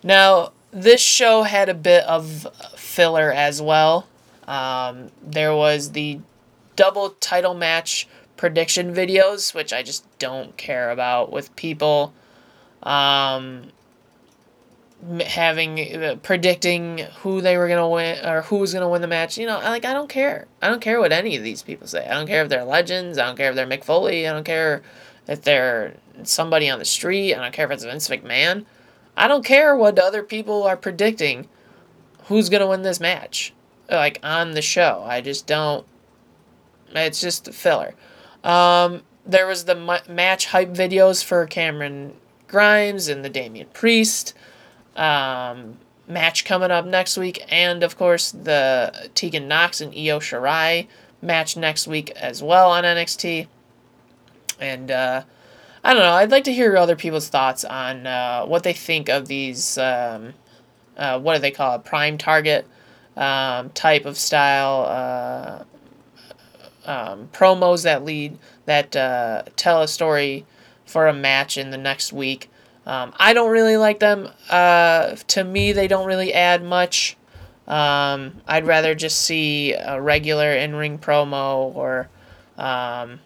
Now, 0.06 0.51
this 0.70 1.01
show 1.01 1.41
had 1.41 1.68
a 1.68 1.74
bit 1.74 2.03
of 2.03 2.47
filler 2.78 3.32
as 3.32 3.60
well. 3.60 4.08
Um, 4.47 5.10
there 5.24 5.56
was 5.56 5.93
the 5.93 6.20
double 6.76 7.10
title 7.20 7.56
match 7.56 8.08
prediction 8.38 8.93
videos, 8.93 9.56
which 9.56 9.74
I 9.74 9.82
just 9.82 10.06
don't 10.20 10.56
care 10.58 10.91
about, 10.91 11.32
with 11.32 11.56
people 11.56 12.14
um, 12.84 13.64
having 15.26 15.80
uh, 16.03 16.18
predicting 16.22 16.99
who 17.22 17.41
they 17.41 17.58
were 17.58 17.68
gonna 17.68 17.89
win 17.89 18.24
or 18.24 18.43
who 18.43 18.58
was 18.58 18.76
gonna 18.76 18.88
win 18.88 19.01
the 19.01 19.08
match. 19.08 19.39
You 19.39 19.47
know, 19.47 19.58
like 19.58 19.86
I 19.86 19.93
don't 19.93 20.10
care. 20.10 20.45
I 20.62 20.68
don't 20.68 20.82
care 20.82 20.99
what 20.99 21.14
any 21.14 21.36
of 21.36 21.41
these 21.41 21.64
people 21.64 21.88
say. 21.88 22.06
I 22.06 22.14
don't 22.14 22.28
care 22.28 22.43
if 22.43 22.49
they're 22.49 22.64
legends. 22.64 23.18
I 23.18 23.26
don't 23.26 23.38
care 23.38 23.49
if 23.49 23.56
they're 23.56 23.66
Mick 23.66 23.84
Foley. 23.84 24.28
I 24.28 24.34
don't 24.34 24.45
care 24.45 24.84
if 25.28 25.41
they're 25.41 25.95
somebody 26.22 26.70
on 26.70 26.78
the 26.78 26.86
street. 26.86 27.34
I 27.34 27.41
don't 27.41 27.53
care 27.53 27.66
if 27.66 27.72
it's 27.72 27.84
Vince 27.84 28.08
McMahon. 28.08 28.66
I 29.18 29.28
don't 29.28 29.45
care 29.45 29.76
what 29.76 29.97
other 29.97 30.24
people 30.24 30.63
are 30.63 30.78
predicting 30.78 31.47
who's 32.26 32.49
going 32.49 32.61
to 32.61 32.68
win 32.68 32.82
this 32.82 32.99
match. 32.99 33.53
Like 33.89 34.20
on 34.24 34.51
the 34.51 34.61
show. 34.61 35.03
I 35.05 35.22
just 35.22 35.45
don't. 35.45 35.86
It's 36.89 37.22
just 37.22 37.51
filler. 37.53 37.93
Um, 38.43 39.03
there 39.26 39.47
was 39.47 39.66
the 39.66 39.76
match 40.07 40.47
hype 40.47 40.70
videos 40.70 41.24
for 41.24 41.45
Cameron 41.45 42.13
Grimes 42.47 43.07
and 43.07 43.24
the 43.26 43.30
Damian 43.30 43.68
Priest 43.74 44.34
um, 44.95 45.78
match 46.07 46.45
coming 46.45 46.72
up 46.72 46.86
next 46.86 47.18
week, 47.18 47.43
and 47.49 47.84
of 47.84 47.97
course 47.97 48.32
the 48.32 49.09
Tegan 49.16 49.47
Nox 49.47 49.82
and 49.82 49.93
Io 49.93 50.20
Shirai 50.20 50.88
match 51.22 51.57
next 51.57 51.88
week 51.88 52.11
as 52.11 52.41
well 52.41 52.72
on 52.72 52.84
NXT. 52.84 53.47
And 54.59 54.91
uh, 54.91 55.24
I 55.86 55.93
don't 55.93 56.01
know. 56.01 56.13
I'd 56.13 56.31
like 56.31 56.45
to 56.45 56.53
hear 56.53 56.75
other 56.75 56.95
people's 56.95 57.29
thoughts 57.29 57.63
on 57.63 58.07
uh, 58.07 58.43
what 58.45 58.63
they 58.63 58.73
think 58.73 59.07
of 59.07 59.27
these. 59.27 59.77
Um, 59.77 60.33
uh, 60.97 61.19
what 61.19 61.36
do 61.36 61.41
they 61.41 61.51
call 61.51 61.75
it? 61.75 61.83
Prime 61.83 62.17
target 62.17 62.65
um, 63.15 63.69
type 63.69 64.05
of 64.05 64.17
style 64.17 65.63
uh, 66.88 66.89
um, 66.89 67.29
promos 67.31 67.83
that 67.83 68.03
lead 68.03 68.39
that 68.65 68.95
uh, 68.95 69.43
tell 69.57 69.83
a 69.83 69.88
story 69.88 70.47
for 70.88 71.05
a 71.05 71.13
match 71.13 71.55
in 71.55 71.69
the 71.69 71.77
next 71.77 72.11
week. 72.11 72.49
Um, 72.88 73.13
I 73.17 73.33
don't 73.33 73.51
really 73.51 73.77
like 73.77 73.99
them. 73.99 74.29
Uh, 74.49 75.17
to 75.27 75.43
me, 75.43 75.71
they 75.71 75.88
don't 75.88 76.07
really 76.07 76.33
add 76.33 76.63
much. 76.63 77.15
Um, 77.67 78.41
I'd 78.47 78.65
rather 78.65 78.95
just 78.95 79.21
see 79.21 79.73
a 79.73 80.01
regular 80.01 80.51
in 80.51 80.75
ring 80.75 80.97
promo 80.97 81.75
or 81.75 82.09
um, 82.57 83.19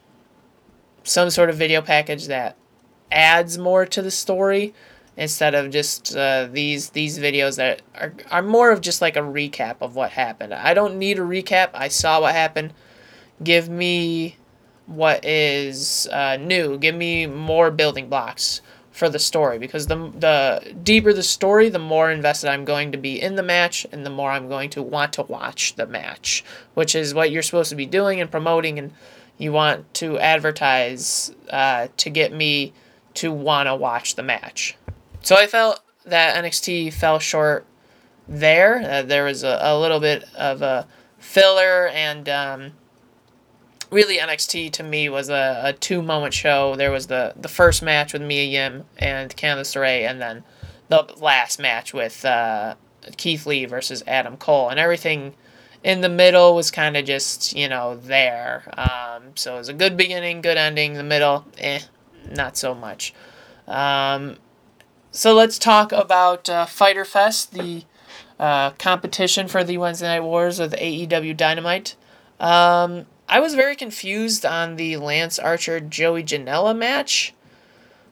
some 1.10 1.30
sort 1.30 1.50
of 1.50 1.58
video 1.58 1.82
package 1.82 2.28
that 2.28 2.56
adds 3.12 3.58
more 3.58 3.86
to 3.86 4.02
the 4.02 4.12
story 4.12 4.74
instead 5.18 5.56
of 5.56 5.72
just 5.72 6.16
uh, 6.16 6.48
these 6.52 6.92
these 6.92 7.20
videos 7.20 7.58
that 7.58 7.82
are, 7.96 8.14
are 8.32 8.42
more 8.42 8.72
of 8.72 8.82
just 8.82 9.02
like 9.02 9.16
a 9.16 9.22
recap 9.22 9.76
of 9.82 9.96
what 9.96 10.12
happened. 10.12 10.54
I 10.54 10.74
don't 10.74 10.98
need 10.98 11.18
a 11.18 11.24
recap. 11.24 11.70
I 11.74 11.88
saw 11.88 12.22
what 12.22 12.34
happened. 12.34 12.74
Give 13.44 13.70
me 13.70 14.38
what 14.86 15.26
is 15.26 16.08
uh, 16.12 16.38
new. 16.38 16.78
Give 16.78 16.96
me 16.96 17.26
more 17.26 17.72
building 17.72 18.08
blocks 18.08 18.62
for 18.92 19.10
the 19.10 19.20
story 19.20 19.58
because 19.58 19.88
the 19.88 20.12
the 20.18 20.76
deeper 20.84 21.12
the 21.12 21.24
story, 21.24 21.70
the 21.70 21.80
more 21.80 22.12
invested 22.12 22.50
I'm 22.50 22.66
going 22.66 22.92
to 22.92 22.98
be 22.98 23.20
in 23.20 23.36
the 23.36 23.44
match 23.44 23.88
and 23.92 24.06
the 24.06 24.10
more 24.10 24.30
I'm 24.32 24.48
going 24.48 24.70
to 24.72 24.84
want 24.84 25.14
to 25.14 25.24
watch 25.24 25.76
the 25.76 25.88
match, 25.88 26.44
which 26.76 26.94
is 26.96 27.14
what 27.14 27.32
you're 27.32 27.42
supposed 27.42 27.70
to 27.72 27.76
be 27.76 27.86
doing 27.86 28.22
and 28.22 28.30
promoting 28.30 28.78
and 28.78 28.94
you 29.40 29.52
want 29.52 29.92
to 29.96 30.20
advertise 30.20 31.34
uh, 31.50 31.88
to 31.98 32.10
get 32.12 32.32
me 32.32 32.74
to 33.16 33.32
want 33.32 33.68
to 33.68 33.76
watch 33.76 34.14
the 34.14 34.22
match. 34.22 34.78
So 35.22 35.36
I 35.36 35.48
felt 35.48 35.82
that 36.06 36.36
NXT 36.44 36.94
fell 36.94 37.18
short 37.18 37.66
there. 38.28 38.84
Uh, 38.88 39.02
there 39.02 39.24
was 39.24 39.44
a, 39.44 39.58
a 39.62 39.80
little 39.80 40.00
bit 40.00 40.24
of 40.36 40.62
a 40.62 40.88
filler 41.18 41.88
and 41.88 42.30
um, 42.30 42.72
really 43.90 44.18
NXT 44.18 44.72
to 44.74 44.84
me 44.84 45.10
was 45.10 45.30
a, 45.30 45.62
a 45.64 45.74
two 45.74 46.02
moment 46.02 46.34
show. 46.34 46.76
There 46.76 46.92
was 46.92 47.08
the, 47.08 47.34
the 47.36 47.48
first 47.48 47.82
match 47.82 48.14
with 48.14 48.22
Mia 48.22 48.44
Yim 48.44 48.86
and 48.98 49.36
Candice 49.36 49.76
LeRae, 49.76 50.08
and 50.08 50.22
then 50.22 50.44
the 50.90 51.08
last 51.18 51.60
match 51.60 51.94
with 51.94 52.24
uh, 52.26 52.76
Keith 53.18 53.46
Lee 53.46 53.66
versus 53.66 54.04
Adam 54.06 54.38
Cole, 54.38 54.70
and 54.70 54.80
everything 54.80 55.34
in 55.84 56.02
the 56.02 56.10
middle 56.10 56.56
was 56.56 56.72
kind 56.72 56.98
of 56.98 57.06
just 57.06 57.56
you 57.56 57.68
know 57.68 57.96
there. 57.96 58.64
Um, 58.78 59.32
so 59.36 59.56
it 59.56 59.60
was 59.60 59.70
a 59.70 59.74
good 59.74 59.98
beginning, 59.98 60.42
good 60.42 60.58
ending. 60.58 60.94
The 60.94 61.04
middle, 61.04 61.46
eh, 61.58 61.82
not 62.32 62.58
so 62.58 62.74
much. 62.74 63.14
Um, 63.68 64.38
so 65.12 65.34
let's 65.34 65.58
talk 65.58 65.92
about 65.92 66.50
uh, 66.50 66.66
Fyter 66.66 67.06
Fest, 67.06 67.54
the 67.54 67.84
uh, 68.40 68.72
competition 68.72 69.48
for 69.48 69.64
the 69.64 69.78
Wednesday 69.78 70.08
Night 70.08 70.22
Wars 70.22 70.60
with 70.60 70.74
AEW 70.74 71.36
Dynamite. 71.36 71.96
Um, 72.40 73.06
I 73.28 73.40
was 73.40 73.54
very 73.54 73.76
confused 73.76 74.46
on 74.46 74.76
the 74.76 74.98
Lance 74.98 75.38
Archer 75.38 75.80
Joey 75.80 76.24
Janela 76.24 76.76
match. 76.76 77.34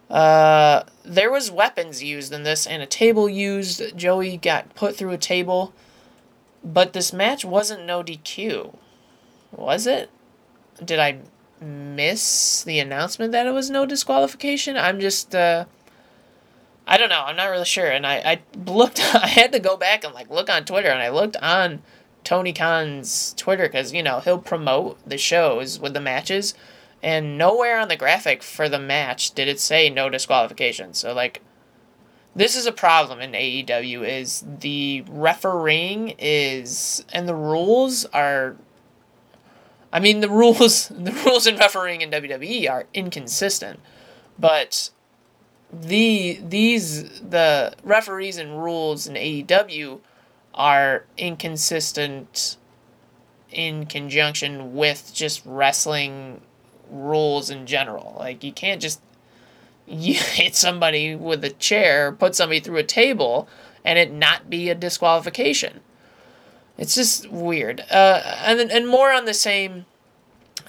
Uh, 0.09 0.84
there 1.03 1.32
was 1.32 1.51
weapons 1.51 2.03
used 2.03 2.32
in 2.32 2.43
this 2.43 2.65
and 2.65 2.82
a 2.82 2.86
table 2.86 3.28
used. 3.28 3.97
Joey 3.97 4.38
got 4.38 4.74
put 4.76 4.95
through 4.95 5.11
a 5.11 5.18
table, 5.18 5.74
but 6.74 6.93
this 6.93 7.13
match 7.13 7.45
wasn't 7.45 7.86
no 7.86 8.03
DQ. 8.03 8.76
Was 9.51 9.88
it? 9.88 10.09
Did 10.84 10.99
I 10.99 11.20
miss 11.59 12.63
the 12.63 12.80
announcement 12.80 13.32
that 13.32 13.47
it 13.47 13.51
was 13.51 13.70
no 13.70 13.86
disqualification? 13.86 14.78
I'm 14.78 14.99
just 14.99 15.34
uh 15.34 15.65
I 16.89 16.97
don't 16.97 17.09
know. 17.09 17.24
I'm 17.26 17.36
not 17.36 17.49
really 17.49 17.65
sure. 17.65 17.89
And 17.89 18.05
I, 18.05 18.15
I 18.18 18.41
looked 18.65 18.99
I 19.15 19.28
had 19.28 19.51
to 19.53 19.59
go 19.59 19.78
back 19.78 20.03
and 20.03 20.13
like 20.13 20.30
look 20.30 20.49
on 20.49 20.65
Twitter 20.65 20.89
and 20.89 21.01
I 21.01 21.09
looked 21.09 21.38
on 21.38 21.82
Tony 22.28 22.51
Khan's 22.51 23.34
Twitter 23.38 23.70
because 23.70 23.93
you 23.93 24.03
know 24.03 24.20
he'll 24.20 24.38
promote 24.38 24.97
the 25.07 25.18
shows 25.18 25.80
with 25.80 25.93
the 25.93 26.01
matches, 26.01 26.53
and 27.01 27.38
nowhere 27.38 27.80
on 27.80 27.88
the 27.88 27.95
graphic 27.95 28.43
for 28.43 28.68
the 28.68 28.80
match 28.80 29.32
did 29.32 29.47
it 29.47 29.61
say 29.61 29.89
no 29.89 30.09
disqualification. 30.09 30.93
So 30.93 31.13
like, 31.13 31.41
this 32.38 32.55
is 32.55 32.67
a 32.67 32.71
problem 32.71 33.19
in 33.19 33.31
AEW 33.31 34.07
is 34.07 34.45
the 34.59 35.03
refereeing 35.09 36.13
is 36.19 37.03
and 37.11 37.27
the 37.27 37.35
rules 37.35 38.05
are. 38.05 38.55
I 39.91 39.99
mean 39.99 40.19
the 40.19 40.29
rules 40.43 40.89
the 40.89 41.11
rules 41.25 41.47
in 41.47 41.57
refereeing 41.57 42.01
in 42.01 42.11
WWE 42.11 42.69
are 42.69 42.85
inconsistent, 42.93 43.79
but 44.38 44.91
the 45.73 46.39
these 46.47 47.21
the 47.21 47.73
referees 47.83 48.38
and 48.38 48.63
rules 48.63 49.07
in 49.07 49.15
AEW 49.15 49.99
are 50.53 51.05
inconsistent 51.17 52.57
in 53.51 53.88
conjunction 53.88 54.75
with 54.75 55.11
just 55.11 55.41
wrestling 55.43 56.41
rules 56.91 57.49
in 57.49 57.65
general. 57.65 58.15
Like 58.19 58.43
you 58.43 58.51
can't 58.51 58.79
just 58.79 59.01
you 59.88 60.13
hit 60.15 60.55
somebody 60.55 61.15
with 61.15 61.43
a 61.43 61.49
chair, 61.49 62.11
put 62.11 62.35
somebody 62.35 62.59
through 62.59 62.77
a 62.77 62.83
table, 62.83 63.47
and 63.83 63.97
it 63.97 64.11
not 64.11 64.49
be 64.49 64.69
a 64.69 64.75
disqualification. 64.75 65.79
It's 66.77 66.93
just 66.93 67.29
weird. 67.29 67.81
Uh, 67.89 68.21
and 68.45 68.59
and 68.71 68.88
more 68.88 69.11
on 69.11 69.25
the 69.25 69.33
same 69.33 69.85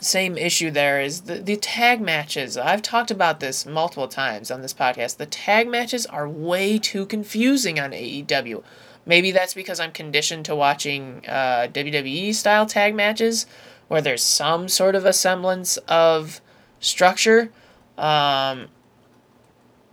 same 0.00 0.38
issue 0.38 0.70
there 0.70 1.00
is 1.00 1.22
the, 1.22 1.34
the 1.36 1.56
tag 1.56 2.00
matches. 2.00 2.56
I've 2.56 2.82
talked 2.82 3.10
about 3.10 3.40
this 3.40 3.66
multiple 3.66 4.08
times 4.08 4.50
on 4.50 4.62
this 4.62 4.72
podcast. 4.72 5.16
The 5.16 5.26
tag 5.26 5.68
matches 5.68 6.06
are 6.06 6.28
way 6.28 6.78
too 6.78 7.04
confusing 7.04 7.80
on 7.80 7.90
AEW. 7.90 8.62
Maybe 9.04 9.32
that's 9.32 9.54
because 9.54 9.80
I'm 9.80 9.92
conditioned 9.92 10.44
to 10.46 10.54
watching 10.54 11.24
uh, 11.26 11.68
WWE 11.72 12.34
style 12.34 12.66
tag 12.66 12.94
matches 12.94 13.46
where 13.88 14.02
there's 14.02 14.22
some 14.22 14.68
sort 14.68 14.94
of 14.94 15.04
a 15.04 15.12
semblance 15.12 15.78
of 15.88 16.40
structure. 16.78 17.50
Um, 17.96 18.68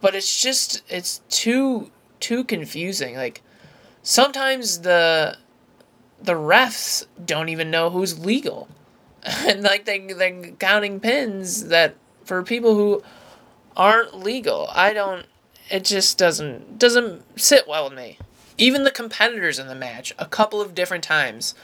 but 0.06 0.14
it's 0.14 0.40
just 0.40 0.84
it's 0.88 1.22
too 1.30 1.90
too 2.20 2.44
confusing. 2.44 3.16
Like 3.16 3.42
sometimes 4.04 4.82
the 4.82 5.36
the 6.22 6.34
refs 6.34 7.08
don't 7.26 7.50
even 7.50 7.72
know 7.72 7.90
who's 7.90 8.20
legal. 8.20 8.68
and 9.24 9.64
like 9.64 9.86
they 9.86 9.98
they're 10.14 10.52
counting 10.60 11.00
pins 11.00 11.70
that 11.70 11.96
for 12.24 12.44
people 12.44 12.76
who 12.76 13.02
aren't 13.76 14.20
legal. 14.20 14.70
I 14.72 14.94
don't 14.94 15.26
it 15.72 15.84
just 15.84 16.20
doesn't 16.20 16.78
doesn't 16.78 17.24
sit 17.40 17.68
well 17.68 17.86
with 17.86 17.98
me 17.98 18.20
even 18.60 18.84
the 18.84 18.92
competitors 18.92 19.58
in 19.58 19.66
the 19.66 19.74
match 19.74 20.14
a 20.20 20.28
couple 20.28 20.62
of 20.62 20.76
different 20.76 21.04
times 21.04 21.56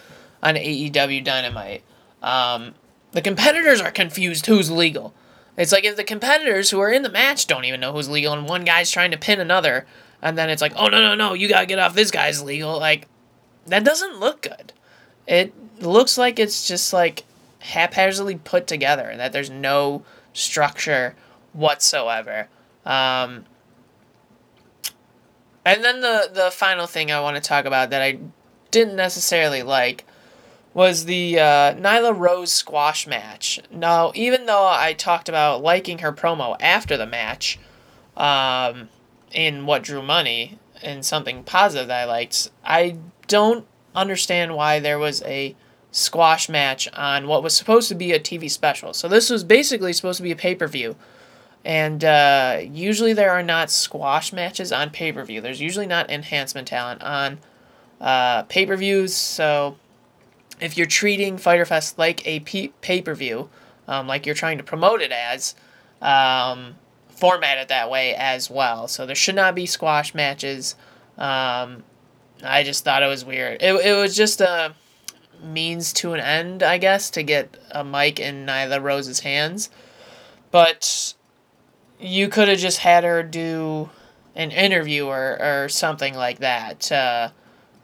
on 0.41 0.55
AEW 0.55 1.23
Dynamite. 1.23 1.83
Um, 2.23 2.73
the 3.11 3.21
competitors 3.21 3.79
are 3.79 3.91
confused 3.91 4.47
who's 4.47 4.71
legal. 4.71 5.13
It's 5.57 5.71
like 5.71 5.83
if 5.83 5.95
the 5.95 6.03
competitors 6.03 6.69
who 6.69 6.79
are 6.79 6.91
in 6.91 7.03
the 7.03 7.09
match 7.09 7.47
don't 7.47 7.65
even 7.65 7.79
know 7.79 7.93
who's 7.93 8.09
legal, 8.09 8.33
and 8.33 8.47
one 8.47 8.63
guy's 8.63 8.91
trying 8.91 9.11
to 9.11 9.17
pin 9.17 9.39
another, 9.39 9.85
and 10.21 10.37
then 10.37 10.49
it's 10.49 10.61
like, 10.61 10.73
oh 10.75 10.87
no 10.87 11.01
no 11.01 11.15
no, 11.15 11.33
you 11.33 11.49
gotta 11.49 11.65
get 11.65 11.79
off 11.79 11.93
this 11.93 12.11
guy's 12.11 12.41
legal. 12.41 12.79
Like 12.79 13.07
that 13.67 13.83
doesn't 13.83 14.19
look 14.19 14.41
good. 14.41 14.73
It 15.27 15.53
looks 15.79 16.17
like 16.17 16.39
it's 16.39 16.67
just 16.67 16.93
like 16.93 17.25
haphazardly 17.59 18.37
put 18.37 18.67
together, 18.67 19.09
and 19.09 19.19
that 19.19 19.33
there's 19.33 19.49
no 19.49 20.03
structure 20.33 21.15
whatsoever. 21.53 22.47
Um, 22.85 23.45
and 25.65 25.83
then 25.83 26.01
the 26.01 26.29
the 26.33 26.51
final 26.51 26.87
thing 26.87 27.11
I 27.11 27.19
want 27.19 27.35
to 27.35 27.41
talk 27.41 27.65
about 27.65 27.89
that 27.91 28.01
I 28.01 28.19
didn't 28.71 28.95
necessarily 28.95 29.63
like 29.63 30.05
was 30.73 31.05
the 31.05 31.39
uh, 31.39 31.73
Nyla 31.75 32.17
Rose 32.17 32.51
squash 32.51 33.05
match. 33.05 33.59
Now, 33.71 34.11
even 34.15 34.45
though 34.45 34.67
I 34.67 34.93
talked 34.93 35.27
about 35.27 35.61
liking 35.61 35.99
her 35.99 36.13
promo 36.13 36.55
after 36.59 36.95
the 36.95 37.05
match, 37.05 37.59
um, 38.15 38.89
in 39.31 39.65
what 39.65 39.83
drew 39.83 40.01
money 40.01 40.59
and 40.81 41.05
something 41.05 41.43
positive 41.43 41.87
that 41.87 42.03
I 42.03 42.05
liked, 42.05 42.49
I 42.63 42.97
don't 43.27 43.65
understand 43.95 44.55
why 44.55 44.79
there 44.79 44.99
was 44.99 45.21
a 45.23 45.55
squash 45.91 46.47
match 46.47 46.87
on 46.93 47.27
what 47.27 47.43
was 47.43 47.55
supposed 47.55 47.89
to 47.89 47.95
be 47.95 48.13
a 48.13 48.19
TV 48.19 48.49
special. 48.49 48.93
So 48.93 49.07
this 49.07 49.29
was 49.29 49.43
basically 49.43 49.91
supposed 49.93 50.17
to 50.17 50.23
be 50.23 50.31
a 50.31 50.37
pay 50.37 50.55
per 50.55 50.67
view 50.67 50.95
and 51.63 52.03
uh, 52.03 52.59
usually 52.63 53.13
there 53.13 53.31
are 53.31 53.43
not 53.43 53.69
squash 53.69 54.33
matches 54.33 54.71
on 54.71 54.89
pay 54.89 55.11
per 55.11 55.23
view. 55.23 55.41
There's 55.41 55.61
usually 55.61 55.85
not 55.85 56.09
enhancement 56.09 56.67
talent 56.67 57.03
on 57.03 57.39
uh, 57.99 58.43
pay 58.43 58.65
per 58.65 58.75
views. 58.75 59.15
So 59.15 59.77
if 60.61 60.77
you're 60.77 60.87
treating 60.87 61.37
Fyter 61.37 61.65
Fest 61.65 61.97
like 61.97 62.25
a 62.25 62.39
pay 62.39 63.01
per 63.01 63.15
view, 63.15 63.49
um, 63.87 64.07
like 64.07 64.25
you're 64.25 64.35
trying 64.35 64.59
to 64.59 64.63
promote 64.63 65.01
it 65.01 65.11
as, 65.11 65.55
um, 66.01 66.75
format 67.09 67.57
it 67.57 67.67
that 67.67 67.89
way 67.89 68.15
as 68.15 68.49
well. 68.49 68.87
So 68.87 69.05
there 69.05 69.15
should 69.15 69.35
not 69.35 69.55
be 69.55 69.65
squash 69.65 70.13
matches. 70.13 70.75
Um, 71.17 71.83
I 72.43 72.63
just 72.63 72.83
thought 72.83 73.03
it 73.03 73.07
was 73.07 73.25
weird. 73.25 73.61
It, 73.61 73.73
it 73.85 73.93
was 73.93 74.15
just 74.15 74.39
a 74.39 74.73
means 75.43 75.91
to 75.93 76.13
an 76.13 76.19
end, 76.19 76.63
I 76.63 76.77
guess, 76.77 77.09
to 77.11 77.23
get 77.23 77.57
a 77.71 77.83
mic 77.83 78.19
in 78.19 78.45
Nyla 78.45 78.81
Rose's 78.81 79.21
hands. 79.21 79.69
But 80.51 81.15
you 81.99 82.29
could 82.29 82.47
have 82.47 82.59
just 82.59 82.79
had 82.79 83.03
her 83.03 83.23
do 83.23 83.89
an 84.35 84.51
interview 84.51 85.05
or, 85.05 85.37
or 85.41 85.69
something 85.69 86.15
like 86.15 86.39
that 86.39 86.79
to 86.79 87.31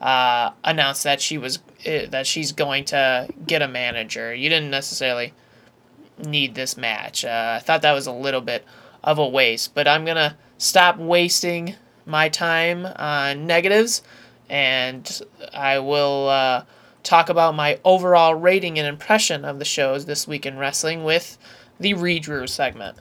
uh, 0.01 0.51
announce 0.63 1.03
that 1.03 1.21
she 1.21 1.37
was 1.37 1.59
that 1.87 2.27
she's 2.27 2.51
going 2.51 2.85
to 2.85 3.27
get 3.45 3.61
a 3.61 3.67
manager. 3.67 4.33
You 4.33 4.49
didn't 4.49 4.69
necessarily 4.69 5.33
need 6.25 6.55
this 6.55 6.77
match. 6.77 7.25
Uh, 7.25 7.55
I 7.57 7.59
thought 7.59 7.81
that 7.81 7.93
was 7.93 8.07
a 8.07 8.11
little 8.11 8.41
bit 8.41 8.65
of 9.03 9.19
a 9.19 9.27
waste, 9.27 9.73
but 9.73 9.87
I'm 9.87 10.05
gonna 10.05 10.37
stop 10.57 10.97
wasting 10.97 11.75
my 12.05 12.29
time 12.29 12.85
on 12.85 13.45
negatives, 13.45 14.01
and 14.49 15.21
I 15.53 15.79
will 15.79 16.29
uh, 16.29 16.63
talk 17.03 17.29
about 17.29 17.55
my 17.55 17.79
overall 17.83 18.35
rating 18.35 18.79
and 18.79 18.87
impression 18.87 19.45
of 19.45 19.59
the 19.59 19.65
shows 19.65 20.05
this 20.05 20.27
week 20.27 20.45
in 20.45 20.57
wrestling 20.57 21.03
with 21.03 21.37
the 21.79 21.93
redrew 21.93 22.49
segment. 22.49 22.97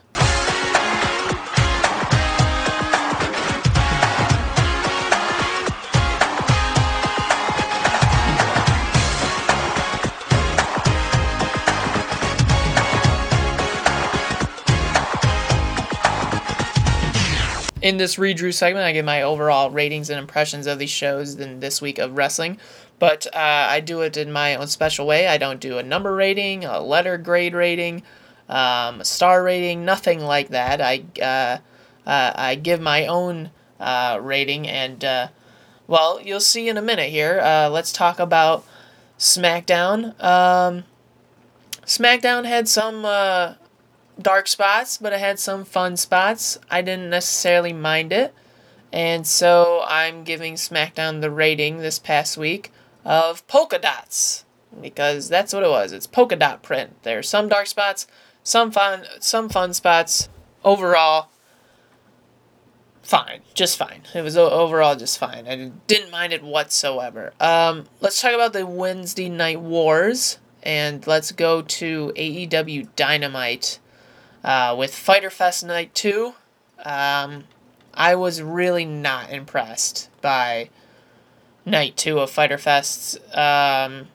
In 17.86 17.98
this 17.98 18.16
redrew 18.16 18.52
segment, 18.52 18.84
I 18.84 18.90
give 18.90 19.04
my 19.04 19.22
overall 19.22 19.70
ratings 19.70 20.10
and 20.10 20.18
impressions 20.18 20.66
of 20.66 20.80
these 20.80 20.90
shows 20.90 21.36
in 21.36 21.60
this 21.60 21.80
week 21.80 22.00
of 22.00 22.16
wrestling. 22.16 22.58
But 22.98 23.28
uh, 23.28 23.66
I 23.70 23.78
do 23.78 24.00
it 24.00 24.16
in 24.16 24.32
my 24.32 24.56
own 24.56 24.66
special 24.66 25.06
way. 25.06 25.28
I 25.28 25.38
don't 25.38 25.60
do 25.60 25.78
a 25.78 25.84
number 25.84 26.12
rating, 26.12 26.64
a 26.64 26.80
letter 26.80 27.16
grade 27.16 27.54
rating, 27.54 28.02
um, 28.48 29.02
a 29.02 29.04
star 29.04 29.44
rating, 29.44 29.84
nothing 29.84 30.18
like 30.18 30.48
that. 30.48 30.80
I 30.80 31.04
uh, 31.22 31.58
uh, 32.08 32.32
I 32.34 32.56
give 32.56 32.80
my 32.80 33.06
own 33.06 33.50
uh, 33.78 34.18
rating, 34.20 34.66
and 34.66 35.04
uh, 35.04 35.28
well, 35.86 36.20
you'll 36.20 36.40
see 36.40 36.68
in 36.68 36.76
a 36.76 36.82
minute 36.82 37.10
here. 37.10 37.38
Uh, 37.40 37.68
let's 37.68 37.92
talk 37.92 38.18
about 38.18 38.64
SmackDown. 39.16 40.20
Um, 40.20 40.82
SmackDown 41.84 42.46
had 42.46 42.66
some 42.66 43.04
dark 44.20 44.48
spots, 44.48 44.98
but 44.98 45.12
it 45.12 45.20
had 45.20 45.38
some 45.38 45.64
fun 45.64 45.96
spots. 45.96 46.58
I 46.70 46.82
didn't 46.82 47.10
necessarily 47.10 47.72
mind 47.72 48.12
it. 48.12 48.34
And 48.92 49.26
so 49.26 49.84
I'm 49.86 50.24
giving 50.24 50.54
SmackDown 50.54 51.20
the 51.20 51.30
rating 51.30 51.78
this 51.78 51.98
past 51.98 52.38
week 52.38 52.72
of 53.04 53.46
polka 53.46 53.78
dots 53.78 54.44
because 54.80 55.28
that's 55.28 55.52
what 55.52 55.62
it 55.62 55.70
was. 55.70 55.92
It's 55.92 56.06
polka 56.06 56.36
dot 56.36 56.62
print. 56.62 57.02
There's 57.02 57.28
some 57.28 57.48
dark 57.48 57.66
spots, 57.66 58.06
some 58.42 58.70
fun, 58.70 59.04
some 59.20 59.48
fun 59.48 59.74
spots. 59.74 60.28
Overall, 60.64 61.28
fine, 63.02 63.40
just 63.54 63.78
fine. 63.78 64.02
It 64.14 64.22
was 64.22 64.36
overall 64.36 64.96
just 64.96 65.18
fine. 65.18 65.46
I 65.46 65.70
didn't 65.86 66.10
mind 66.10 66.32
it 66.32 66.42
whatsoever. 66.42 67.32
Um, 67.38 67.86
let's 68.00 68.20
talk 68.20 68.32
about 68.32 68.52
the 68.52 68.66
Wednesday 68.66 69.28
Night 69.28 69.60
Wars, 69.60 70.38
and 70.62 71.06
let's 71.06 71.30
go 71.32 71.62
to 71.62 72.12
AEW 72.16 72.88
Dynamite 72.96 73.78
uh, 74.46 74.74
with 74.78 74.94
Fyter 74.94 75.28
Fest 75.28 75.66
Night 75.66 75.94
Two. 75.94 76.32
Um, 76.82 77.44
I 77.92 78.14
was 78.14 78.40
really 78.40 78.86
not 78.86 79.30
impressed 79.30 80.08
by 80.22 80.70
Night 81.66 81.96
Two 81.96 82.20
of 82.20 82.30
Fyter 82.30 82.56
Fest. 82.56 83.18
Um, 83.36 84.08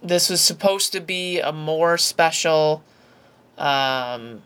this 0.00 0.30
was 0.30 0.40
supposed 0.40 0.92
to 0.92 1.00
be 1.00 1.40
a 1.40 1.50
more 1.50 1.98
special. 1.98 2.84
Um, 3.58 4.42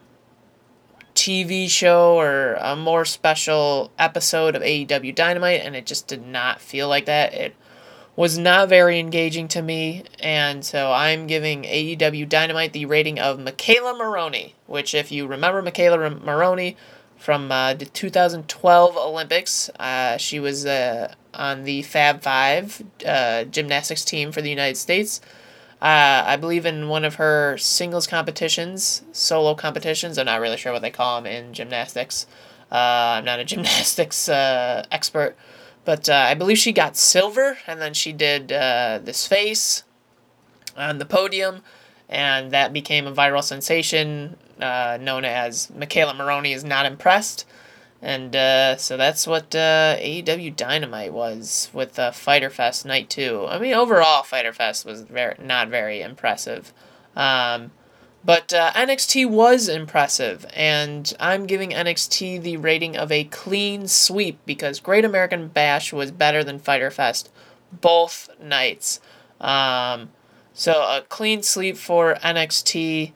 TV 1.18 1.68
show 1.68 2.16
or 2.16 2.54
a 2.60 2.76
more 2.76 3.04
special 3.04 3.90
episode 3.98 4.54
of 4.54 4.62
AEW 4.62 5.12
Dynamite, 5.12 5.62
and 5.64 5.74
it 5.74 5.84
just 5.84 6.06
did 6.06 6.24
not 6.24 6.60
feel 6.60 6.88
like 6.88 7.06
that. 7.06 7.34
It 7.34 7.56
was 8.18 8.36
not 8.36 8.68
very 8.68 8.98
engaging 8.98 9.46
to 9.46 9.62
me, 9.62 10.02
and 10.18 10.64
so 10.64 10.90
I'm 10.90 11.28
giving 11.28 11.62
AEW 11.62 12.28
Dynamite 12.28 12.72
the 12.72 12.84
rating 12.84 13.20
of 13.20 13.38
McKayla 13.38 13.96
Maroney, 13.96 14.56
which, 14.66 14.92
if 14.92 15.12
you 15.12 15.28
remember 15.28 15.62
McKayla 15.62 16.20
Maroney 16.24 16.76
from 17.16 17.52
uh, 17.52 17.74
the 17.74 17.86
2012 17.86 18.96
Olympics, 18.96 19.70
uh, 19.78 20.16
she 20.16 20.40
was 20.40 20.66
uh, 20.66 21.14
on 21.32 21.62
the 21.62 21.82
Fab 21.82 22.20
Five 22.20 22.82
uh, 23.06 23.44
gymnastics 23.44 24.04
team 24.04 24.32
for 24.32 24.42
the 24.42 24.50
United 24.50 24.78
States. 24.78 25.20
Uh, 25.80 26.24
I 26.26 26.34
believe 26.34 26.66
in 26.66 26.88
one 26.88 27.04
of 27.04 27.14
her 27.14 27.56
singles 27.56 28.08
competitions, 28.08 29.04
solo 29.12 29.54
competitions. 29.54 30.18
I'm 30.18 30.26
not 30.26 30.40
really 30.40 30.56
sure 30.56 30.72
what 30.72 30.82
they 30.82 30.90
call 30.90 31.22
them 31.22 31.32
in 31.32 31.54
gymnastics. 31.54 32.26
Uh, 32.72 33.14
I'm 33.18 33.24
not 33.24 33.38
a 33.38 33.44
gymnastics 33.52 34.28
expert, 34.28 35.36
but 35.88 36.06
uh, 36.06 36.12
I 36.12 36.34
believe 36.34 36.58
she 36.58 36.72
got 36.72 36.98
silver, 36.98 37.56
and 37.66 37.80
then 37.80 37.94
she 37.94 38.12
did 38.12 38.52
uh, 38.52 39.00
this 39.02 39.26
face 39.26 39.84
on 40.76 40.98
the 40.98 41.06
podium, 41.06 41.62
and 42.10 42.50
that 42.50 42.74
became 42.74 43.06
a 43.06 43.12
viral 43.14 43.42
sensation 43.42 44.36
uh, 44.60 44.98
known 45.00 45.24
as 45.24 45.68
McKayla 45.68 46.14
Maroney 46.14 46.52
is 46.52 46.62
not 46.62 46.84
impressed. 46.84 47.46
And 48.02 48.36
uh, 48.36 48.76
so 48.76 48.98
that's 48.98 49.26
what 49.26 49.54
uh, 49.54 49.96
AEW 49.98 50.54
Dynamite 50.54 51.14
was 51.14 51.70
with 51.72 51.98
uh, 51.98 52.10
Fyter 52.10 52.50
Fest 52.50 52.84
Night 52.84 53.08
2. 53.08 53.46
I 53.48 53.58
mean, 53.58 53.72
overall, 53.72 54.24
Fyter 54.24 54.52
Fest 54.52 54.84
was 54.84 55.04
very 55.04 55.36
not 55.42 55.68
very 55.68 56.02
impressive. 56.02 56.74
Um, 57.16 57.70
but 58.28 58.52
uh, 58.52 58.70
NXT 58.72 59.30
was 59.30 59.70
impressive, 59.70 60.44
and 60.52 61.14
I'm 61.18 61.46
giving 61.46 61.70
NXT 61.70 62.42
the 62.42 62.58
rating 62.58 62.94
of 62.94 63.10
a 63.10 63.24
clean 63.24 63.88
sweep 63.88 64.38
because 64.44 64.80
Great 64.80 65.06
American 65.06 65.48
Bash 65.48 65.94
was 65.94 66.10
better 66.10 66.44
than 66.44 66.58
Fyter 66.58 66.90
Fest 66.90 67.30
both 67.72 68.28
nights. 68.38 69.00
Um, 69.40 70.10
so 70.52 70.72
a 70.72 71.06
clean 71.08 71.42
sweep 71.42 71.78
for 71.78 72.16
NXT. 72.16 73.12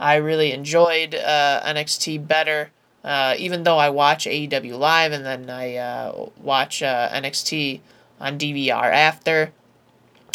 I 0.00 0.16
really 0.16 0.50
enjoyed 0.50 1.14
uh, 1.14 1.62
NXT 1.64 2.26
better. 2.26 2.72
Uh, 3.04 3.36
even 3.38 3.62
though 3.62 3.78
I 3.78 3.90
watch 3.90 4.26
AEW 4.26 4.76
live 4.76 5.12
and 5.12 5.24
then 5.24 5.48
I 5.48 5.76
uh, 5.76 6.26
watch 6.42 6.82
uh, 6.82 7.08
NXT 7.10 7.82
on 8.18 8.36
DVR 8.36 8.92
after, 8.92 9.52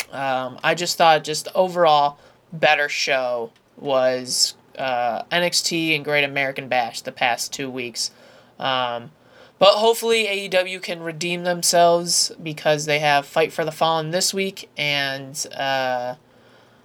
um, 0.10 0.58
I 0.64 0.74
just 0.74 0.98
thought 0.98 1.26
just 1.26 1.50
overall 1.54 2.18
better 2.54 2.88
show 2.88 3.52
was 3.82 4.56
uh, 4.78 5.24
NXT 5.24 5.96
and 5.96 6.06
Great 6.06 6.24
American 6.24 6.68
Bash 6.68 7.02
the 7.02 7.12
past 7.12 7.52
two 7.52 7.70
weeks. 7.70 8.12
Um, 8.60 9.12
but 9.60 9.76
hopefully 9.76 10.26
AEW 10.26 10.82
can 10.82 11.02
redeem 11.02 11.44
themselves 11.44 12.32
because 12.42 12.86
they 12.86 13.00
have 13.00 13.26
Fight 13.26 13.52
for 13.54 13.66
the 13.66 13.72
Fallen 13.72 14.12
this 14.12 14.34
week 14.34 14.70
and 14.78 15.46
uh, 15.56 16.16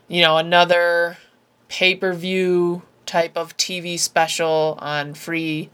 you 0.08 0.20
know 0.20 0.36
another 0.36 1.16
pay 1.68 1.94
per 1.94 2.12
view 2.12 2.82
type 3.06 3.36
of 3.36 3.56
TV 3.56 3.98
special 3.98 4.78
on 4.80 5.14
free 5.14 5.70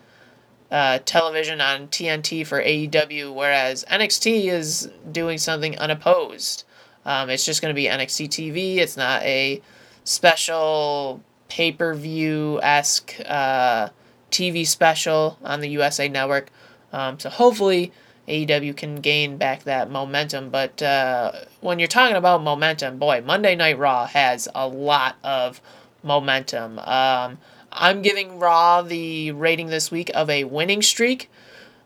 uh, 0.70 0.98
television 1.04 1.60
on 1.60 1.88
TNT 1.88 2.46
for 2.46 2.62
AEW, 2.62 3.34
whereas 3.34 3.84
NXT 3.90 4.44
is 4.44 4.90
doing 5.10 5.38
something 5.38 5.78
unopposed. 5.78 6.64
Um, 7.04 7.30
it's 7.30 7.44
just 7.44 7.60
going 7.60 7.74
to 7.74 7.78
be 7.78 7.88
NXT 7.88 8.28
TV. 8.28 8.76
It's 8.76 8.96
not 8.96 9.22
a 9.22 9.60
special 10.04 11.22
pay 11.48 11.72
per 11.72 11.94
view 11.94 12.60
esque 12.62 13.20
uh, 13.26 13.88
TV 14.30 14.66
special 14.66 15.38
on 15.42 15.60
the 15.60 15.68
USA 15.68 16.08
Network. 16.08 16.50
Um, 16.92 17.18
so 17.18 17.30
hopefully 17.30 17.92
AEW 18.28 18.76
can 18.76 18.96
gain 18.96 19.36
back 19.36 19.64
that 19.64 19.90
momentum. 19.90 20.50
But 20.50 20.82
uh, 20.82 21.32
when 21.60 21.78
you're 21.78 21.88
talking 21.88 22.16
about 22.16 22.42
momentum, 22.42 22.98
boy, 22.98 23.22
Monday 23.24 23.54
Night 23.54 23.78
Raw 23.78 24.06
has 24.06 24.48
a 24.54 24.66
lot 24.66 25.16
of 25.22 25.60
momentum. 26.02 26.78
Um, 26.78 27.38
I'm 27.72 28.02
giving 28.02 28.38
Raw 28.38 28.82
the 28.82 29.32
rating 29.32 29.68
this 29.68 29.90
week 29.90 30.10
of 30.14 30.28
a 30.28 30.44
winning 30.44 30.82
streak 30.82 31.30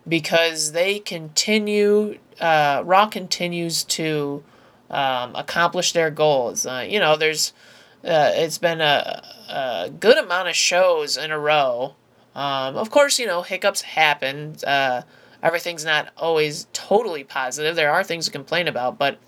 because 0.07 0.73
they 0.73 0.99
continue, 0.99 2.19
uh, 2.41 2.83
Raw 2.85 3.07
continues 3.07 3.85
to 3.85 4.43
um, 4.91 5.35
accomplish 5.35 5.93
their 5.93 6.11
goals. 6.11 6.67
Uh, 6.67 6.85
you 6.89 7.01
know, 7.01 7.17
there's, 7.17 7.53
uh, 8.07 8.31
it's 8.35 8.59
been 8.59 8.81
a, 8.81 9.23
a 9.49 9.91
good 9.91 10.19
amount 10.19 10.49
of 10.49 10.55
shows 10.55 11.17
in 11.17 11.31
a 11.31 11.39
row. 11.39 11.95
Um, 12.35 12.77
of 12.77 12.91
course, 12.91 13.19
you 13.19 13.27
know, 13.27 13.43
hiccups 13.43 13.83
happen. 13.83 14.57
Uh, 14.67 15.03
everything's 15.43 15.85
not 15.85 16.11
always 16.17 16.67
totally 16.73 17.25
positive. 17.25 17.77
There 17.77 17.93
are 17.93 18.05
things 18.05 18.27
to 18.27 18.31
complain 18.31 18.69
about, 18.69 18.99
but 18.99 19.19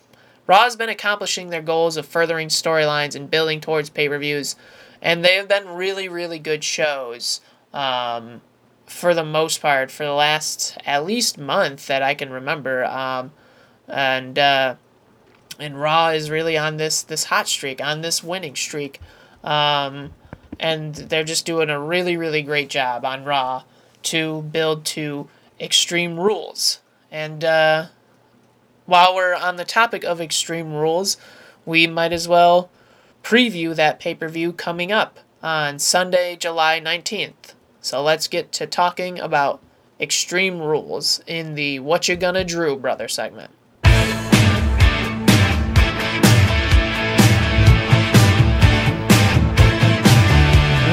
Raw 0.46 0.64
has 0.64 0.76
been 0.76 0.88
accomplishing 0.88 1.50
their 1.50 1.62
goals 1.62 1.96
of 1.96 2.06
furthering 2.06 2.48
storylines 2.48 3.14
and 3.14 3.30
building 3.30 3.60
towards 3.60 3.90
pay 3.90 4.08
per 4.08 4.18
views 4.18 4.56
and 5.00 5.24
they 5.24 5.34
have 5.34 5.48
been 5.48 5.68
really 5.68 6.08
really 6.08 6.38
good 6.38 6.64
shows 6.64 7.40
um, 7.72 8.40
for 8.86 9.14
the 9.14 9.24
most 9.24 9.60
part 9.60 9.90
for 9.90 10.04
the 10.04 10.12
last 10.12 10.78
at 10.84 11.04
least 11.04 11.38
month 11.38 11.86
that 11.86 12.02
I 12.02 12.14
can 12.14 12.30
remember 12.30 12.84
um, 12.84 13.32
and 13.86 14.38
uh, 14.38 14.74
and 15.58 15.80
Raw 15.80 16.08
is 16.08 16.30
really 16.30 16.56
on 16.56 16.76
this 16.76 17.02
this 17.02 17.24
hot 17.24 17.48
streak 17.48 17.80
on 17.80 18.00
this 18.00 18.22
winning 18.22 18.56
streak 18.56 19.00
um, 19.44 20.12
and 20.58 20.94
they're 20.94 21.24
just 21.24 21.46
doing 21.46 21.70
a 21.70 21.80
really 21.80 22.16
really 22.16 22.42
great 22.42 22.68
job 22.68 23.04
on 23.04 23.24
Raw 23.24 23.64
to 24.04 24.42
build 24.42 24.84
to 24.86 25.28
Extreme 25.60 26.18
Rules 26.18 26.80
and 27.10 27.44
uh, 27.44 27.86
while 28.86 29.14
we're 29.14 29.34
on 29.34 29.56
the 29.56 29.64
topic 29.64 30.04
of 30.04 30.20
Extreme 30.20 30.72
Rules 30.72 31.16
we 31.64 31.86
might 31.86 32.12
as 32.12 32.26
well 32.26 32.70
preview 33.22 33.74
that 33.74 34.00
pay 34.00 34.14
per 34.14 34.28
view 34.28 34.52
coming 34.52 34.90
up 34.90 35.18
on 35.42 35.78
Sunday, 35.78 36.36
July 36.36 36.80
19th. 36.80 37.54
So 37.80 38.02
let's 38.02 38.26
get 38.26 38.52
to 38.52 38.66
talking 38.66 39.20
about 39.20 39.60
Extreme 40.00 40.60
Rules 40.60 41.20
in 41.26 41.54
the 41.54 41.80
What 41.80 42.08
You 42.08 42.16
Gonna 42.16 42.44
Drew 42.44 42.76
Brother 42.76 43.08
segment. 43.08 43.50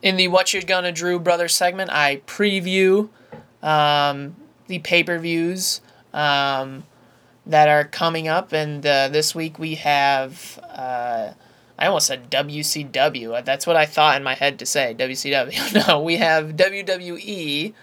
In 0.06 0.18
the 0.18 0.28
What 0.28 0.53
You're 0.53 0.62
Gonna 0.62 0.91
Drew 0.91 1.18
Brother 1.18 1.47
segment, 1.47 1.89
I 1.91 2.18
preview 2.28 3.10
um, 3.64 4.36
the 4.68 4.78
pay 4.78 5.03
per 5.03 5.18
views 5.18 5.82
um, 6.14 6.84
that 7.47 7.68
are 7.68 7.86
coming 7.86 8.28
up, 8.28 8.53
and 8.53 8.86
uh, 8.86 9.08
this 9.08 9.34
week 9.34 9.58
we 9.58 9.74
have. 9.74 10.60
Uh, 10.62 11.32
I 11.80 11.88
almost 11.88 12.06
said 12.06 12.30
WCW. 12.30 13.43
That's 13.43 13.66
what 13.66 13.76
I 13.76 13.88
thought 13.88 14.16
in 14.16 14.24
my 14.24 14.36
head 14.36 14.60
to 14.60 14.66
say. 14.68 14.95
WCW. 14.95 15.88
no, 15.88 15.99
we 16.03 16.18
have 16.18 16.49
WWE. 16.51 17.74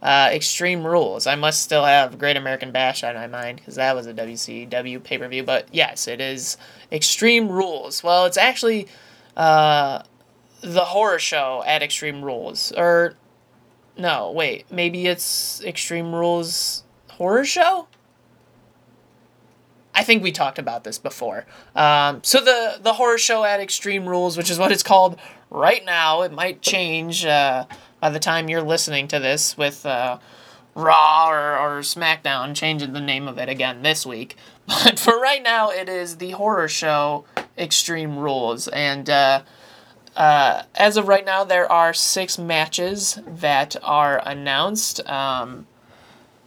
Uh, 0.00 0.30
Extreme 0.32 0.86
Rules. 0.86 1.26
I 1.26 1.34
must 1.34 1.62
still 1.62 1.84
have 1.84 2.20
Great 2.20 2.36
American 2.36 2.70
Bash 2.70 3.02
on 3.02 3.16
my 3.16 3.26
mind 3.26 3.56
because 3.56 3.74
that 3.74 3.96
was 3.96 4.06
a 4.06 4.14
WCW 4.14 5.02
pay 5.02 5.18
per 5.18 5.26
view. 5.26 5.42
But 5.42 5.66
yes, 5.72 6.06
it 6.06 6.20
is 6.20 6.56
Extreme 6.92 7.48
Rules. 7.48 8.04
Well, 8.04 8.26
it's 8.26 8.36
actually 8.36 8.86
uh, 9.36 10.02
the 10.64 10.86
horror 10.86 11.18
show 11.18 11.62
at 11.66 11.82
Extreme 11.82 12.24
Rules. 12.24 12.72
Or, 12.76 13.14
no, 13.98 14.32
wait. 14.32 14.64
Maybe 14.70 15.06
it's 15.06 15.62
Extreme 15.62 16.14
Rules 16.14 16.84
Horror 17.10 17.44
Show? 17.44 17.86
I 19.94 20.02
think 20.02 20.22
we 20.22 20.32
talked 20.32 20.58
about 20.58 20.82
this 20.82 20.98
before. 20.98 21.46
Um, 21.76 22.20
so 22.24 22.40
the 22.40 22.78
the 22.82 22.94
horror 22.94 23.18
show 23.18 23.44
at 23.44 23.60
Extreme 23.60 24.06
Rules, 24.06 24.36
which 24.36 24.50
is 24.50 24.58
what 24.58 24.72
it's 24.72 24.82
called 24.82 25.20
right 25.50 25.84
now, 25.84 26.22
it 26.22 26.32
might 26.32 26.60
change 26.60 27.24
uh, 27.24 27.66
by 28.00 28.10
the 28.10 28.18
time 28.18 28.48
you're 28.48 28.60
listening 28.60 29.06
to 29.08 29.20
this 29.20 29.56
with 29.56 29.86
uh, 29.86 30.18
Raw 30.74 31.28
or, 31.30 31.56
or 31.56 31.80
SmackDown 31.80 32.56
changing 32.56 32.92
the 32.92 33.00
name 33.00 33.28
of 33.28 33.38
it 33.38 33.48
again 33.48 33.82
this 33.82 34.04
week. 34.04 34.36
But 34.66 34.98
for 34.98 35.20
right 35.20 35.42
now, 35.42 35.68
it 35.70 35.90
is 35.90 36.16
the 36.16 36.30
horror 36.30 36.68
show 36.68 37.26
Extreme 37.58 38.16
Rules, 38.18 38.66
and 38.68 39.08
uh, 39.10 39.42
uh, 40.16 40.62
as 40.74 40.96
of 40.96 41.08
right 41.08 41.24
now, 41.24 41.44
there 41.44 41.70
are 41.70 41.92
six 41.92 42.38
matches 42.38 43.18
that 43.26 43.76
are 43.82 44.22
announced. 44.24 45.06
Um, 45.08 45.66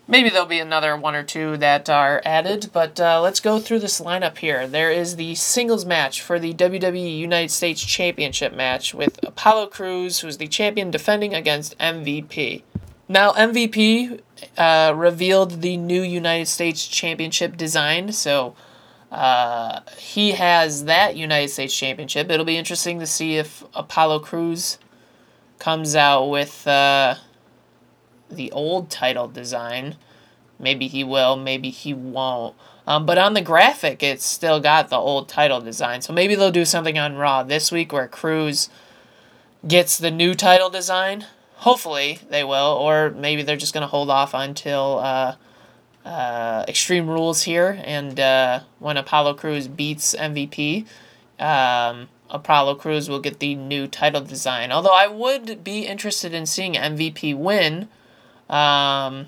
Maybe 0.09 0.29
there'll 0.29 0.45
be 0.45 0.59
another 0.59 0.95
one 0.95 1.15
or 1.15 1.23
two 1.23 1.57
that 1.57 1.89
are 1.89 2.21
added, 2.23 2.69
but 2.71 2.97
uh, 2.97 3.19
let's 3.19 3.41
go 3.41 3.59
through 3.59 3.79
this 3.79 3.99
lineup 3.99 4.37
here. 4.37 4.65
There 4.65 4.89
is 4.89 5.17
the 5.17 5.35
singles 5.35 5.85
match 5.85 6.21
for 6.21 6.39
the 6.39 6.53
WWE 6.53 7.17
United 7.17 7.51
States 7.51 7.83
Championship 7.83 8.53
match 8.53 8.93
with 8.93 9.19
Apollo 9.21 9.67
Crews, 9.67 10.21
who's 10.21 10.37
the 10.37 10.47
champion, 10.47 10.91
defending 10.91 11.33
against 11.33 11.77
MVP. 11.77 12.63
Now, 13.09 13.33
MVP 13.33 14.21
uh, 14.57 14.93
revealed 14.95 15.61
the 15.61 15.75
new 15.75 16.01
United 16.01 16.47
States 16.47 16.87
Championship 16.87 17.57
design, 17.57 18.13
so 18.13 18.55
uh, 19.11 19.81
he 19.97 20.31
has 20.31 20.85
that 20.85 21.15
United 21.15 21.49
States 21.49 21.75
Championship. 21.75 22.29
It'll 22.29 22.45
be 22.45 22.57
interesting 22.57 22.99
to 22.99 23.07
see 23.07 23.37
if 23.37 23.63
Apollo 23.73 24.19
Crews 24.19 24.77
comes 25.59 25.95
out 25.95 26.25
with 26.25 26.67
uh, 26.67 27.15
the 28.29 28.51
old 28.51 28.89
title 28.89 29.27
design. 29.27 29.95
Maybe 30.59 30.87
he 30.87 31.03
will, 31.03 31.35
maybe 31.35 31.69
he 31.69 31.93
won't. 31.93 32.55
Um, 32.85 33.05
but 33.05 33.17
on 33.17 33.33
the 33.33 33.41
graphic, 33.41 34.01
it's 34.01 34.25
still 34.25 34.59
got 34.59 34.89
the 34.89 34.97
old 34.97 35.27
title 35.27 35.59
design. 35.59 36.01
So 36.01 36.13
maybe 36.13 36.35
they'll 36.35 36.51
do 36.51 36.65
something 36.65 36.97
on 36.97 37.15
Raw 37.15 37.43
this 37.43 37.71
week 37.71 37.91
where 37.91 38.07
Crews 38.07 38.69
gets 39.67 39.97
the 39.97 40.11
new 40.11 40.33
title 40.33 40.69
design. 40.69 41.25
Hopefully 41.57 42.19
they 42.29 42.43
will, 42.43 42.77
or 42.79 43.09
maybe 43.11 43.41
they're 43.43 43.57
just 43.57 43.73
gonna 43.73 43.87
hold 43.87 44.09
off 44.09 44.33
until 44.33 44.99
uh, 44.99 45.35
uh, 46.07 46.63
Extreme 46.67 47.09
Rules 47.09 47.43
here, 47.43 47.81
and 47.83 48.17
uh, 48.19 48.61
when 48.79 48.95
Apollo 48.95 49.33
Crews 49.35 49.67
beats 49.67 50.15
MVP, 50.15 50.85
um, 51.37 52.07
Apollo 52.29 52.75
Crews 52.75 53.09
will 53.09 53.19
get 53.19 53.39
the 53.39 53.55
new 53.55 53.87
title 53.87 54.21
design. 54.21 54.71
Although 54.71 54.95
I 54.95 55.07
would 55.07 55.63
be 55.63 55.85
interested 55.85 56.33
in 56.33 56.45
seeing 56.45 56.73
MVP 56.73 57.37
win 57.37 57.89
um, 58.49 59.27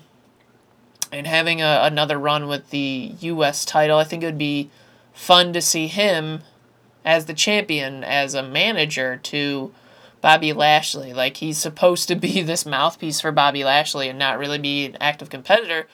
and 1.12 1.26
having 1.26 1.60
a, 1.60 1.80
another 1.82 2.18
run 2.18 2.48
with 2.48 2.70
the 2.70 3.14
U.S. 3.20 3.64
title. 3.64 3.98
I 3.98 4.04
think 4.04 4.22
it 4.22 4.26
would 4.26 4.38
be 4.38 4.70
fun 5.12 5.52
to 5.52 5.60
see 5.60 5.86
him 5.86 6.40
as 7.04 7.26
the 7.26 7.34
champion, 7.34 8.04
as 8.04 8.34
a 8.34 8.42
manager 8.42 9.16
to 9.16 9.72
Bobby 10.20 10.52
Lashley. 10.52 11.12
Like, 11.12 11.38
he's 11.38 11.58
supposed 11.58 12.08
to 12.08 12.14
be 12.14 12.42
this 12.42 12.64
mouthpiece 12.64 13.20
for 13.20 13.32
Bobby 13.32 13.64
Lashley 13.64 14.08
and 14.08 14.18
not 14.18 14.38
really 14.38 14.58
be 14.58 14.86
an 14.86 14.96
active 15.00 15.28
competitor, 15.28 15.86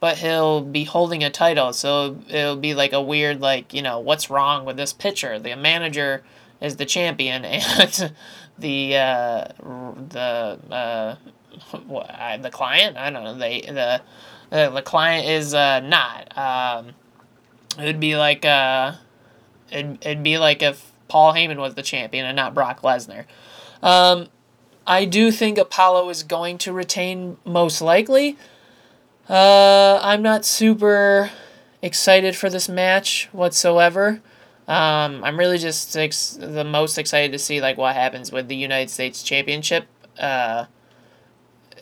but 0.00 0.18
he'll 0.18 0.60
be 0.60 0.84
holding 0.84 1.24
a 1.24 1.30
title. 1.30 1.72
So 1.72 2.18
it'll 2.28 2.56
be 2.56 2.74
like 2.74 2.92
a 2.92 3.02
weird, 3.02 3.40
like, 3.40 3.74
you 3.74 3.82
know, 3.82 3.98
what's 3.98 4.30
wrong 4.30 4.64
with 4.64 4.76
this 4.76 4.92
pitcher? 4.92 5.38
The 5.38 5.56
manager 5.56 6.22
is 6.60 6.76
the 6.76 6.86
champion, 6.86 7.44
and 7.44 8.12
the, 8.58 8.96
uh, 8.96 9.48
the, 10.10 10.58
uh, 10.70 11.16
the 11.70 12.50
client. 12.50 12.96
I 12.96 13.10
don't 13.10 13.24
know. 13.24 13.36
They 13.36 13.62
the 13.62 14.00
the, 14.50 14.70
the 14.70 14.82
client 14.82 15.26
is 15.28 15.54
uh, 15.54 15.80
not. 15.80 16.36
Um, 16.36 16.94
it'd 17.78 18.00
be 18.00 18.16
like 18.16 18.44
uh, 18.44 18.94
it'd, 19.70 19.98
it'd 20.02 20.22
be 20.22 20.38
like 20.38 20.62
if 20.62 20.90
Paul 21.08 21.34
Heyman 21.34 21.58
was 21.58 21.74
the 21.74 21.82
champion 21.82 22.26
and 22.26 22.36
not 22.36 22.54
Brock 22.54 22.82
Lesnar. 22.82 23.24
Um, 23.82 24.28
I 24.86 25.04
do 25.04 25.30
think 25.30 25.58
Apollo 25.58 26.08
is 26.08 26.22
going 26.22 26.58
to 26.58 26.72
retain 26.72 27.36
most 27.44 27.80
likely. 27.80 28.38
Uh, 29.28 30.00
I'm 30.02 30.22
not 30.22 30.44
super 30.44 31.30
excited 31.82 32.34
for 32.34 32.48
this 32.48 32.68
match 32.68 33.28
whatsoever. 33.32 34.20
Um, 34.66 35.22
I'm 35.24 35.38
really 35.38 35.58
just 35.58 35.96
ex- 35.96 36.38
the 36.40 36.64
most 36.64 36.98
excited 36.98 37.32
to 37.32 37.38
see 37.38 37.60
like 37.60 37.76
what 37.76 37.94
happens 37.94 38.32
with 38.32 38.48
the 38.48 38.56
United 38.56 38.90
States 38.90 39.22
Championship. 39.22 39.86
Uh, 40.18 40.66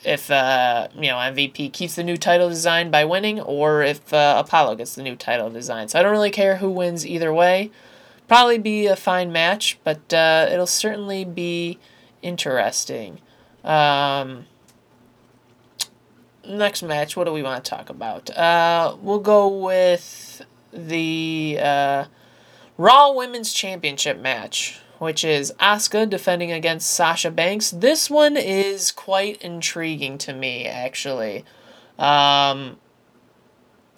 if 0.05 0.30
uh, 0.30 0.88
you 0.94 1.09
know 1.09 1.16
MVP 1.16 1.72
keeps 1.72 1.97
the 1.97 2.05
new 2.05 2.16
title 2.16 2.49
design 2.49 2.90
by 2.90 3.05
winning, 3.05 3.40
or 3.40 3.82
if 3.82 4.12
uh, 4.12 4.42
Apollo 4.44 4.76
gets 4.76 4.94
the 4.94 5.03
new 5.03 5.16
title 5.16 5.51
design. 5.51 5.88
So 5.88 5.99
I 5.99 6.03
don't 6.03 6.12
really 6.12 6.30
care 6.30 6.57
who 6.57 6.70
wins 6.70 7.07
either 7.07 7.32
way. 7.32 7.70
Probably 8.28 8.59
be 8.59 8.86
a 8.86 8.97
fine 8.97 9.32
match, 9.32 9.78
but 9.84 10.12
uh, 10.12 10.49
it'll 10.51 10.66
certainly 10.66 11.24
be 11.24 11.78
interesting. 12.22 13.20
Um, 13.64 14.47
next 16.49 16.82
match, 16.82 17.16
what 17.16 17.24
do 17.24 17.32
we 17.32 17.42
want 17.42 17.64
to 17.64 17.70
talk 17.70 17.90
about? 17.90 18.30
Uh, 18.36 18.97
we'll 19.01 19.18
go 19.18 19.49
with 19.49 20.42
the 20.72 21.59
uh, 21.61 22.05
Raw 22.76 23.12
Women's 23.12 23.53
Championship 23.53 24.18
match 24.18 24.80
which 24.99 25.24
is 25.24 25.53
Asuka 25.61 26.09
defending 26.09 26.53
against 26.53 26.90
Sasha 26.90 27.30
Banks. 27.30 27.70
This 27.70 28.09
one 28.09 28.36
is 28.36 28.90
quite 28.92 29.40
intriguing 29.42 30.18
to 30.18 30.32
me, 30.32 30.66
actually. 30.66 31.44
Um, 31.99 32.78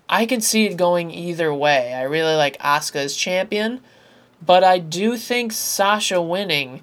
I 0.08 0.26
could 0.26 0.42
see 0.42 0.66
it 0.66 0.76
going 0.76 1.10
either 1.10 1.52
way. 1.52 1.94
I 1.94 2.02
really 2.02 2.34
like 2.34 2.58
Asuka 2.58 2.96
as 2.96 3.14
champion, 3.14 3.80
but 4.44 4.64
I 4.64 4.78
do 4.78 5.16
think 5.16 5.52
Sasha 5.52 6.20
winning 6.20 6.82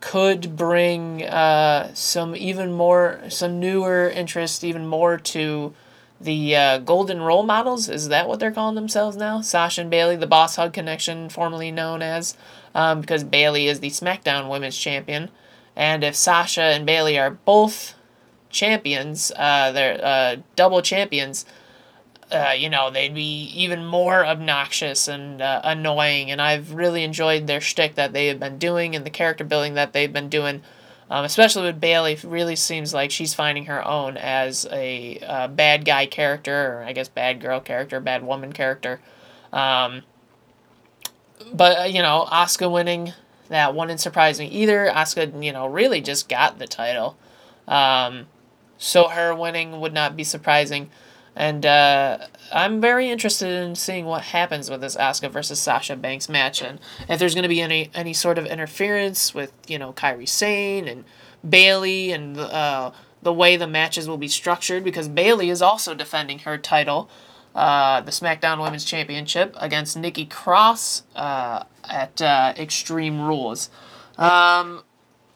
could 0.00 0.56
bring 0.56 1.24
uh, 1.24 1.92
some 1.94 2.34
even 2.34 2.72
more, 2.72 3.20
some 3.28 3.60
newer 3.60 4.08
interest, 4.08 4.64
even 4.64 4.86
more 4.86 5.18
to 5.18 5.74
the 6.20 6.56
uh, 6.56 6.78
Golden 6.78 7.20
Role 7.20 7.42
Models. 7.42 7.88
Is 7.88 8.08
that 8.08 8.28
what 8.28 8.40
they're 8.40 8.50
calling 8.50 8.74
themselves 8.74 9.16
now? 9.16 9.40
Sasha 9.40 9.82
and 9.82 9.90
Bayley, 9.90 10.16
the 10.16 10.26
Boss 10.26 10.56
Hug 10.56 10.72
Connection, 10.72 11.28
formerly 11.28 11.70
known 11.70 12.02
as 12.02 12.36
um, 12.74 13.00
because 13.00 13.24
Bayley 13.24 13.68
is 13.68 13.80
the 13.80 13.90
SmackDown 13.90 14.50
Women's 14.50 14.76
Champion. 14.76 15.30
And 15.76 16.04
if 16.04 16.14
Sasha 16.14 16.62
and 16.62 16.84
Bayley 16.84 17.18
are 17.18 17.30
both 17.30 17.94
champions, 18.50 19.32
uh, 19.36 19.72
they're 19.72 20.04
uh, 20.04 20.36
double 20.56 20.82
champions, 20.82 21.46
uh, 22.32 22.52
you 22.56 22.68
know, 22.68 22.90
they'd 22.90 23.14
be 23.14 23.52
even 23.54 23.84
more 23.84 24.24
obnoxious 24.24 25.08
and 25.08 25.42
uh, 25.42 25.60
annoying. 25.64 26.30
And 26.30 26.40
I've 26.40 26.72
really 26.72 27.04
enjoyed 27.04 27.46
their 27.46 27.60
shtick 27.60 27.96
that 27.96 28.12
they 28.12 28.26
have 28.26 28.40
been 28.40 28.58
doing 28.58 28.94
and 28.94 29.04
the 29.04 29.10
character 29.10 29.44
building 29.44 29.74
that 29.74 29.92
they've 29.92 30.12
been 30.12 30.28
doing. 30.28 30.62
Um, 31.10 31.24
especially 31.24 31.64
with 31.64 31.80
Bayley, 31.80 32.16
really 32.22 32.54
seems 32.54 32.94
like 32.94 33.10
she's 33.10 33.34
finding 33.34 33.64
her 33.64 33.84
own 33.84 34.16
as 34.16 34.64
a 34.70 35.18
uh, 35.18 35.48
bad 35.48 35.84
guy 35.84 36.06
character, 36.06 36.78
or 36.78 36.84
I 36.84 36.92
guess 36.92 37.08
bad 37.08 37.40
girl 37.40 37.58
character, 37.58 37.98
bad 37.98 38.24
woman 38.24 38.52
character. 38.52 39.00
Um, 39.52 40.02
but 41.52 41.80
uh, 41.80 41.84
you 41.84 42.00
know, 42.00 42.28
Asuka 42.30 42.70
winning 42.70 43.12
that 43.48 43.74
didn't 43.74 43.98
surprise 43.98 44.38
me 44.38 44.46
either. 44.46 44.86
Asuka, 44.86 45.42
you 45.42 45.52
know, 45.52 45.66
really 45.66 46.00
just 46.00 46.28
got 46.28 46.60
the 46.60 46.68
title, 46.68 47.16
um, 47.66 48.28
so 48.78 49.08
her 49.08 49.34
winning 49.34 49.80
would 49.80 49.92
not 49.92 50.16
be 50.16 50.22
surprising. 50.22 50.90
And 51.36 51.64
uh, 51.64 52.18
I'm 52.52 52.80
very 52.80 53.08
interested 53.08 53.48
in 53.48 53.74
seeing 53.74 54.04
what 54.04 54.22
happens 54.22 54.68
with 54.68 54.80
this 54.80 54.96
Asuka 54.96 55.30
versus 55.30 55.60
Sasha 55.60 55.96
Banks 55.96 56.28
match, 56.28 56.60
and 56.60 56.80
if 57.08 57.18
there's 57.18 57.34
going 57.34 57.44
to 57.44 57.48
be 57.48 57.60
any 57.60 57.90
any 57.94 58.12
sort 58.12 58.36
of 58.36 58.46
interference 58.46 59.32
with 59.32 59.52
you 59.68 59.78
know 59.78 59.92
Kairi 59.92 60.28
Sane 60.28 60.88
and 60.88 61.04
Bayley 61.48 62.10
and 62.10 62.36
uh, 62.36 62.90
the 63.22 63.32
way 63.32 63.56
the 63.56 63.68
matches 63.68 64.08
will 64.08 64.18
be 64.18 64.28
structured, 64.28 64.82
because 64.82 65.08
Bayley 65.08 65.50
is 65.50 65.62
also 65.62 65.94
defending 65.94 66.40
her 66.40 66.58
title 66.58 67.08
uh, 67.54 68.00
the 68.00 68.10
SmackDown 68.10 68.62
Women's 68.62 68.84
Championship 68.84 69.56
against 69.58 69.96
Nikki 69.96 70.24
Cross 70.24 71.02
uh, 71.16 71.64
at 71.88 72.20
uh, 72.22 72.54
Extreme 72.56 73.20
Rules. 73.20 73.70
Um, 74.18 74.82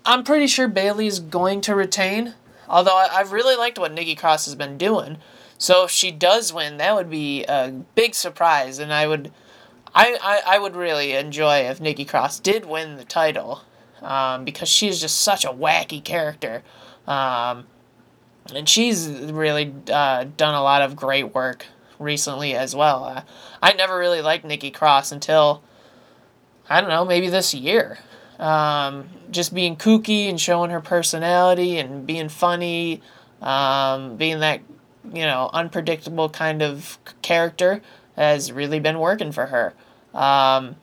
I'm 0.05 0.23
pretty 0.23 0.47
sure 0.47 0.69
Bayley 0.69 1.07
is 1.07 1.19
going 1.19 1.61
to 1.63 1.75
retain, 1.75 2.35
although 2.69 2.97
I, 2.97 3.19
have 3.19 3.33
really 3.33 3.57
liked 3.57 3.79
what 3.79 3.93
Nikki 3.93 4.15
Cross 4.15 4.45
has 4.47 4.55
been 4.55 4.79
doing. 4.79 5.19
So 5.59 5.85
if 5.85 5.91
she 5.91 6.11
does 6.11 6.53
win, 6.53 6.77
that 6.79 6.95
would 6.95 7.11
be 7.11 7.45
a 7.45 7.71
big 7.95 8.15
surprise, 8.15 8.79
and 8.79 8.93
I 8.93 9.07
would, 9.07 9.33
I, 9.95 10.19
I, 10.21 10.57
I 10.57 10.59
would 10.59 10.77
really 10.77 11.13
enjoy 11.13 11.61
if 11.61 11.81
Nikki 11.81 12.05
Cross 12.05 12.41
did 12.41 12.67
win 12.67 12.97
the 12.97 13.05
title, 13.05 13.63
um, 14.03 14.45
because 14.45 14.69
she 14.69 14.89
is 14.89 15.01
just 15.01 15.21
such 15.21 15.45
a 15.45 15.51
wacky 15.51 16.03
character. 16.03 16.63
Um, 17.07 17.67
and 18.55 18.69
she's 18.69 19.09
really 19.09 19.73
uh, 19.91 20.25
done 20.37 20.55
a 20.55 20.63
lot 20.63 20.83
of 20.83 20.97
great 20.97 21.35
work 21.35 21.67
recently 21.99 22.55
as 22.55 22.75
well. 22.75 23.05
Uh, 23.05 23.23
I 23.63 23.73
never 23.73 23.99
really 23.99 24.21
liked 24.21 24.45
Nikki 24.45 24.71
Cross 24.71 25.13
until 25.13 25.63
I 26.69 26.81
don't 26.81 26.91
know, 26.91 27.05
maybe 27.05 27.29
this 27.29 27.55
year. 27.55 27.99
Um, 28.39 29.09
just 29.31 29.55
being 29.55 29.77
kooky 29.77 30.29
and 30.29 30.41
showing 30.41 30.71
her 30.71 30.81
personality 30.81 31.79
and 31.79 32.07
being 32.07 32.29
funny, 32.29 33.01
um, 33.41 34.17
being 34.17 34.41
that 34.41 34.61
you 35.13 35.25
know 35.25 35.51
unpredictable 35.53 36.29
kind 36.29 36.63
of 36.63 36.99
character 37.23 37.83
has 38.17 38.53
really 38.53 38.81
been 38.81 38.99
working 38.99 39.33
for 39.33 39.47
her. 39.47 39.75
Um, 40.15 40.77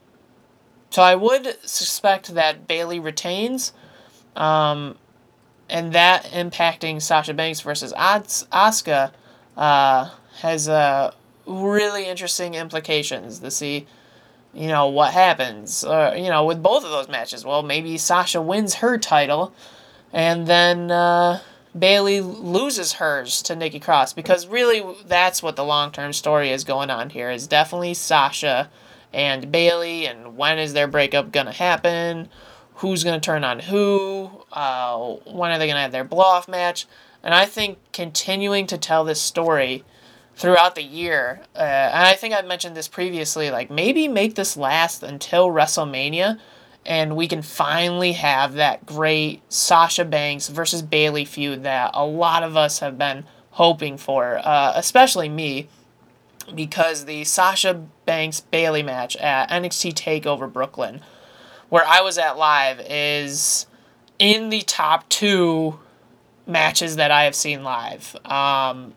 so 0.89 1.01
I 1.01 1.15
would 1.15 1.57
suspect 1.63 2.33
that 2.35 2.67
Bayley 2.67 2.99
retains, 2.99 3.71
um, 4.35 4.97
and 5.69 5.93
that 5.93 6.25
impacting 6.25 7.01
Sasha 7.01 7.33
Banks 7.33 7.61
versus 7.61 7.93
Asuka 7.93 9.11
uh, 9.55 10.09
has 10.41 10.67
uh, 10.67 11.13
really 11.45 12.05
interesting 12.07 12.55
implications 12.55 13.39
to 13.39 13.49
see, 13.49 13.87
you 14.53 14.67
know, 14.67 14.87
what 14.87 15.13
happens. 15.13 15.85
Uh, 15.85 16.13
you 16.17 16.29
know, 16.29 16.43
with 16.45 16.61
both 16.61 16.83
of 16.83 16.91
those 16.91 17.07
matches. 17.07 17.45
Well, 17.45 17.63
maybe 17.63 17.97
Sasha 17.97 18.41
wins 18.41 18.75
her 18.75 18.97
title, 18.97 19.53
and 20.11 20.45
then 20.45 20.91
Bayley 21.77 22.19
loses 22.19 22.93
hers 22.93 23.41
to 23.43 23.55
Nikki 23.55 23.79
Cross 23.79 24.13
because 24.13 24.47
really 24.47 24.83
that's 25.05 25.41
what 25.41 25.55
the 25.55 25.63
long 25.63 25.91
term 25.91 26.13
story 26.13 26.51
is 26.51 26.63
going 26.63 26.89
on 26.89 27.09
here. 27.09 27.31
Is 27.31 27.47
definitely 27.47 27.93
Sasha 27.93 28.69
and 29.13 29.51
Bayley 29.51 30.05
and 30.05 30.37
when 30.37 30.59
is 30.59 30.73
their 30.73 30.87
breakup 30.87 31.31
gonna 31.31 31.53
happen? 31.53 32.29
Who's 32.75 33.03
gonna 33.03 33.19
turn 33.19 33.43
on 33.43 33.59
who? 33.59 34.29
Uh, 34.51 34.97
when 35.25 35.51
are 35.51 35.57
they 35.59 35.67
gonna 35.67 35.81
have 35.81 35.91
their 35.91 36.03
blow 36.03 36.25
off 36.25 36.47
match? 36.47 36.87
And 37.23 37.33
I 37.33 37.45
think 37.45 37.77
continuing 37.93 38.67
to 38.67 38.77
tell 38.77 39.05
this 39.05 39.21
story 39.21 39.83
throughout 40.35 40.75
the 40.75 40.83
year, 40.83 41.41
uh, 41.55 41.59
and 41.59 42.07
I 42.07 42.13
think 42.13 42.33
I've 42.33 42.47
mentioned 42.47 42.75
this 42.75 42.87
previously, 42.87 43.51
like 43.51 43.69
maybe 43.69 44.07
make 44.07 44.35
this 44.35 44.57
last 44.57 45.03
until 45.03 45.49
WrestleMania, 45.49 46.39
and 46.85 47.15
we 47.15 47.27
can 47.27 47.41
finally 47.41 48.13
have 48.13 48.53
that 48.53 48.85
great 48.85 49.41
Sasha 49.51 50.05
Banks 50.05 50.47
versus 50.47 50.81
Bayley 50.81 51.25
feud 51.25 51.63
that 51.63 51.91
a 51.93 52.05
lot 52.05 52.43
of 52.43 52.57
us 52.57 52.79
have 52.79 52.97
been 52.97 53.25
hoping 53.51 53.97
for, 53.97 54.39
uh, 54.43 54.73
especially 54.75 55.29
me 55.29 55.67
because 56.55 57.05
the 57.05 57.23
Sasha 57.23 57.85
Banks 58.05 58.41
Bayley 58.41 58.83
match 58.83 59.15
at 59.17 59.49
NXT 59.49 59.93
Takeover 59.93 60.51
Brooklyn, 60.51 61.01
where 61.69 61.85
I 61.85 62.01
was 62.01 62.17
at 62.17 62.37
live, 62.37 62.81
is 62.89 63.67
in 64.19 64.49
the 64.49 64.61
top 64.61 65.07
two 65.09 65.79
matches 66.47 66.95
that 66.95 67.11
I 67.11 67.23
have 67.23 67.35
seen 67.35 67.63
live. 67.63 68.15
Um, 68.25 68.93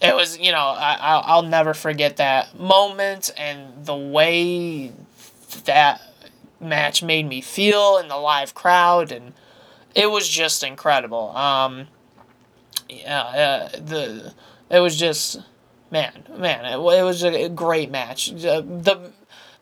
it 0.00 0.14
was, 0.14 0.38
you 0.38 0.52
know, 0.52 0.58
I, 0.76 1.22
I'll 1.24 1.42
never 1.42 1.74
forget 1.74 2.16
that 2.16 2.58
moment 2.58 3.30
and 3.36 3.86
the 3.86 3.94
way 3.94 4.92
that 5.64 6.00
match 6.64 7.02
made 7.02 7.28
me 7.28 7.40
feel 7.40 7.98
in 7.98 8.08
the 8.08 8.16
live 8.16 8.54
crowd, 8.54 9.12
and 9.12 9.34
it 9.94 10.10
was 10.10 10.28
just 10.28 10.62
incredible. 10.62 11.30
Um, 11.36 11.88
yeah, 12.88 13.22
uh, 13.22 13.68
the 13.68 14.34
it 14.70 14.80
was 14.80 14.96
just 14.96 15.40
man, 15.90 16.24
man, 16.36 16.64
it, 16.64 16.74
it 16.74 17.02
was 17.02 17.22
a 17.22 17.48
great 17.48 17.90
match. 17.90 18.30
The, 18.30 18.62
the, 18.62 19.12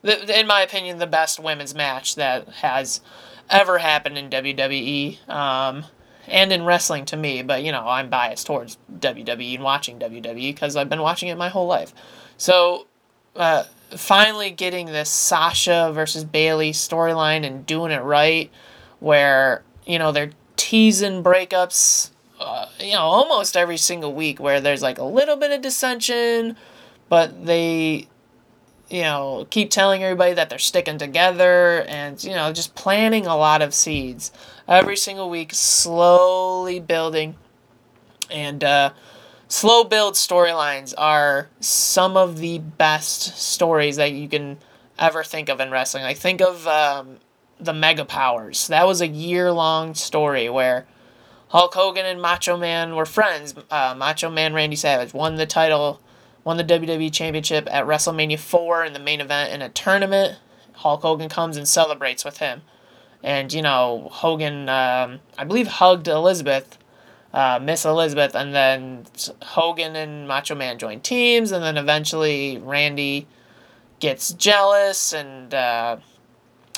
the, 0.01 0.39
in 0.39 0.47
my 0.47 0.61
opinion, 0.61 0.97
the 0.97 1.07
best 1.07 1.39
women's 1.39 1.75
match 1.75 2.15
that 2.15 2.47
has 2.49 3.01
ever 3.49 3.77
happened 3.77 4.17
in 4.17 4.29
WWE. 4.29 5.29
Um, 5.29 5.85
and 6.27 6.53
in 6.53 6.63
wrestling 6.63 7.05
to 7.05 7.17
me, 7.17 7.43
but 7.43 7.63
you 7.63 7.71
know, 7.71 7.87
I'm 7.87 8.09
biased 8.09 8.47
towards 8.47 8.77
WWE 8.99 9.55
and 9.55 9.63
watching 9.63 9.99
WWE 9.99 10.53
because 10.53 10.75
I've 10.75 10.89
been 10.89 11.01
watching 11.01 11.29
it 11.29 11.37
my 11.37 11.49
whole 11.49 11.67
life. 11.67 11.93
So, 12.37 12.87
uh, 13.35 13.65
finally 13.97 14.51
getting 14.51 14.87
this 14.87 15.09
Sasha 15.09 15.91
versus 15.93 16.23
Bayley 16.23 16.71
storyline 16.71 17.45
and 17.45 17.65
doing 17.65 17.91
it 17.91 18.01
right, 18.01 18.51
where, 18.99 19.63
you 19.85 19.99
know, 19.99 20.11
they're 20.11 20.31
teasing 20.55 21.23
breakups 21.23 22.11
uh, 22.43 22.67
you 22.79 22.91
know, 22.91 22.99
almost 22.99 23.55
every 23.55 23.77
single 23.77 24.13
week 24.13 24.39
where 24.39 24.59
there's 24.59 24.81
like 24.81 24.97
a 24.97 25.03
little 25.03 25.37
bit 25.37 25.51
of 25.51 25.61
dissension, 25.61 26.57
but 27.07 27.45
they, 27.45 28.07
you 28.89 29.01
know, 29.01 29.47
keep 29.49 29.69
telling 29.69 30.03
everybody 30.03 30.33
that 30.33 30.49
they're 30.49 30.59
sticking 30.59 30.97
together 30.97 31.83
and, 31.87 32.21
you 32.21 32.31
know, 32.31 32.51
just 32.51 32.75
planting 32.75 33.25
a 33.25 33.37
lot 33.37 33.61
of 33.61 33.73
seeds 33.73 34.31
every 34.67 34.97
single 34.97 35.29
week, 35.29 35.53
slowly 35.53 36.79
building. 36.81 37.35
And 38.29 38.61
uh, 38.63 38.91
slow 39.47 39.83
build 39.83 40.15
storylines 40.15 40.93
are 40.97 41.49
some 41.59 42.17
of 42.17 42.39
the 42.39 42.59
best 42.59 43.37
stories 43.37 43.95
that 43.97 44.11
you 44.11 44.27
can 44.27 44.57
ever 44.97 45.23
think 45.23 45.49
of 45.49 45.59
in 45.59 45.71
wrestling. 45.71 46.03
Like, 46.03 46.17
think 46.17 46.41
of 46.41 46.67
um, 46.67 47.17
the 47.59 47.73
Mega 47.73 48.05
Powers. 48.05 48.67
That 48.67 48.85
was 48.87 49.01
a 49.01 49.07
year 49.07 49.51
long 49.51 49.93
story 49.93 50.49
where 50.49 50.85
Hulk 51.49 51.73
Hogan 51.73 52.05
and 52.05 52.21
Macho 52.21 52.57
Man 52.57 52.95
were 52.95 53.05
friends. 53.05 53.53
Uh, 53.69 53.93
Macho 53.97 54.29
Man 54.29 54.53
Randy 54.53 54.75
Savage 54.75 55.13
won 55.13 55.35
the 55.35 55.45
title, 55.45 56.01
won 56.43 56.57
the 56.57 56.63
WWE 56.63 57.13
Championship 57.13 57.67
at 57.71 57.85
WrestleMania 57.85 58.39
4 58.39 58.85
in 58.85 58.93
the 58.93 58.99
main 58.99 59.21
event 59.21 59.53
in 59.53 59.61
a 59.61 59.69
tournament. 59.69 60.39
Hulk 60.73 61.03
Hogan 61.03 61.29
comes 61.29 61.55
and 61.55 61.67
celebrates 61.67 62.25
with 62.25 62.39
him. 62.39 62.63
And, 63.21 63.53
you 63.53 63.61
know, 63.61 64.09
Hogan, 64.11 64.67
um, 64.67 65.19
I 65.37 65.43
believe, 65.45 65.67
hugged 65.67 66.07
Elizabeth, 66.07 66.77
uh, 67.33 67.59
Miss 67.61 67.85
Elizabeth, 67.85 68.35
and 68.35 68.53
then 68.53 69.05
Hogan 69.41 69.95
and 69.95 70.27
Macho 70.27 70.55
Man 70.55 70.77
join 70.77 70.99
teams, 70.99 71.51
and 71.51 71.63
then 71.63 71.77
eventually 71.77 72.57
Randy 72.59 73.27
gets 73.99 74.33
jealous 74.33 75.13
and. 75.13 75.53
Uh, 75.53 75.97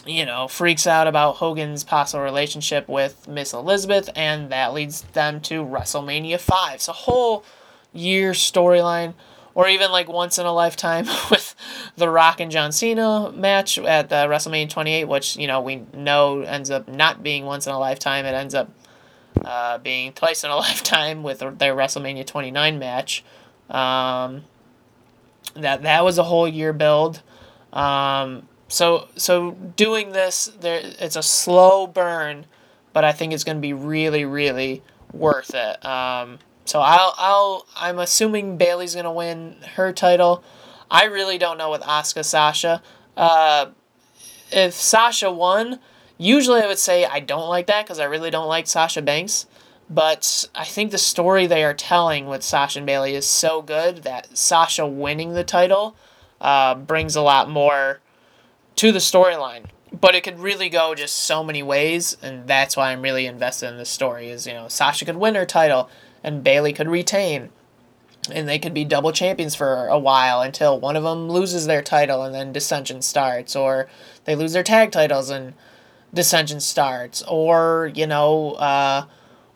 you 0.07 0.23
know, 0.23 0.47
freaks 0.47 0.85
out 0.85 1.07
about 1.07 1.37
Hogan's 1.37 1.83
possible 1.83 2.23
relationship 2.23 2.87
with 2.87 3.27
Miss 3.27 3.53
Elizabeth, 3.53 4.07
and 4.15 4.51
that 4.51 4.71
leads 4.71 5.01
them 5.01 5.41
to 5.41 5.65
WrestleMania 5.65 6.39
5. 6.39 6.81
So, 6.81 6.93
whole 6.93 7.43
year 7.91 8.33
storyline, 8.33 9.15
or 9.55 9.67
even 9.67 9.91
like 9.91 10.07
once 10.07 10.37
in 10.37 10.45
a 10.45 10.53
lifetime 10.53 11.05
with 11.31 11.55
The 11.95 12.09
Rock 12.09 12.39
and 12.39 12.51
John 12.51 12.71
Cena 12.71 13.31
match 13.31 13.79
at 13.79 14.09
the 14.09 14.15
WrestleMania 14.27 14.69
28, 14.69 15.05
which, 15.05 15.37
you 15.37 15.47
know, 15.47 15.61
we 15.61 15.83
know 15.93 16.41
ends 16.41 16.69
up 16.69 16.87
not 16.87 17.23
being 17.23 17.45
once 17.45 17.65
in 17.65 17.73
a 17.73 17.79
lifetime. 17.79 18.25
It 18.25 18.35
ends 18.35 18.53
up 18.53 18.69
uh, 19.45 19.77
being 19.77 20.11
twice 20.11 20.43
in 20.43 20.49
a 20.49 20.55
lifetime 20.67 21.23
with 21.23 21.39
their 21.39 21.75
WrestleMania 21.75 22.25
29 22.25 22.79
match. 22.79 23.23
Um, 23.69 24.43
that, 25.53 25.83
that 25.83 26.03
was 26.03 26.17
a 26.17 26.23
whole 26.23 26.47
year 26.47 26.73
build. 26.73 27.21
Um, 27.71 28.47
so 28.67 29.07
so 29.15 29.51
doing 29.51 30.11
this 30.11 30.51
there 30.59 30.81
it's 30.99 31.15
a 31.15 31.21
slow 31.23 31.85
burn, 31.85 32.45
but 32.93 33.03
I 33.03 33.11
think 33.11 33.31
it's 33.33 33.43
going 33.43 33.57
to 33.57 33.61
be 33.61 33.73
really 33.73 34.25
really 34.25 34.81
worth 35.13 35.53
it. 35.53 35.85
Um, 35.85 36.39
so 36.65 36.79
I'll 36.81 37.13
I'll 37.17 37.65
I'm 37.75 37.99
assuming 37.99 38.57
Bayley's 38.57 38.95
going 38.95 39.05
to 39.05 39.11
win 39.11 39.57
her 39.75 39.93
title. 39.93 40.43
I 40.89 41.05
really 41.05 41.37
don't 41.37 41.57
know 41.57 41.69
with 41.69 41.81
Asuka 41.81 42.25
Sasha. 42.25 42.81
Uh, 43.15 43.67
if 44.51 44.73
Sasha 44.73 45.31
won, 45.31 45.79
usually 46.17 46.61
I 46.61 46.67
would 46.67 46.79
say 46.79 47.05
I 47.05 47.19
don't 47.19 47.49
like 47.49 47.67
that 47.67 47.85
because 47.85 47.99
I 47.99 48.05
really 48.05 48.29
don't 48.29 48.47
like 48.47 48.67
Sasha 48.67 49.01
Banks. 49.01 49.45
But 49.89 50.49
I 50.55 50.65
think 50.65 50.91
the 50.91 50.97
story 50.97 51.45
they 51.45 51.63
are 51.63 51.73
telling 51.73 52.25
with 52.25 52.43
Sasha 52.43 52.79
and 52.79 52.87
Bayley 52.87 53.13
is 53.13 53.27
so 53.27 53.61
good 53.61 53.97
that 53.97 54.35
Sasha 54.35 54.87
winning 54.87 55.33
the 55.33 55.43
title 55.43 55.95
uh, 56.41 56.73
brings 56.75 57.15
a 57.15 57.21
lot 57.21 57.49
more 57.49 57.99
to 58.77 58.91
the 58.91 58.99
storyline. 58.99 59.65
But 59.91 60.15
it 60.15 60.23
could 60.23 60.39
really 60.39 60.69
go 60.69 60.95
just 60.95 61.15
so 61.15 61.43
many 61.43 61.61
ways, 61.63 62.17
and 62.21 62.47
that's 62.47 62.75
why 62.75 62.91
I'm 62.91 63.01
really 63.01 63.27
invested 63.27 63.69
in 63.69 63.77
this 63.77 63.89
story. 63.89 64.29
Is 64.29 64.45
you 64.47 64.53
know 64.53 64.67
Sasha 64.67 65.05
could 65.05 65.17
win 65.17 65.35
her 65.35 65.45
title, 65.45 65.89
and 66.23 66.43
Bayley 66.43 66.73
could 66.73 66.89
retain, 66.89 67.49
and 68.29 68.49
they 68.49 68.59
could 68.59 68.73
be 68.73 68.83
double 68.83 69.13
champions 69.13 69.55
for 69.55 69.87
a 69.87 69.99
while 69.99 70.41
until 70.41 70.79
one 70.79 70.97
of 70.97 71.03
them 71.03 71.29
loses 71.29 71.67
their 71.67 71.81
title, 71.81 72.23
and 72.23 72.35
then 72.35 72.51
dissension 72.51 73.01
starts, 73.03 73.55
or 73.55 73.87
they 74.25 74.35
lose 74.35 74.51
their 74.51 74.63
tag 74.63 74.91
titles 74.91 75.29
and 75.29 75.53
dissension 76.15 76.59
starts, 76.59 77.21
or 77.27 77.91
you 77.93 78.07
know 78.07 78.53
uh, 78.53 79.05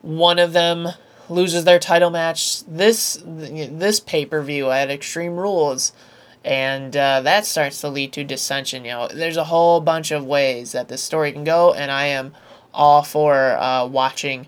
one 0.01 0.37
of 0.37 0.53
them 0.53 0.89
loses 1.27 1.63
their 1.63 1.79
title 1.79 2.11
match 2.11 2.63
this 2.65 3.19
this 3.25 3.99
pay 3.99 4.25
per 4.25 4.41
view 4.43 4.69
at 4.69 4.91
Extreme 4.91 5.37
Rules 5.37 5.93
and 6.43 6.95
uh, 6.95 7.21
that 7.21 7.45
starts 7.45 7.81
to 7.81 7.89
lead 7.89 8.13
to 8.13 8.23
dissension. 8.23 8.85
You 8.85 8.91
know, 8.91 9.07
there's 9.07 9.37
a 9.37 9.45
whole 9.45 9.81
bunch 9.81 10.11
of 10.11 10.25
ways 10.25 10.71
that 10.71 10.87
this 10.87 11.03
story 11.03 11.31
can 11.31 11.43
go, 11.43 11.73
and 11.73 11.91
I 11.91 12.05
am 12.05 12.33
all 12.73 13.03
for 13.03 13.57
uh, 13.57 13.85
watching 13.85 14.47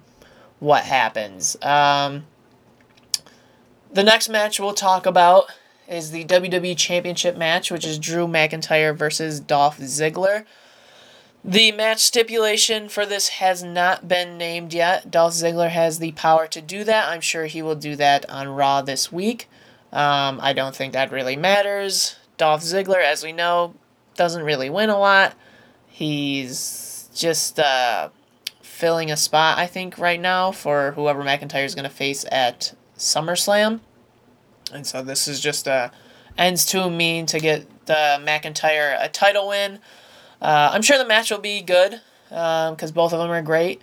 what 0.60 0.84
happens. 0.84 1.58
Um, 1.62 2.26
the 3.92 4.04
next 4.04 4.30
match 4.30 4.60
we'll 4.60 4.74
talk 4.74 5.06
about 5.06 5.46
is 5.88 6.12
the 6.12 6.24
WWE 6.24 6.78
Championship 6.78 7.36
match, 7.36 7.70
which 7.70 7.86
is 7.86 8.00
Drew 8.00 8.26
McIntyre 8.26 8.96
versus 8.96 9.42
Dolph 9.42 9.80
Ziggler. 9.80 10.46
The 11.44 11.72
match 11.72 12.00
stipulation 12.00 12.88
for 12.88 13.06
this 13.06 13.30
has 13.30 13.64
not 13.64 14.08
been 14.08 14.38
named 14.38 14.74
yet. 14.74 15.10
Dolph 15.10 15.34
Ziggler 15.34 15.70
has 15.70 15.98
the 15.98 16.12
power 16.12 16.46
to 16.48 16.62
do 16.62 16.84
that. 16.84 17.10
I'm 17.10 17.22
sure 17.22 17.46
he 17.46 17.64
will 17.64 17.76
do 17.76 17.96
that 17.96 18.30
on 18.30 18.48
Raw 18.50 18.84
this 18.84 19.12
week. 19.12 19.50
Um, 19.92 20.40
I 20.42 20.54
don't 20.54 20.76
think 20.76 20.94
that 20.94 21.12
really 21.12 21.36
matters. 21.36 22.16
Dolph 22.38 22.62
Ziggler, 22.62 23.04
as 23.04 23.24
we 23.24 23.32
know, 23.32 23.74
doesn't 24.16 24.44
really 24.44 24.70
win 24.70 24.90
a 24.92 25.00
lot. 25.00 25.34
He's 25.88 27.10
just 27.16 27.60
uh, 27.60 28.10
filling 28.62 29.12
a 29.12 29.18
spot, 29.18 29.58
I 29.58 29.66
think, 29.66 29.98
right 29.98 30.20
now 30.22 30.52
for 30.52 30.92
whoever 30.92 31.24
McIntyre 31.24 31.66
is 31.66 31.76
going 31.76 31.84
to 31.84 31.90
face 31.90 32.24
at 32.32 32.74
SummerSlam. 32.98 33.80
And 34.72 34.86
so 34.86 35.02
this 35.02 35.28
is 35.28 35.40
just 35.40 35.68
a 35.68 35.92
ends 36.38 36.66
to 36.68 36.84
a 36.84 36.90
mean 36.90 37.26
to 37.26 37.40
get 37.40 37.86
the 37.88 38.22
McIntyre 38.24 38.96
a 39.04 39.10
title 39.10 39.50
win. 39.50 39.80
Uh, 40.42 40.72
I'm 40.74 40.82
sure 40.82 40.98
the 40.98 41.06
match 41.06 41.30
will 41.30 41.38
be 41.38 41.62
good 41.62 42.02
because 42.30 42.90
um, 42.90 42.94
both 42.94 43.14
of 43.14 43.20
them 43.20 43.30
are 43.30 43.42
great. 43.42 43.82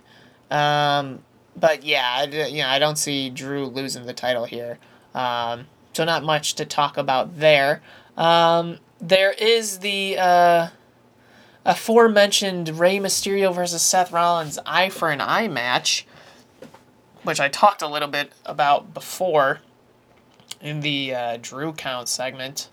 Um, 0.51 1.23
but 1.55 1.83
yeah, 1.83 2.03
I, 2.05 2.23
you 2.47 2.61
know, 2.63 2.67
I 2.67 2.79
don't 2.79 2.97
see 2.97 3.29
Drew 3.29 3.65
losing 3.65 4.05
the 4.05 4.13
title 4.13 4.45
here. 4.45 4.77
Um, 5.13 5.67
so 5.93 6.03
not 6.03 6.23
much 6.23 6.55
to 6.55 6.65
talk 6.65 6.97
about 6.97 7.39
there. 7.39 7.81
Um, 8.17 8.79
there 9.01 9.31
is 9.31 9.79
the 9.79 10.17
uh, 10.17 10.67
aforementioned 11.65 12.79
Rey 12.79 12.97
Mysterio 12.97 13.53
versus 13.53 13.81
Seth 13.81 14.11
Rollins 14.11 14.59
eye 14.65 14.89
for 14.89 15.09
an 15.09 15.21
eye 15.21 15.47
match, 15.47 16.05
which 17.23 17.39
I 17.39 17.47
talked 17.47 17.81
a 17.81 17.87
little 17.87 18.07
bit 18.07 18.31
about 18.45 18.93
before 18.93 19.59
in 20.61 20.81
the 20.81 21.15
uh, 21.15 21.37
Drew 21.41 21.73
count 21.73 22.09
segment. 22.09 22.69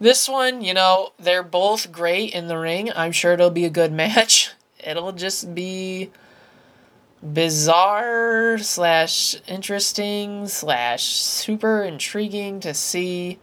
This 0.00 0.28
one, 0.28 0.62
you 0.62 0.74
know, 0.74 1.12
they're 1.18 1.42
both 1.42 1.90
great 1.90 2.32
in 2.32 2.46
the 2.46 2.58
ring. 2.58 2.92
I'm 2.94 3.12
sure 3.12 3.32
it'll 3.32 3.50
be 3.50 3.64
a 3.64 3.70
good 3.70 3.92
match. 4.04 4.52
It'll 4.84 5.12
just 5.12 5.54
be 5.54 6.10
bizarre 7.20 8.58
slash 8.58 9.36
interesting 9.48 10.46
slash 10.46 11.04
super 11.04 11.82
intriguing 11.82 12.60
to 12.60 12.72
see 12.74 13.38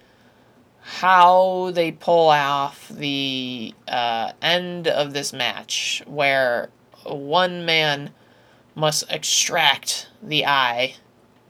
how 0.79 1.71
they 1.73 1.91
pull 1.91 2.29
off 2.29 2.87
the 2.89 3.73
uh, 3.87 4.31
end 4.41 4.87
of 4.87 5.13
this 5.13 5.33
match 5.33 6.03
where 6.05 6.69
one 7.03 7.65
man 7.65 8.11
must 8.75 9.11
extract 9.11 10.07
the 10.21 10.45
eye 10.45 10.95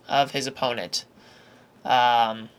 of 0.07 0.31
his 0.31 0.47
opponent. 0.47 1.05
Um, 1.83 2.49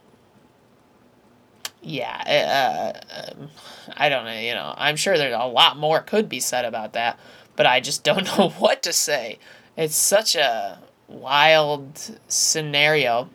yeah, 1.86 2.92
uh, 3.06 3.32
um, 3.38 3.48
I 3.96 4.08
don't 4.08 4.24
know, 4.24 4.38
you 4.38 4.54
know, 4.54 4.74
I'm 4.76 4.96
sure 4.96 5.16
there's 5.16 5.34
a 5.34 5.46
lot 5.46 5.76
more 5.76 6.00
could 6.00 6.28
be 6.28 6.40
said 6.40 6.64
about 6.64 6.94
that, 6.94 7.18
but 7.54 7.64
I 7.64 7.78
just 7.80 8.02
don't 8.04 8.24
know 8.36 8.48
what 8.58 8.82
to 8.82 8.92
say. 8.92 9.38
It's 9.76 9.94
such 9.94 10.34
a 10.34 10.80
wild 11.06 12.18
scenario. 12.26 13.30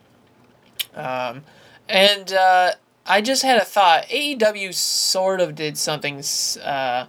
Um, 0.94 1.44
and 1.88 2.32
uh, 2.32 2.72
I 3.06 3.22
just 3.22 3.42
had 3.42 3.60
a 3.60 3.64
thought. 3.64 4.04
AEW 4.08 4.74
sort 4.74 5.40
of 5.40 5.54
did 5.54 5.78
something 5.78 6.22
uh, 6.62 7.06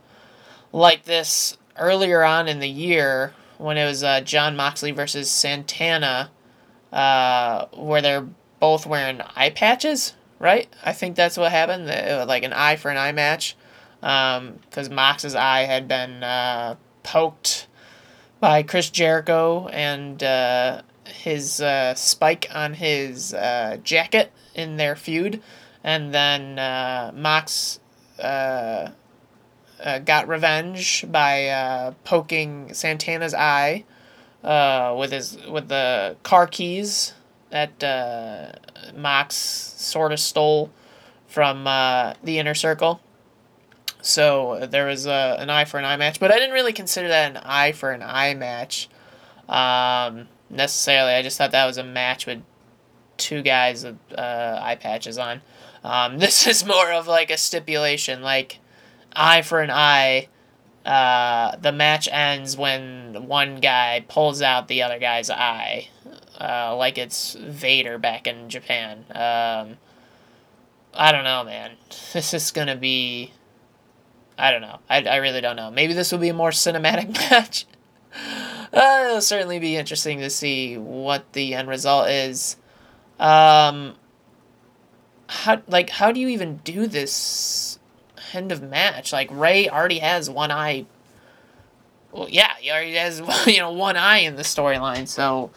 like 0.71 1.03
this 1.03 1.57
earlier 1.77 2.23
on 2.23 2.47
in 2.47 2.59
the 2.59 2.69
year 2.69 3.33
when 3.57 3.77
it 3.77 3.85
was 3.85 4.01
uh, 4.01 4.21
Jon 4.21 4.55
Moxley 4.55 4.91
versus 4.91 5.29
Santana, 5.29 6.31
uh, 6.93 7.65
where 7.73 8.01
they're 8.01 8.27
both 8.59 8.85
wearing 8.85 9.19
eye 9.35 9.49
patches, 9.49 10.13
right? 10.43 10.67
I 10.83 10.93
think 10.93 11.15
that's 11.15 11.37
what 11.37 11.51
happened. 11.51 11.87
Like 12.27 12.43
an 12.43 12.53
eye 12.53 12.75
for 12.75 12.91
an 12.91 12.97
eye 12.97 13.11
match. 13.11 13.55
Because 13.99 14.89
um, 14.89 14.95
Mox's 14.95 15.33
eye 15.33 15.61
had 15.61 15.87
been 15.87 16.23
uh, 16.23 16.75
poked 17.01 17.67
by 18.39 18.61
Chris 18.61 18.89
Jericho 18.89 19.67
and 19.69 20.21
uh, 20.21 20.81
his 21.05 21.61
uh, 21.61 21.95
spike 21.95 22.47
on 22.53 22.75
his 22.75 23.33
jacket 23.83 24.31
in 24.53 24.77
their 24.77 24.95
feud 24.95 25.41
and 25.83 26.13
then 26.13 26.57
uh, 26.57 27.11
Mox 27.13 27.79
uh, 28.19 28.89
uh, 29.83 29.99
got 29.99 30.27
revenge 30.27 31.05
by 31.09 31.47
uh, 31.47 31.91
poking 32.03 32.73
Santana's 32.73 33.33
eye 33.33 33.83
uh, 34.43 34.95
with 34.97 35.11
his 35.11 35.37
with 35.47 35.67
the 35.67 36.15
car 36.23 36.47
keys 36.47 37.13
that 37.53 37.83
uh, 37.83 38.51
Mox 38.95 39.35
sort 39.35 40.11
of 40.11 40.19
stole 40.19 40.71
from 41.27 41.67
uh, 41.67 42.15
the 42.23 42.39
inner 42.39 42.55
circle. 42.55 42.99
So 44.01 44.67
there 44.69 44.87
was 44.87 45.05
a, 45.05 45.37
an 45.39 45.51
eye 45.51 45.65
for 45.65 45.77
an 45.77 45.85
eye 45.85 45.95
match, 45.97 46.19
but 46.19 46.31
I 46.31 46.39
didn't 46.39 46.53
really 46.53 46.73
consider 46.73 47.09
that 47.09 47.35
an 47.35 47.37
eye 47.37 47.71
for 47.71 47.91
an 47.91 48.01
eye 48.01 48.33
match 48.33 48.89
um, 49.47 50.27
necessarily. 50.49 51.13
I 51.13 51.21
just 51.21 51.37
thought 51.37 51.51
that 51.51 51.67
was 51.67 51.77
a 51.77 51.83
match 51.83 52.25
with 52.25 52.41
two 53.17 53.43
guys 53.43 53.83
with 53.83 53.99
uh, 54.17 54.59
eye 54.59 54.75
patches 54.75 55.19
on. 55.19 55.41
Um, 55.83 56.17
this 56.17 56.47
is 56.47 56.65
more 56.65 56.91
of 56.91 57.07
like 57.07 57.29
a 57.29 57.37
stipulation, 57.37 58.23
like 58.23 58.59
eye 59.15 59.43
for 59.43 59.61
an 59.61 59.69
eye. 59.69 60.27
Uh, 60.83 61.55
the 61.57 61.71
match 61.71 62.09
ends 62.11 62.57
when 62.57 63.27
one 63.27 63.59
guy 63.59 64.03
pulls 64.07 64.41
out 64.41 64.67
the 64.67 64.81
other 64.81 64.97
guy's 64.97 65.29
eye, 65.29 65.87
uh, 66.43 66.75
like 66.75 66.97
it's 66.97 67.35
Vader 67.35 67.97
back 67.97 68.27
in 68.27 68.49
Japan. 68.49 69.05
Um, 69.09 69.77
I 70.93 71.11
don't 71.11 71.23
know, 71.23 71.43
man. 71.45 71.71
This 72.11 72.33
is 72.33 72.51
gonna 72.51 72.75
be. 72.75 73.31
I 74.37 74.51
don't 74.51 74.61
know. 74.61 74.79
I, 74.89 75.03
I 75.03 75.15
really 75.17 75.41
don't 75.41 75.55
know. 75.55 75.71
Maybe 75.71 75.93
this 75.93 76.11
will 76.11 76.19
be 76.19 76.29
a 76.29 76.33
more 76.33 76.49
cinematic 76.49 77.13
match. 77.31 77.65
uh, 78.73 79.05
it'll 79.07 79.21
certainly 79.21 79.59
be 79.59 79.77
interesting 79.77 80.19
to 80.19 80.29
see 80.29 80.77
what 80.77 81.31
the 81.33 81.53
end 81.53 81.69
result 81.69 82.09
is. 82.09 82.57
Um, 83.19 83.95
how 85.27 85.61
like 85.67 85.89
how 85.89 86.11
do 86.11 86.19
you 86.19 86.27
even 86.27 86.57
do 86.57 86.87
this 86.87 87.79
end 88.33 88.51
of 88.51 88.61
match? 88.61 89.13
Like 89.13 89.29
Rey 89.31 89.69
already 89.69 89.99
has 89.99 90.29
one 90.29 90.51
eye. 90.51 90.85
Well, 92.11 92.27
yeah, 92.29 92.51
he 92.59 92.69
already 92.69 92.95
has 92.95 93.21
you 93.47 93.59
know 93.59 93.71
one 93.71 93.95
eye 93.95 94.19
in 94.19 94.35
the 94.35 94.43
storyline. 94.43 95.07
So, 95.07 95.51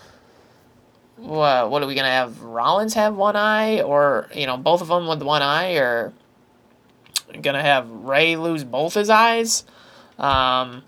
what 1.17 1.71
what 1.71 1.83
are 1.83 1.87
we 1.87 1.95
gonna 1.95 2.09
have? 2.09 2.43
Rollins 2.43 2.95
have 2.95 3.15
one 3.15 3.37
eye, 3.37 3.81
or 3.81 4.29
you 4.35 4.47
know 4.47 4.57
both 4.57 4.83
of 4.83 4.89
them 4.89 5.07
with 5.07 5.23
one 5.23 5.43
eye, 5.43 5.75
or 5.75 6.13
gonna 7.41 7.63
have 7.63 7.89
Rey 7.91 8.37
lose 8.37 8.65
both 8.65 8.95
his 8.95 9.11
eyes? 9.11 9.65
Um, 10.19 10.83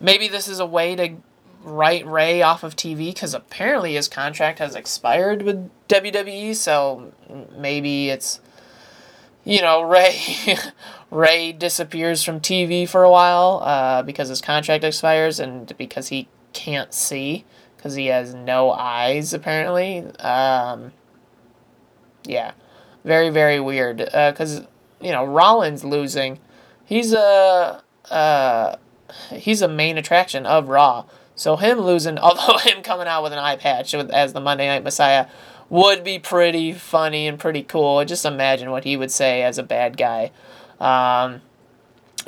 maybe 0.00 0.28
this 0.28 0.48
is 0.48 0.60
a 0.60 0.66
way 0.66 0.96
to 0.96 1.16
write 1.62 2.06
Rey 2.06 2.42
off 2.42 2.64
of 2.64 2.76
TV 2.76 3.14
because 3.14 3.34
apparently 3.34 3.94
his 3.94 4.08
contract 4.08 4.58
has 4.58 4.74
expired 4.74 5.42
with 5.42 5.70
WWE. 5.88 6.54
So 6.54 7.12
maybe 7.56 8.10
it's 8.10 8.40
you 9.44 9.62
know 9.62 9.82
Rey 9.88 10.56
Rey 11.10 11.52
disappears 11.52 12.22
from 12.22 12.40
TV 12.40 12.86
for 12.88 13.04
a 13.04 13.10
while 13.10 13.60
uh, 13.64 14.02
because 14.02 14.28
his 14.28 14.42
contract 14.42 14.84
expires 14.84 15.40
and 15.40 15.74
because 15.78 16.08
he 16.08 16.28
can't 16.52 16.92
see 16.92 17.46
because 17.82 17.96
he 17.96 18.06
has 18.06 18.32
no 18.32 18.70
eyes 18.70 19.34
apparently. 19.34 20.06
Um, 20.20 20.92
yeah, 22.24 22.52
very 23.04 23.28
very 23.28 23.58
weird. 23.58 23.96
Because 23.96 24.60
uh, 24.60 24.66
you 25.00 25.10
know 25.10 25.24
Rollins 25.24 25.82
losing, 25.82 26.38
he's 26.84 27.12
a 27.12 27.82
uh, 28.08 28.76
he's 29.30 29.62
a 29.62 29.68
main 29.68 29.98
attraction 29.98 30.46
of 30.46 30.68
Raw. 30.68 31.06
So 31.34 31.56
him 31.56 31.80
losing, 31.80 32.18
although 32.20 32.58
him 32.58 32.84
coming 32.84 33.08
out 33.08 33.24
with 33.24 33.32
an 33.32 33.40
eye 33.40 33.56
patch 33.56 33.94
as 33.94 34.32
the 34.32 34.40
Monday 34.40 34.68
Night 34.68 34.84
Messiah 34.84 35.26
would 35.68 36.04
be 36.04 36.20
pretty 36.20 36.72
funny 36.72 37.26
and 37.26 37.36
pretty 37.36 37.64
cool. 37.64 38.04
Just 38.04 38.24
imagine 38.24 38.70
what 38.70 38.84
he 38.84 38.96
would 38.96 39.10
say 39.10 39.42
as 39.42 39.58
a 39.58 39.62
bad 39.64 39.96
guy. 39.96 40.30
Um, 40.78 41.40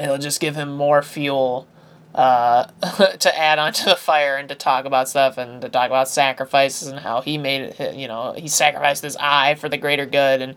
it'll 0.00 0.18
just 0.18 0.40
give 0.40 0.56
him 0.56 0.76
more 0.76 1.00
fuel 1.02 1.68
uh, 2.14 2.64
to 3.18 3.38
add 3.38 3.58
onto 3.58 3.84
the 3.84 3.96
fire 3.96 4.36
and 4.36 4.48
to 4.48 4.54
talk 4.54 4.84
about 4.84 5.08
stuff 5.08 5.36
and 5.36 5.60
to 5.62 5.68
talk 5.68 5.86
about 5.86 6.08
sacrifices 6.08 6.88
and 6.88 7.00
how 7.00 7.20
he 7.20 7.38
made 7.38 7.62
it. 7.62 7.94
You 7.94 8.08
know, 8.08 8.32
he 8.32 8.48
sacrificed 8.48 9.02
his 9.02 9.16
eye 9.18 9.54
for 9.56 9.68
the 9.68 9.76
greater 9.76 10.06
good 10.06 10.40
and 10.40 10.56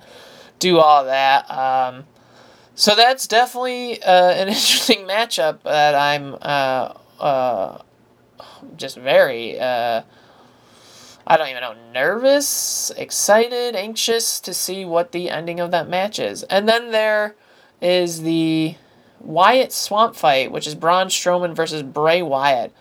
do 0.59 0.79
all 0.79 1.05
that. 1.05 1.49
Um, 1.49 2.05
so 2.75 2.95
that's 2.95 3.27
definitely 3.27 4.01
uh, 4.03 4.31
an 4.31 4.47
interesting 4.49 5.07
matchup 5.07 5.63
that 5.63 5.95
I'm 5.95 6.35
uh, 6.41 6.93
uh 7.19 7.81
just 8.75 8.97
very, 8.97 9.59
uh, 9.59 10.01
I 11.25 11.37
don't 11.37 11.49
even 11.49 11.61
know, 11.61 11.75
nervous, 11.93 12.91
excited, 12.95 13.75
anxious 13.75 14.39
to 14.41 14.53
see 14.53 14.85
what 14.85 15.11
the 15.11 15.29
ending 15.29 15.59
of 15.59 15.71
that 15.71 15.89
match 15.89 16.19
is. 16.19 16.43
And 16.43 16.67
then 16.69 16.91
there 16.91 17.35
is 17.81 18.21
the 18.21 18.75
Wyatt 19.19 19.71
Swamp 19.71 20.15
fight, 20.15 20.51
which 20.51 20.67
is 20.67 20.75
Braun 20.75 21.07
Strowman 21.07 21.55
versus 21.55 21.83
Bray 21.83 22.21
Wyatt. 22.21 22.73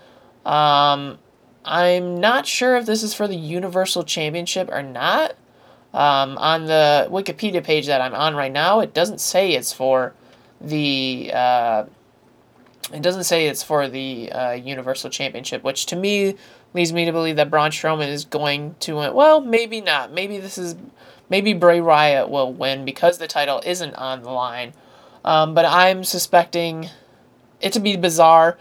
Um, 0.45 1.19
I'm 1.65 2.21
not 2.21 2.47
sure 2.47 2.77
if 2.77 2.87
this 2.87 3.03
is 3.03 3.15
for 3.15 3.27
the 3.27 3.37
Universal 3.37 4.05
Championship 4.05 4.69
or 4.71 4.83
not. 4.83 5.35
Um, 5.95 6.37
on 6.39 6.67
the 6.67 7.09
Wikipedia 7.11 7.65
page 7.65 7.87
that 7.87 8.01
I'm 8.01 8.15
on 8.15 8.37
right 8.37 8.53
now, 8.53 8.81
it 8.81 8.93
doesn't 8.93 9.21
say 9.21 9.53
it's 9.53 9.73
for 9.73 10.13
the 10.61 11.31
uh, 11.35 11.85
It 12.93 13.03
doesn't 13.03 13.25
say 13.25 13.49
it's 13.49 13.63
for 13.63 13.89
the 13.89 14.31
uh, 14.31 14.53
Universal 14.53 15.11
Championship, 15.11 15.65
which 15.65 15.87
to 15.87 15.97
me 15.97 16.37
leads 16.73 16.93
me 16.93 17.05
to 17.05 17.13
believe 17.13 17.37
that 17.37 17.51
Braun 17.51 17.71
Strowman 17.71 18.09
is 18.09 18.25
going 18.25 18.77
to 18.81 18.97
win. 18.97 19.15
Well, 19.15 19.41
maybe 19.41 19.81
not. 19.81 20.13
Maybe 20.13 20.39
this 20.39 20.59
is. 20.59 20.77
Maybe 21.29 21.53
Bray 21.55 21.81
Wyatt 21.81 22.29
will 22.29 22.53
win 22.53 22.85
because 22.85 23.19
the 23.19 23.27
title 23.27 23.61
isn't 23.67 23.95
on 23.97 24.23
the 24.23 24.31
line. 24.31 24.73
Um, 25.27 25.55
but 25.55 25.65
I'm 25.65 26.05
suspecting 26.05 26.89
it 27.61 27.73
to 27.73 27.81
be 27.81 27.97
bizarre. 27.97 28.57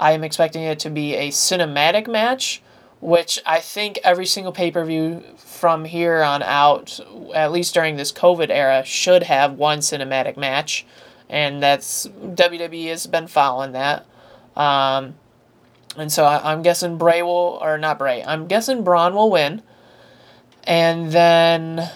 I 0.00 0.12
am 0.12 0.24
expecting 0.24 0.62
it 0.62 0.78
to 0.80 0.90
be 0.90 1.14
a 1.14 1.28
cinematic 1.28 2.08
match, 2.08 2.62
which 3.00 3.38
I 3.44 3.60
think 3.60 3.98
every 4.02 4.26
single 4.26 4.52
pay 4.52 4.70
per 4.70 4.84
view 4.84 5.22
from 5.36 5.84
here 5.84 6.22
on 6.22 6.42
out, 6.42 6.98
at 7.34 7.52
least 7.52 7.74
during 7.74 7.96
this 7.96 8.10
COVID 8.10 8.48
era, 8.48 8.84
should 8.84 9.24
have 9.24 9.54
one 9.54 9.80
cinematic 9.80 10.36
match. 10.36 10.86
And 11.28 11.62
that's 11.62 12.06
WWE 12.06 12.88
has 12.88 13.06
been 13.06 13.26
following 13.26 13.72
that. 13.72 14.06
Um, 14.56 15.16
and 15.96 16.10
so 16.10 16.24
I, 16.24 16.52
am 16.52 16.62
guessing 16.62 16.96
Bray 16.96 17.22
will, 17.22 17.58
or 17.60 17.76
not 17.76 17.98
Bray, 17.98 18.24
I'm 18.24 18.46
guessing 18.46 18.82
Braun 18.82 19.14
will 19.14 19.30
win. 19.30 19.62
And 20.64 21.12
then 21.12 21.90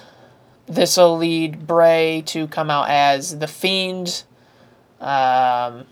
this 0.66 0.96
will 0.96 1.16
lead 1.16 1.66
Bray 1.66 2.22
to 2.26 2.46
come 2.48 2.70
out 2.70 2.88
as 2.88 3.38
The 3.38 3.48
Fiend 3.48 4.24
um, 5.00 5.86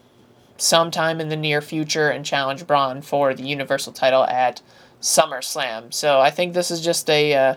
sometime 0.56 1.20
in 1.20 1.28
the 1.28 1.36
near 1.36 1.60
future 1.60 2.08
and 2.08 2.24
challenge 2.24 2.66
Braun 2.66 3.02
for 3.02 3.34
the 3.34 3.42
Universal 3.42 3.92
title 3.94 4.24
at 4.24 4.62
SummerSlam. 5.00 5.92
So 5.92 6.20
I 6.20 6.30
think 6.30 6.54
this 6.54 6.70
is 6.70 6.80
just 6.80 7.08
a 7.10 7.34
uh, 7.34 7.54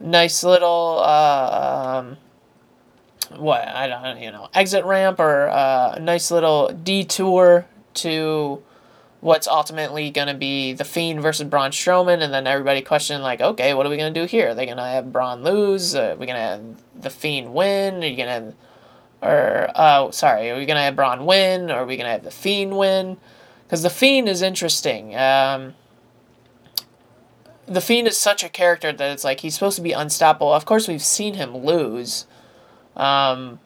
nice 0.00 0.42
little 0.42 1.00
uh, 1.02 2.02
um, 2.02 2.16
what 3.38 3.66
I 3.66 3.86
don't 3.86 4.20
you 4.20 4.30
know 4.30 4.48
exit 4.54 4.84
ramp 4.84 5.18
or 5.18 5.48
uh, 5.48 5.94
a 5.96 6.00
nice 6.00 6.30
little 6.30 6.68
detour 6.68 7.66
to 7.94 8.62
what's 9.24 9.48
ultimately 9.48 10.10
going 10.10 10.28
to 10.28 10.34
be 10.34 10.74
the 10.74 10.84
Fiend 10.84 11.22
versus 11.22 11.48
Braun 11.48 11.70
Strowman, 11.70 12.22
and 12.22 12.32
then 12.32 12.46
everybody 12.46 12.82
questioning 12.82 13.22
like, 13.22 13.40
okay, 13.40 13.72
what 13.72 13.86
are 13.86 13.88
we 13.88 13.96
going 13.96 14.12
to 14.12 14.20
do 14.20 14.26
here? 14.26 14.50
Are 14.50 14.54
they 14.54 14.66
going 14.66 14.76
to 14.76 14.84
have 14.84 15.12
Braun 15.12 15.42
lose? 15.42 15.94
Are 15.94 16.14
we 16.14 16.26
going 16.26 16.36
to 16.36 16.42
have 16.42 16.62
the 16.94 17.10
Fiend 17.10 17.54
win? 17.54 18.04
Are 18.04 18.06
you 18.06 18.16
going 18.16 18.28
to 18.28 18.54
or 19.24 19.70
oh 19.74 20.10
sorry, 20.10 20.50
are 20.50 20.56
we 20.56 20.66
going 20.66 20.76
to 20.76 20.82
have 20.82 20.94
Braun 20.94 21.24
win? 21.24 21.70
Or 21.70 21.76
are 21.76 21.86
we 21.86 21.96
going 21.96 22.06
to 22.06 22.12
have 22.12 22.24
the 22.24 22.30
Fiend 22.30 22.76
win? 22.76 23.16
Because 23.64 23.82
the 23.82 23.90
Fiend 23.90 24.28
is 24.28 24.42
interesting. 24.42 25.16
Um, 25.16 25.74
the 27.66 27.80
Fiend 27.80 28.06
is 28.06 28.18
such 28.18 28.44
a 28.44 28.50
character 28.50 28.92
that 28.92 29.12
it's 29.12 29.24
like 29.24 29.40
he's 29.40 29.54
supposed 29.54 29.76
to 29.76 29.82
be 29.82 29.92
unstoppable. 29.92 30.52
Of 30.52 30.66
course, 30.66 30.86
we've 30.86 31.02
seen 31.02 31.34
him 31.34 31.56
lose, 31.56 32.26
um, 32.94 33.58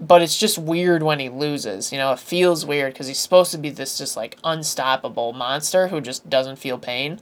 but 0.00 0.22
it's 0.22 0.38
just 0.38 0.58
weird 0.58 1.02
when 1.02 1.20
he 1.20 1.28
loses. 1.28 1.92
You 1.92 1.98
know, 1.98 2.12
it 2.12 2.18
feels 2.18 2.66
weird 2.66 2.92
because 2.92 3.06
he's 3.06 3.18
supposed 3.18 3.52
to 3.52 3.58
be 3.58 3.70
this 3.70 3.98
just 3.98 4.16
like 4.16 4.38
unstoppable 4.44 5.32
monster 5.32 5.88
who 5.88 6.00
just 6.00 6.28
doesn't 6.28 6.56
feel 6.56 6.78
pain. 6.78 7.20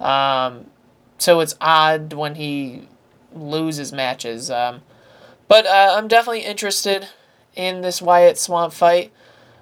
Um, 0.00 0.66
so 1.18 1.40
it's 1.40 1.56
odd 1.60 2.12
when 2.12 2.34
he 2.36 2.88
loses 3.32 3.92
matches. 3.92 4.50
Um, 4.50 4.82
but 5.48 5.66
uh, 5.66 5.94
I'm 5.96 6.08
definitely 6.08 6.44
interested 6.44 7.08
in 7.54 7.80
this 7.80 8.02
Wyatt 8.02 8.38
Swamp 8.38 8.72
fight. 8.72 9.12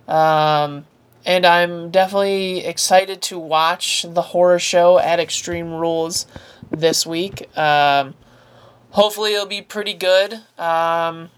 Um, 0.08 0.86
and 1.24 1.44
I'm 1.44 1.90
definitely 1.90 2.64
excited 2.64 3.20
to 3.22 3.38
watch 3.38 4.06
the 4.08 4.22
horror 4.22 4.60
show 4.60 4.98
at 4.98 5.18
Extreme 5.18 5.72
Rules 5.72 6.26
this 6.70 7.04
week. 7.04 7.48
Um, 7.58 8.14
hopefully, 8.90 9.34
it'll 9.34 9.46
be 9.46 9.62
pretty 9.62 9.94
good. 9.94 10.34
Um, 10.56 11.30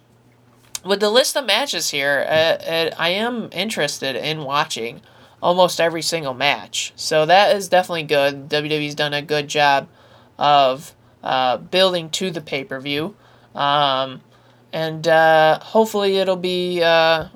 with 0.84 1.00
the 1.00 1.10
list 1.10 1.36
of 1.36 1.46
matches 1.46 1.90
here, 1.90 2.24
uh, 2.28 2.32
uh, 2.32 2.90
I 2.98 3.10
am 3.10 3.48
interested 3.52 4.16
in 4.16 4.44
watching 4.44 5.00
almost 5.42 5.80
every 5.80 6.02
single 6.02 6.34
match. 6.34 6.92
So 6.96 7.26
that 7.26 7.56
is 7.56 7.68
definitely 7.68 8.04
good. 8.04 8.48
WWE's 8.48 8.94
done 8.94 9.14
a 9.14 9.22
good 9.22 9.48
job 9.48 9.88
of 10.38 10.94
uh, 11.22 11.58
building 11.58 12.10
to 12.10 12.30
the 12.30 12.40
pay 12.40 12.64
per 12.64 12.80
view. 12.80 13.14
Um, 13.54 14.20
and 14.72 15.06
uh, 15.08 15.60
hopefully 15.60 16.18
it'll 16.18 16.36
be 16.36 16.82
uh, 16.82 17.28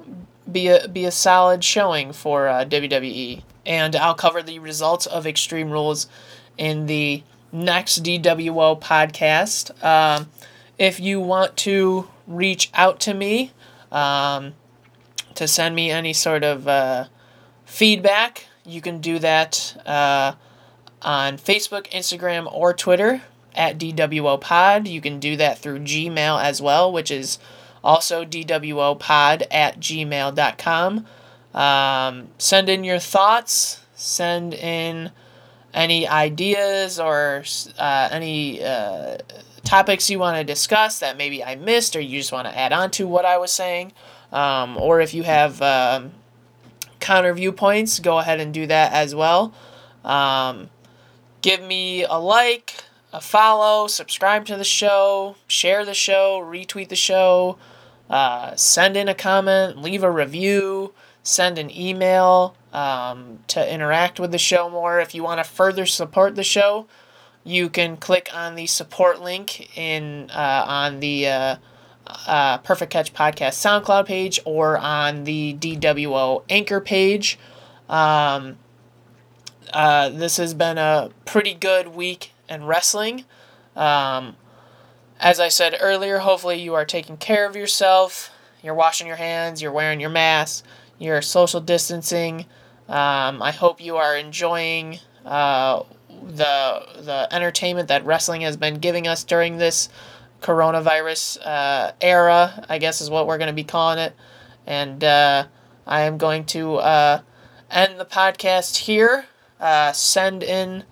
be 0.50 0.68
a 0.68 0.88
be 0.88 1.04
a 1.04 1.10
solid 1.10 1.64
showing 1.64 2.12
for 2.12 2.48
uh, 2.48 2.64
WWE. 2.64 3.42
And 3.64 3.94
I'll 3.96 4.14
cover 4.14 4.42
the 4.42 4.58
results 4.58 5.06
of 5.06 5.26
Extreme 5.26 5.70
Rules 5.70 6.08
in 6.58 6.86
the 6.86 7.22
next 7.52 8.02
DWO 8.02 8.80
podcast. 8.80 9.82
Um, 9.84 10.28
if 10.78 10.98
you 10.98 11.20
want 11.20 11.56
to 11.58 12.08
reach 12.26 12.70
out 12.74 13.00
to 13.00 13.14
me 13.14 13.52
um, 13.90 14.54
to 15.34 15.46
send 15.48 15.74
me 15.74 15.90
any 15.90 16.12
sort 16.12 16.44
of 16.44 16.68
uh, 16.68 17.06
feedback, 17.64 18.46
you 18.64 18.80
can 18.80 19.00
do 19.00 19.18
that 19.18 19.76
uh, 19.86 20.34
on 21.00 21.36
Facebook, 21.36 21.90
Instagram, 21.90 22.52
or 22.52 22.72
Twitter 22.72 23.22
at 23.54 23.78
DWO 23.78 24.40
Pod. 24.40 24.86
You 24.86 25.00
can 25.00 25.18
do 25.18 25.36
that 25.36 25.58
through 25.58 25.80
Gmail 25.80 26.42
as 26.42 26.62
well, 26.62 26.92
which 26.92 27.10
is 27.10 27.38
also, 27.84 28.24
dwopod 28.24 29.42
at 29.50 29.80
gmail.com. 29.80 31.06
Um, 31.54 32.28
send 32.38 32.68
in 32.68 32.84
your 32.84 32.98
thoughts, 32.98 33.80
send 33.94 34.54
in 34.54 35.10
any 35.74 36.06
ideas 36.06 37.00
or 37.00 37.44
uh, 37.78 38.08
any 38.10 38.62
uh, 38.62 39.18
topics 39.64 40.10
you 40.10 40.18
want 40.18 40.36
to 40.36 40.44
discuss 40.44 40.98
that 41.00 41.16
maybe 41.16 41.42
I 41.42 41.56
missed 41.56 41.96
or 41.96 42.00
you 42.00 42.18
just 42.18 42.32
want 42.32 42.46
to 42.46 42.58
add 42.58 42.72
on 42.72 42.90
to 42.92 43.06
what 43.06 43.24
I 43.24 43.38
was 43.38 43.52
saying. 43.52 43.92
Um, 44.32 44.76
or 44.76 45.00
if 45.00 45.14
you 45.14 45.22
have 45.24 45.60
um, 45.60 46.12
counter 47.00 47.34
viewpoints, 47.34 48.00
go 48.00 48.18
ahead 48.18 48.40
and 48.40 48.52
do 48.52 48.66
that 48.66 48.92
as 48.92 49.14
well. 49.14 49.52
Um, 50.04 50.70
give 51.42 51.62
me 51.62 52.04
a 52.04 52.14
like, 52.14 52.84
a 53.12 53.20
follow, 53.20 53.86
subscribe 53.86 54.46
to 54.46 54.56
the 54.56 54.64
show, 54.64 55.36
share 55.46 55.84
the 55.84 55.94
show, 55.94 56.40
retweet 56.42 56.88
the 56.88 56.96
show. 56.96 57.58
Uh, 58.08 58.54
send 58.56 58.96
in 58.96 59.08
a 59.08 59.14
comment, 59.14 59.78
leave 59.78 60.02
a 60.02 60.10
review, 60.10 60.92
send 61.22 61.58
an 61.58 61.70
email 61.74 62.54
um, 62.72 63.38
to 63.48 63.72
interact 63.72 64.18
with 64.18 64.32
the 64.32 64.38
show 64.38 64.68
more. 64.68 65.00
If 65.00 65.14
you 65.14 65.22
want 65.22 65.38
to 65.42 65.50
further 65.50 65.86
support 65.86 66.34
the 66.34 66.44
show, 66.44 66.86
you 67.44 67.68
can 67.68 67.96
click 67.96 68.28
on 68.32 68.54
the 68.54 68.66
support 68.66 69.20
link 69.20 69.76
in 69.76 70.30
uh, 70.30 70.64
on 70.66 71.00
the 71.00 71.28
uh, 71.28 71.56
uh, 72.26 72.58
Perfect 72.58 72.92
Catch 72.92 73.12
Podcast 73.12 73.54
SoundCloud 73.54 74.06
page 74.06 74.40
or 74.44 74.78
on 74.78 75.24
the 75.24 75.54
DWO 75.54 76.44
Anchor 76.48 76.80
page. 76.80 77.38
Um, 77.88 78.58
uh, 79.72 80.10
this 80.10 80.36
has 80.36 80.54
been 80.54 80.78
a 80.78 81.10
pretty 81.24 81.54
good 81.54 81.88
week 81.88 82.32
in 82.48 82.64
wrestling. 82.64 83.24
Um, 83.74 84.36
as 85.18 85.40
I 85.40 85.48
said 85.48 85.76
earlier, 85.80 86.18
hopefully 86.18 86.60
you 86.60 86.74
are 86.74 86.84
taking 86.84 87.16
care 87.16 87.46
of 87.46 87.56
yourself. 87.56 88.30
You're 88.62 88.74
washing 88.74 89.06
your 89.06 89.16
hands, 89.16 89.60
you're 89.60 89.72
wearing 89.72 89.98
your 89.98 90.10
mask, 90.10 90.64
you're 90.98 91.22
social 91.22 91.60
distancing. 91.60 92.46
Um, 92.88 93.42
I 93.42 93.50
hope 93.50 93.80
you 93.80 93.96
are 93.96 94.16
enjoying 94.16 94.98
uh, 95.24 95.82
the 96.26 96.86
the 97.00 97.28
entertainment 97.30 97.88
that 97.88 98.04
wrestling 98.04 98.42
has 98.42 98.56
been 98.56 98.78
giving 98.78 99.06
us 99.06 99.24
during 99.24 99.58
this 99.58 99.88
coronavirus 100.40 101.38
uh, 101.44 101.92
era. 102.00 102.64
I 102.68 102.78
guess 102.78 103.00
is 103.00 103.10
what 103.10 103.26
we're 103.26 103.38
going 103.38 103.48
to 103.48 103.54
be 103.54 103.64
calling 103.64 103.98
it. 103.98 104.14
And 104.66 105.02
uh, 105.02 105.46
I 105.86 106.02
am 106.02 106.18
going 106.18 106.44
to 106.46 106.76
uh, 106.76 107.20
end 107.70 107.98
the 107.98 108.04
podcast 108.04 108.76
here. 108.76 109.26
Uh, 109.60 109.92
send 109.92 110.42
in 110.42 110.84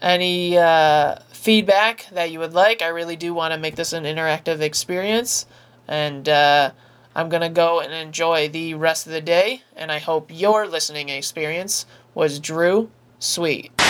any 0.00 0.56
uh, 0.56 1.16
feedback 1.30 2.06
that 2.12 2.30
you 2.30 2.38
would 2.38 2.54
like. 2.54 2.82
I 2.82 2.88
really 2.88 3.16
do 3.16 3.34
want 3.34 3.52
to 3.52 3.58
make 3.58 3.76
this 3.76 3.92
an 3.92 4.04
interactive 4.04 4.60
experience. 4.60 5.46
And 5.88 6.28
uh, 6.28 6.70
I'm 7.14 7.28
going 7.28 7.42
to 7.42 7.48
go 7.48 7.80
and 7.80 7.92
enjoy 7.92 8.48
the 8.48 8.74
rest 8.74 9.06
of 9.06 9.12
the 9.12 9.20
day. 9.20 9.62
And 9.76 9.90
I 9.90 9.98
hope 9.98 10.30
your 10.32 10.66
listening 10.66 11.08
experience 11.08 11.86
was 12.14 12.38
Drew 12.38 12.90
Sweet. 13.18 13.83